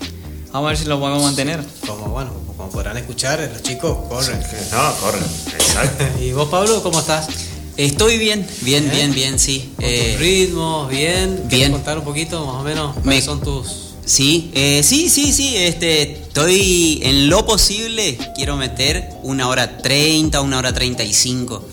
[0.52, 1.64] Vamos a ver si lo podemos mantener.
[1.86, 4.40] Como bueno, como podrán escuchar, los chicos corren.
[4.72, 6.06] no, corren, exacto.
[6.22, 7.27] ¿Y vos, Pablo, cómo estás?
[7.77, 9.72] Estoy bien, bien, bien, bien, sí.
[9.76, 11.43] ¿Con eh, ritmos, bien.
[11.49, 13.68] ¿Quieres contar un poquito más o menos cuáles son tus...?
[14.06, 15.57] Sí, eh, sí, sí, sí.
[15.57, 18.18] Este, estoy en lo posible.
[18.35, 21.68] Quiero meter una hora treinta, una hora treinta y cinco.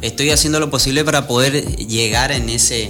[0.00, 2.88] Estoy haciendo lo posible para poder llegar en ese,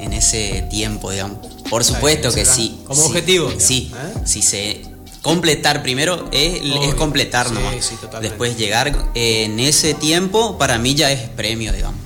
[0.00, 1.38] en ese tiempo, digamos.
[1.70, 2.80] Por supuesto que sí.
[2.84, 3.52] Como objetivo.
[3.58, 4.20] sí, ¿eh?
[4.26, 4.82] sí se
[5.22, 7.74] completar primero es, es completar nomás.
[8.20, 12.01] Después llegar en ese tiempo para mí ya es premio, digamos.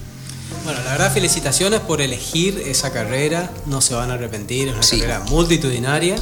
[0.66, 5.00] Bueno, la verdad felicitaciones por elegir esa carrera, no se van a arrepentir, es una
[5.00, 6.16] carrera multitudinaria.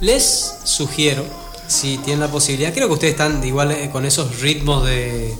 [0.00, 1.24] Les sugiero,
[1.68, 5.32] si tienen la posibilidad, creo que ustedes están igual eh, con esos ritmos de,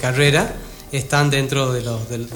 [0.00, 0.54] carrera,
[0.90, 2.26] están dentro de los, del,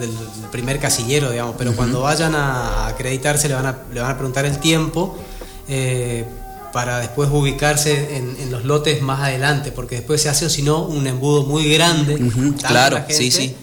[0.53, 4.45] primer casillero, digamos, pero cuando vayan a acreditarse le van a, le van a preguntar
[4.45, 5.17] el tiempo.
[5.69, 6.27] Eh,
[6.71, 10.83] para después ubicarse en, los lotes más adelante, porque después se hace o si no
[10.83, 12.21] un embudo muy grande.
[12.61, 13.57] claro, sí, sí.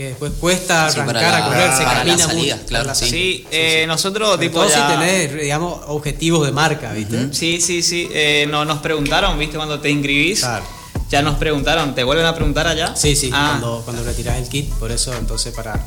[0.00, 3.46] Que después cuesta arrancar a correr, se camina salida, claro, sí.
[3.50, 4.74] Eh, nosotros tipo ya...
[4.74, 7.34] si tenés, digamos, objetivos de marca, ¿viste?
[7.34, 8.08] Sí, sí, sí.
[8.10, 9.58] Eh, no, nos preguntaron, ¿viste?
[9.58, 10.46] Cuando te inscribís.
[11.10, 12.96] Ya nos preguntaron, ¿te vuelven a preguntar allá?
[12.96, 13.58] Sí, sí, ah.
[13.60, 15.86] cuando, cuando retirás el kit, por eso entonces para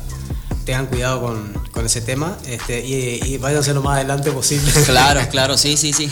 [0.64, 4.70] tengan cuidado con, ese tema este, y, y, váyanse lo más adelante posible.
[4.86, 6.08] Claro, claro, sí, sí, sí.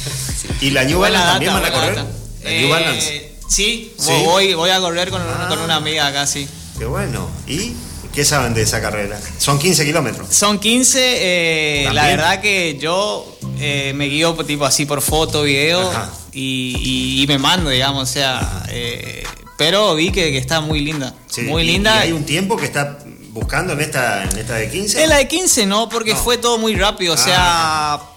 [0.62, 2.04] ¿Y la New Balance también van a correr?
[2.42, 3.36] ¿La New Balance?
[3.48, 3.94] Sí,
[4.24, 6.48] Voy, voy a correr con, con una amiga acá, sí.
[6.78, 7.28] Qué bueno.
[7.46, 7.72] ¿Y
[8.14, 9.18] qué saben de esa carrera?
[9.38, 10.28] Son 15 kilómetros.
[10.30, 10.98] Son 15.
[11.00, 15.90] Eh, la verdad que yo eh, me guío tipo así por foto, video
[16.32, 18.10] y, y, me mando, digamos.
[18.10, 19.24] O sea, eh,
[19.56, 21.14] pero vi que, que, está muy linda.
[21.44, 21.96] muy linda.
[22.04, 22.98] Y hay un tiempo que está
[23.36, 25.02] buscando en esta, en esta de 15?
[25.02, 27.14] En la de 15 no, porque fue todo muy rápido.
[27.14, 28.10] O sea, ah.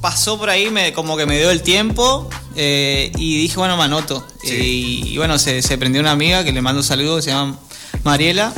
[0.00, 3.84] pasó por ahí, me, como que me dio el tiempo eh, y dije, bueno, me
[3.84, 4.26] anoto.
[4.44, 7.58] Y, bueno, se, prendió una amiga que le mando un saludo, se llama
[8.06, 8.52] Mariela,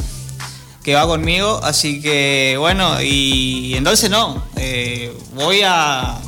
[0.85, 1.61] que va conmigo.
[1.65, 6.19] Así que bueno, y entonces no, eh, voy a,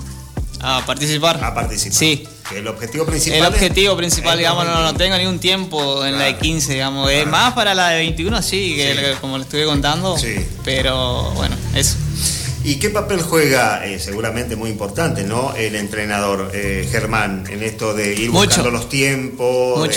[0.61, 1.43] a participar.
[1.45, 1.97] A participar.
[1.97, 2.27] Sí
[2.57, 3.39] el objetivo principal.
[3.39, 7.11] El objetivo principal, digamos, no, tengo ni un tiempo en la de 15, digamos.
[7.11, 10.19] Es más para la de 21, sí, que como le estuve contando.
[10.19, 10.35] Sí.
[10.65, 11.97] Pero bueno, eso.
[12.63, 15.55] ¿Y qué papel juega, eh, seguramente muy importante, ¿no?
[15.57, 19.89] El entrenador eh, Germán en esto de ir buscando los tiempos,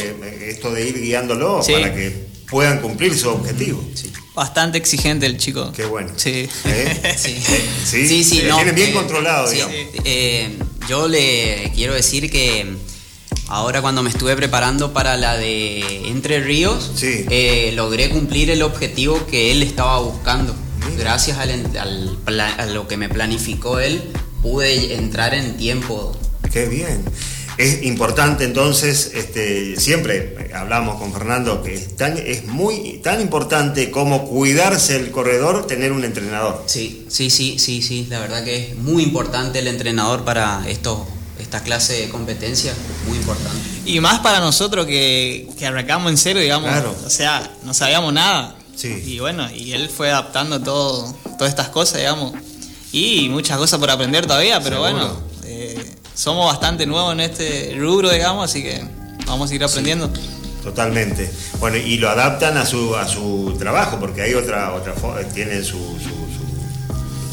[0.42, 3.84] esto de ir guiándolo para que puedan cumplir su objetivo.
[4.34, 5.72] Bastante exigente el chico.
[5.76, 6.12] Qué bueno.
[6.16, 6.48] Sí.
[7.18, 7.36] sí.
[7.86, 8.08] sí.
[8.08, 9.76] sí, sí, tienen bien controlado, digamos
[10.88, 12.66] yo le quiero decir que
[13.48, 19.26] ahora cuando me estuve preparando para la de Entre Ríos, eh, logré cumplir el objetivo
[19.28, 20.56] que él estaba buscando.
[20.98, 24.04] Gracias al, a lo que me planificó él,
[24.42, 26.18] pude entrar en tiempo.
[26.52, 27.04] Qué bien.
[27.58, 33.92] Es importante entonces, este, siempre hablamos con Fernando que es, tan, es muy tan importante
[33.92, 36.64] como cuidarse el corredor, tener un entrenador.
[36.66, 41.06] Sí, sí, sí, sí, sí, la verdad que es muy importante el entrenador para esto,
[41.40, 42.74] esta clase de competencia,
[43.08, 43.60] muy importante.
[43.86, 46.72] Y más para nosotros que, que arrancamos en cero, digamos,
[47.06, 48.56] o sea, no sabíamos nada.
[48.76, 49.04] Sí.
[49.06, 52.34] Y bueno, y él fue adaptando todo, todas estas cosas, digamos,
[52.92, 55.33] y muchas cosas por aprender todavía, pero bueno
[56.14, 58.84] somos bastante nuevos en este rubro, digamos, así que
[59.26, 60.12] vamos a ir aprendiendo.
[60.64, 61.30] Totalmente.
[61.60, 64.94] Bueno, y lo adaptan a su, a su trabajo, porque hay otra, otra
[65.34, 66.24] tienen su, su,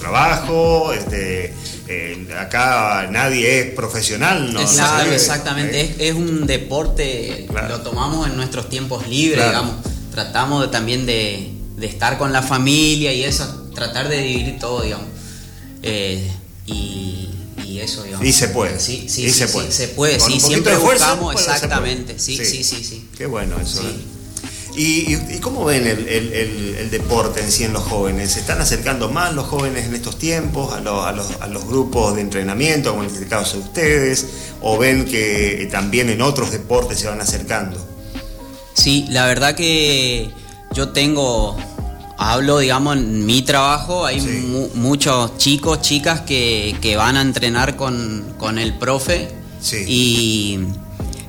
[0.01, 1.55] trabajo, este,
[1.87, 4.65] eh, acá nadie es profesional, ¿no?
[4.65, 5.97] Claro, exactamente, ¿Eh?
[5.99, 9.77] es, un deporte, lo tomamos en nuestros tiempos libres, digamos,
[10.11, 11.53] tratamos también de,
[11.83, 15.07] estar con la familia y eso, tratar de dividir todo, digamos.
[15.83, 16.31] Eh,
[16.67, 17.29] y
[17.83, 18.79] eso, Y se puede.
[18.79, 19.71] Sí, sí, se puede.
[19.73, 22.19] Se puede, sí, siempre buscamos, exactamente.
[22.19, 23.83] Sí, sí, sí, sí, Qué bueno eso.
[23.83, 24.11] ¿eh?
[24.77, 28.33] ¿Y, cómo ven el, deporte en sí en los jóvenes?
[28.33, 33.03] ¿Se están acercando más los jóvenes en estos tiempos a, los, grupos de entrenamiento, como
[33.05, 34.27] en este caso de ustedes?
[34.61, 37.85] ¿O ven que también en otros deportes se van acercando?
[38.75, 40.31] Sí, la verdad que
[40.73, 41.57] yo tengo
[42.21, 44.21] hablo, digamos, en mi trabajo, hay
[44.75, 49.31] muchos chicos, chicas que, van a entrenar con, el profe
[49.87, 50.59] y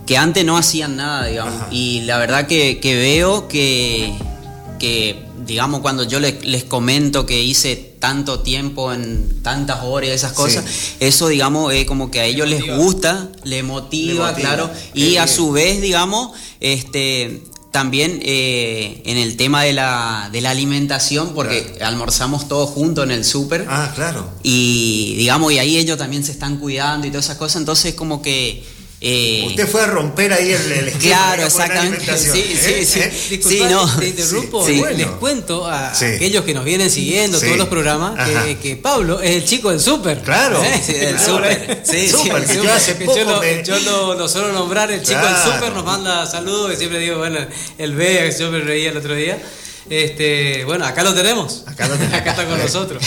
[0.05, 1.63] que antes no hacían nada, digamos.
[1.71, 4.13] Y la verdad que, veo que,
[4.79, 10.33] que, digamos, cuando yo les, comento que hice tanto tiempo en tantas horas y esas
[10.33, 10.65] cosas,
[10.99, 15.53] eso, digamos, es como que a ellos les gusta, les motiva, claro, y a su
[15.53, 22.47] vez, digamos, este también eh, en el tema de la, de la alimentación, porque almorzamos
[22.47, 23.65] todos juntos en el súper.
[23.69, 24.29] Ah, claro.
[24.43, 28.21] Y digamos, y ahí ellos también se están cuidando y todas esas cosas, entonces como
[28.21, 28.63] que
[29.03, 31.15] eh, Usted fue a romper ahí el, el esquema.
[31.15, 32.17] Claro, exactamente.
[32.19, 32.99] Sí, sí, sí.
[32.99, 33.41] ¿Eh?
[33.41, 33.97] sí no.
[33.97, 34.67] Te interrumpo.
[34.67, 39.31] Les cuento a aquellos que nos vienen siguiendo todos los programas que, que, Pablo es
[39.31, 40.21] el chico del súper.
[40.21, 40.63] Claro.
[40.63, 40.81] ¿Eh?
[40.85, 41.81] Sí, del súper.
[41.83, 42.59] Sí, super, sí.
[42.61, 45.83] Yo, hace poco yo, lo, yo lo, lo, suelo nombrar el chico del súper, nos
[45.83, 47.39] manda saludos y siempre digo, bueno,
[47.79, 49.41] el Bea que yo me reía el otro día.
[49.89, 51.63] Este, bueno, acá lo tenemos.
[51.67, 52.13] Acá, lo tenemos.
[52.19, 53.03] acá está con nosotros.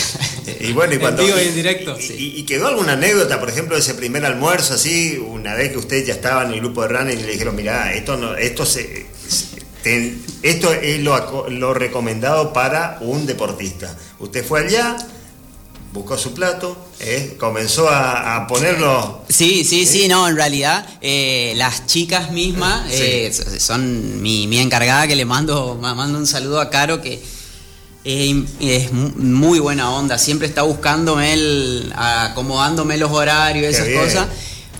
[0.59, 1.23] y bueno, y cuando.
[1.23, 1.97] En en directo.
[1.99, 6.05] Y, quedó alguna anécdota, por ejemplo, de ese primer almuerzo, así, una vez que usted
[6.05, 9.07] ya estaba en el grupo de running y le dijeron, mira, esto no, esto se.
[10.43, 13.97] esto es lo, lo recomendado para un deportista.
[14.19, 14.97] Usted fue allá,
[15.95, 19.23] buscó su plato, eh, comenzó a, ponerlo.
[19.29, 25.07] Sí, sí, sí, no, en realidad eh, las chicas mismas eh, son mi, mi, encargada
[25.07, 27.23] que le mando, mando un saludo a Caro que
[28.03, 34.27] es muy buena onda, siempre está buscándome, el, acomodándome los horarios, esas cosas.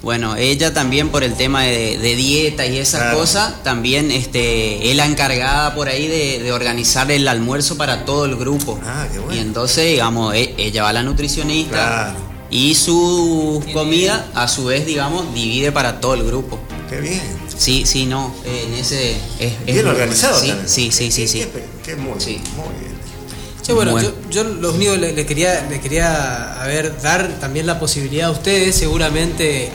[0.05, 5.07] Bueno, ella también por el tema de, dieta y esas cosas, también este, es la
[5.07, 8.79] encargada por ahí de, organizar el almuerzo para todo el grupo.
[8.85, 9.33] Ah, qué bueno.
[9.33, 12.15] Y entonces, digamos, e, ella va a la nutricionista
[12.51, 16.59] y su comida, a su vez, digamos, divide para todo el grupo.
[16.87, 17.23] Qué bien.
[17.57, 20.39] Sí, sí, no, en ese es, bien organizado.
[20.39, 21.47] Sí, sí, sí, sí, sí.
[21.83, 22.39] Qué, muy, sí.
[22.55, 22.94] muy bien
[23.73, 28.27] bueno, Yo, yo, lo único le, quería, le quería a ver, dar también la posibilidad
[28.27, 29.71] a ustedes, seguramente,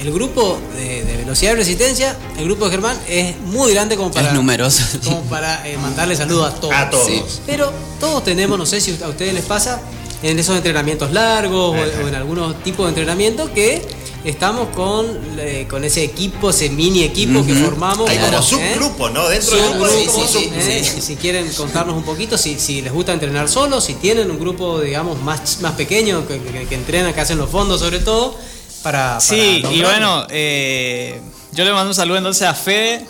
[0.00, 4.32] el grupo de, velocidad y resistencia, el grupo de Germán, es muy grande como para,
[4.32, 6.74] numeroso, como para eh, mandarle saludos a todos.
[6.74, 7.42] A todos.
[7.46, 9.80] Pero todos tenemos, no sé si a ustedes les pasa,
[10.22, 13.86] en esos entrenamientos largos o, en algunos tipos de entrenamiento que
[14.28, 15.06] estamos con,
[15.38, 18.08] eh, con ese equipo, ese mini equipo que formamos.
[18.08, 19.28] Hay como subgrupo, ¿no?
[19.28, 24.30] Dentro del Si quieren contarnos un poquito, si, si les gusta entrenar solos, si tienen
[24.30, 28.36] un grupo, digamos, más, más pequeño que, que, entrenan, que hacen los fondos sobre todo,
[28.82, 29.20] para...
[29.20, 31.20] sí, y bueno, eh,
[31.52, 33.06] yo le mando un saludo entonces a Fede.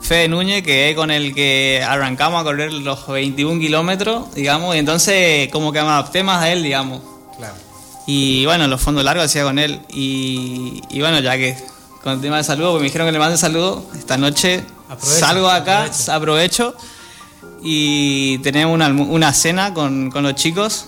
[0.00, 4.78] Fede Núñez, que es con el que arrancamos a correr los 21 kilómetros, digamos, y
[4.78, 7.02] entonces como que me adapté más a él, digamos.
[7.36, 7.67] Claro.
[8.10, 9.82] Y bueno, los fondos largos hacía con él.
[9.90, 11.54] Y, bueno, ya que
[12.02, 13.84] con el tema de saludo, pues me dijeron que le mande saludo.
[13.98, 14.64] Esta noche
[14.98, 16.74] salgo acá, aprovecho.
[17.62, 20.86] y tenemos una, cena con, los chicos,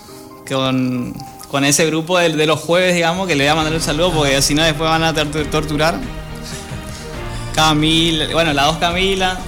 [0.49, 1.13] con,
[1.47, 4.41] con ese grupo de, los jueves, digamos, que le voy a mandar un saludo porque
[4.41, 5.99] si no después van a torturar.
[7.53, 9.39] Camila, bueno, las dos Camila,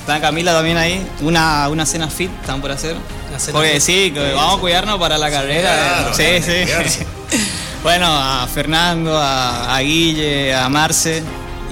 [0.00, 2.96] está Camila también ahí, una, una cena fit están por hacer.
[3.52, 6.12] Porque sí, vamos a cuidarnos para la carrera.
[6.14, 7.04] sí, sí.
[7.82, 11.22] bueno, a Fernando, a, Guille, a Marce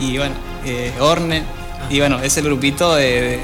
[0.01, 0.35] y bueno,
[0.65, 1.45] eh, Orne.
[1.89, 3.41] Y bueno, ese grupito de,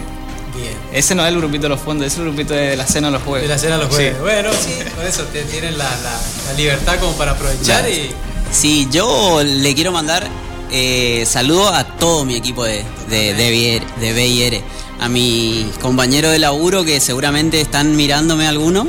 [0.57, 0.73] Bien.
[0.93, 3.23] Ese no es el grupito de los fondos, es el grupito de la cena los
[3.23, 3.47] jueves.
[3.47, 4.19] De la cena los jueves.
[4.21, 5.91] Bueno, sí, por eso tienen la,
[6.57, 8.11] libertad como para aprovechar y.
[8.51, 10.27] Sí, yo le quiero mandar
[10.71, 14.63] eh, saludo a todo mi equipo de, de, de, de BIR,
[15.01, 18.89] a mis compañeros de laburo que seguramente están mirándome alguno,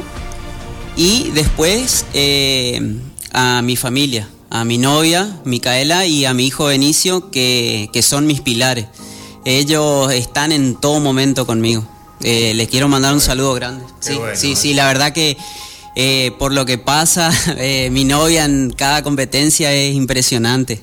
[0.96, 2.98] y después eh,
[3.32, 8.42] a mi familia, a mi novia, Micaela, y a mi hijo Benicio, que, son mis
[8.42, 8.86] pilares.
[9.46, 11.88] Ellos están en todo momento conmigo.
[12.22, 13.86] Eh, les quiero mandar un saludo grande.
[14.00, 15.38] Sí, sí, sí, la verdad que
[15.96, 17.32] eh, por lo que pasa,
[17.92, 20.82] mi novia en cada competencia es impresionante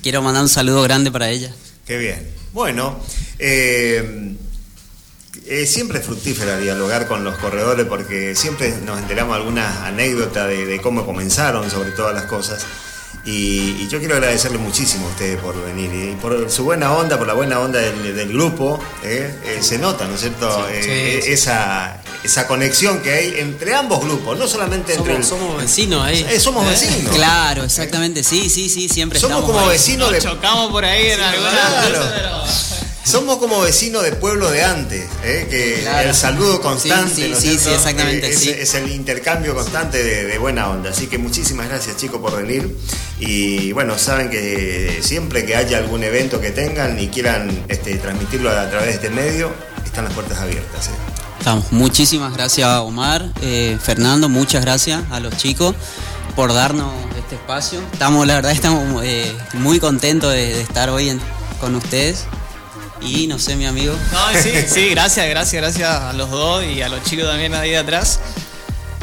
[0.00, 1.52] quiero mandar un saludo grande para ella.
[1.86, 2.26] Qué bien.
[2.52, 2.98] Bueno,
[5.50, 10.80] eh, siempre es fructífera dialogar con los corredores porque siempre nos enteramos algunas anécdotas de,
[10.80, 12.64] cómo comenzaron sobre todas las cosas.
[13.24, 17.26] Y, yo quiero agradecerle muchísimo a ustedes por venir y por su buena onda, por
[17.26, 18.78] la buena onda del, grupo.
[19.02, 19.34] ¿eh?
[19.44, 20.68] Eh, se nota, ¿no es cierto?
[20.68, 25.20] esa, esa conexión que hay entre ambos grupos, no solamente entre.
[25.24, 26.24] Somos vecinos ahí.
[26.38, 27.12] somos vecinos.
[27.12, 28.22] Claro, exactamente.
[28.22, 30.20] Sí, sí, sí, siempre Somos como vecinos de.
[30.20, 32.44] chocamos por ahí en alguna claro.
[33.04, 35.46] Somos como vecinos de pueblo de antes, ¿eh?
[35.48, 40.90] que el saludo constante, sí, sí, exactamente, es, el intercambio constante de, buena onda.
[40.90, 42.76] Así que muchísimas gracias chicos por venir
[43.18, 48.50] y bueno, saben que siempre que haya algún evento que tengan y quieran este, transmitirlo
[48.50, 49.50] a, través de este medio,
[49.84, 50.88] están las puertas abiertas.
[50.88, 50.90] ¿eh?
[51.38, 51.72] Estamos.
[51.72, 55.74] Muchísimas gracias Omar, eh, Fernando, muchas gracias a los chicos
[56.36, 57.80] por darnos este espacio.
[57.92, 59.02] Estamos, la verdad, estamos
[59.54, 61.18] muy contentos de, estar hoy
[61.60, 62.26] con ustedes.
[63.02, 63.94] Y no sé, mi amigo.
[64.42, 67.78] Sí, sí, gracias, gracias, gracias a los dos y a los chicos también ahí de
[67.78, 68.20] atrás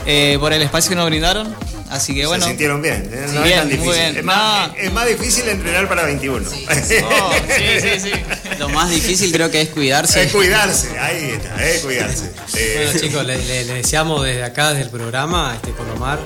[0.06, 1.53] eh, por el espacio que nos brindaron.
[1.89, 2.43] Así que bueno.
[2.43, 3.27] Se sintieron bien, ¿eh?
[3.34, 4.18] no es tan difícil.
[4.18, 6.49] Es, más, es, más, difícil entrenar para 21.
[6.49, 8.11] Sí, sí, sí,
[8.59, 10.23] Lo más difícil creo que es cuidarse.
[10.23, 12.31] Es cuidarse, ahí está, es cuidarse.
[12.51, 16.19] Bueno, chicos, le, deseamos desde acá, desde el programa, este, con Omar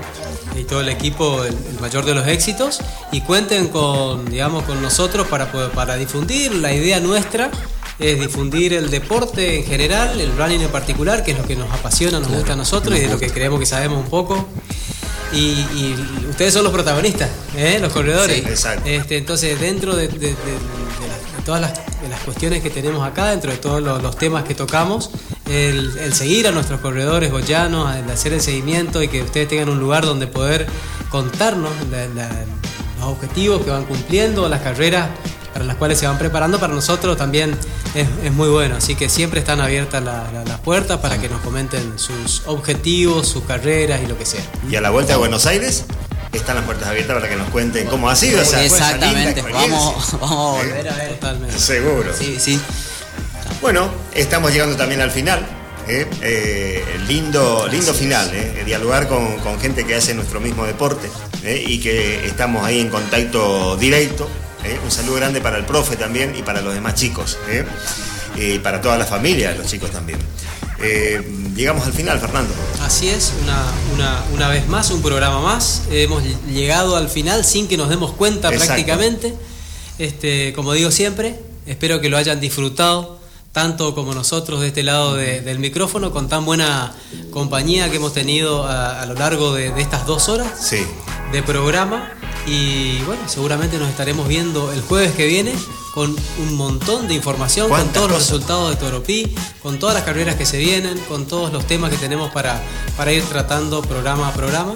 [0.60, 2.80] y todo el equipo, el, mayor de los éxitos.
[3.12, 7.52] Y cuenten con, digamos, con nosotros para, para difundir la idea nuestra
[8.02, 11.72] es difundir el deporte en general, el running en particular, que es lo que nos
[11.72, 14.50] apasiona, nos gusta a nosotros y de lo que creemos que sabemos un poco.
[15.34, 15.96] Y,
[16.30, 17.80] ustedes son los protagonistas, ¿eh?
[17.80, 18.66] los corredores.
[18.86, 20.10] Este, entonces, dentro de,
[21.46, 21.74] todas las,
[22.26, 25.10] cuestiones que tenemos acá, dentro de todos los, temas que tocamos,
[25.50, 29.80] el, seguir a nuestros corredores goyanos, el hacer el seguimiento y que ustedes tengan un
[29.80, 30.68] lugar donde poder
[31.10, 31.72] contarnos
[33.00, 35.10] los objetivos que van cumpliendo, las carreras
[35.54, 37.58] para las cuales se van preparando, para nosotros también
[37.94, 38.76] es, muy bueno.
[38.78, 44.02] Así que siempre están abiertas las puertas para que nos comenten sus objetivos, sus carreras
[44.04, 44.44] y lo que sea.
[44.70, 45.86] Y a la vuelta a Buenos Aires
[46.32, 50.32] están las puertas abiertas para que nos cuenten cómo ha sido esa Exactamente, vamos, vamos,
[50.32, 51.10] a volver a ver.
[51.16, 51.60] Totalmente.
[51.60, 52.14] Seguro.
[52.18, 52.60] Sí, sí.
[53.62, 55.46] Bueno, estamos llegando también al final.
[55.88, 56.08] ¿eh?
[56.22, 58.64] Eh, lindo, lindo final, ¿eh?
[58.66, 61.10] dialogar con, con, gente que hace nuestro mismo deporte
[61.44, 64.30] y que estamos ahí en contacto directo
[64.64, 64.80] ¿eh?
[64.84, 67.38] Un saludo grande para el profe también y para los demás chicos.
[67.50, 67.66] ¿eh?
[68.36, 70.20] Y para toda la familia, los chicos también.
[70.84, 71.22] Eh,
[71.56, 72.54] llegamos al final, Fernando.
[72.82, 73.34] Así es,
[74.34, 75.84] una, vez más, un programa más.
[75.92, 79.34] Hemos llegado al final sin que nos demos cuenta prácticamente.
[80.00, 83.20] Este, como digo siempre, espero que lo hayan disfrutado
[83.52, 86.96] tanto como nosotros de este lado del micrófono, con tan buena
[87.32, 90.80] compañía que hemos tenido a, lo largo de, de, estas dos horas sí.
[91.34, 92.14] de programa.
[92.52, 95.54] Y bueno, seguramente nos estaremos viendo el jueves que viene
[95.94, 99.34] con un montón de información, con todos los resultados de Toropí,
[99.64, 102.62] con todas las carreras que se vienen, con todos los temas que tenemos para,
[102.98, 104.74] para ir tratando programa a programa.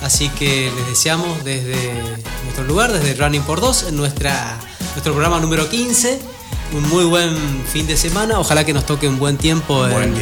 [0.00, 1.92] Así que les deseamos desde
[2.42, 4.58] nuestro lugar, desde Running por Dos, en nuestra,
[4.94, 6.18] nuestro programa número 15
[6.74, 7.36] un muy buen
[7.66, 8.40] fin de semana.
[8.40, 10.14] Ojalá que nos toque un buen tiempo en,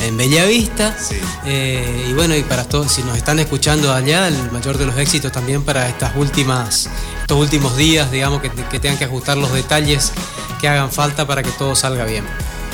[0.00, 0.96] en, Bellavista.
[1.44, 4.96] Eh, y bueno, y para todos, si nos están escuchando allá, el mayor de los
[4.98, 6.88] éxitos también para estas últimas,
[7.20, 10.12] estos últimos días, digamos, que, tengan que ajustar los detalles
[10.60, 12.24] que hagan falta para que todo salga bien.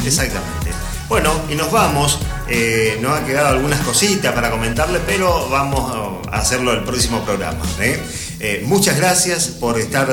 [0.04, 0.70] Exactamente.
[1.08, 2.18] Bueno, y nos vamos.
[2.48, 7.64] Eh, nos ha quedado algunas cositas para comentarle, pero vamos a hacerlo el próximo programa.
[7.80, 8.00] ¿eh?
[8.38, 10.08] Eh, muchas gracias por estar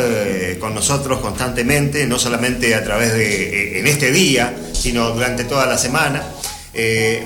[0.60, 5.78] con nosotros constantemente, no solamente a través de en este día, sino durante toda la
[5.78, 6.24] semana.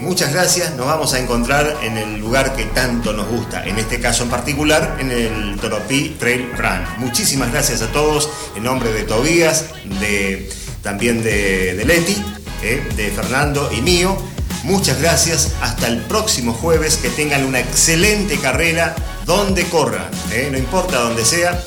[0.02, 4.00] Muchas gracias, nos vamos a encontrar en el lugar que tanto nos gusta, en este
[4.00, 6.84] caso en particular, en el Toropí Trail Run.
[6.98, 9.66] Muchísimas gracias a todos, en nombre de Tobías,
[10.00, 10.50] de,
[10.82, 12.22] también de, Leti,
[12.96, 14.18] de Fernando y mío.
[14.64, 18.96] Muchas gracias, hasta el próximo jueves, que tengan una excelente carrera
[19.26, 20.50] donde corran, ¿eh?
[20.52, 21.64] no importa donde sea,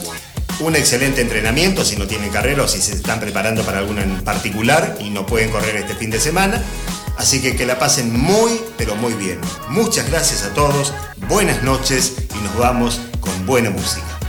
[0.60, 4.22] un excelente entrenamiento si no tienen carrera o si se están preparando para alguno en
[4.22, 6.62] particular y no pueden correr este fin de semana.
[7.20, 9.38] Así que que la pasen muy, pero muy bien.
[9.68, 10.94] Muchas gracias a todos,
[11.28, 14.19] buenas noches y nos vamos con buena música.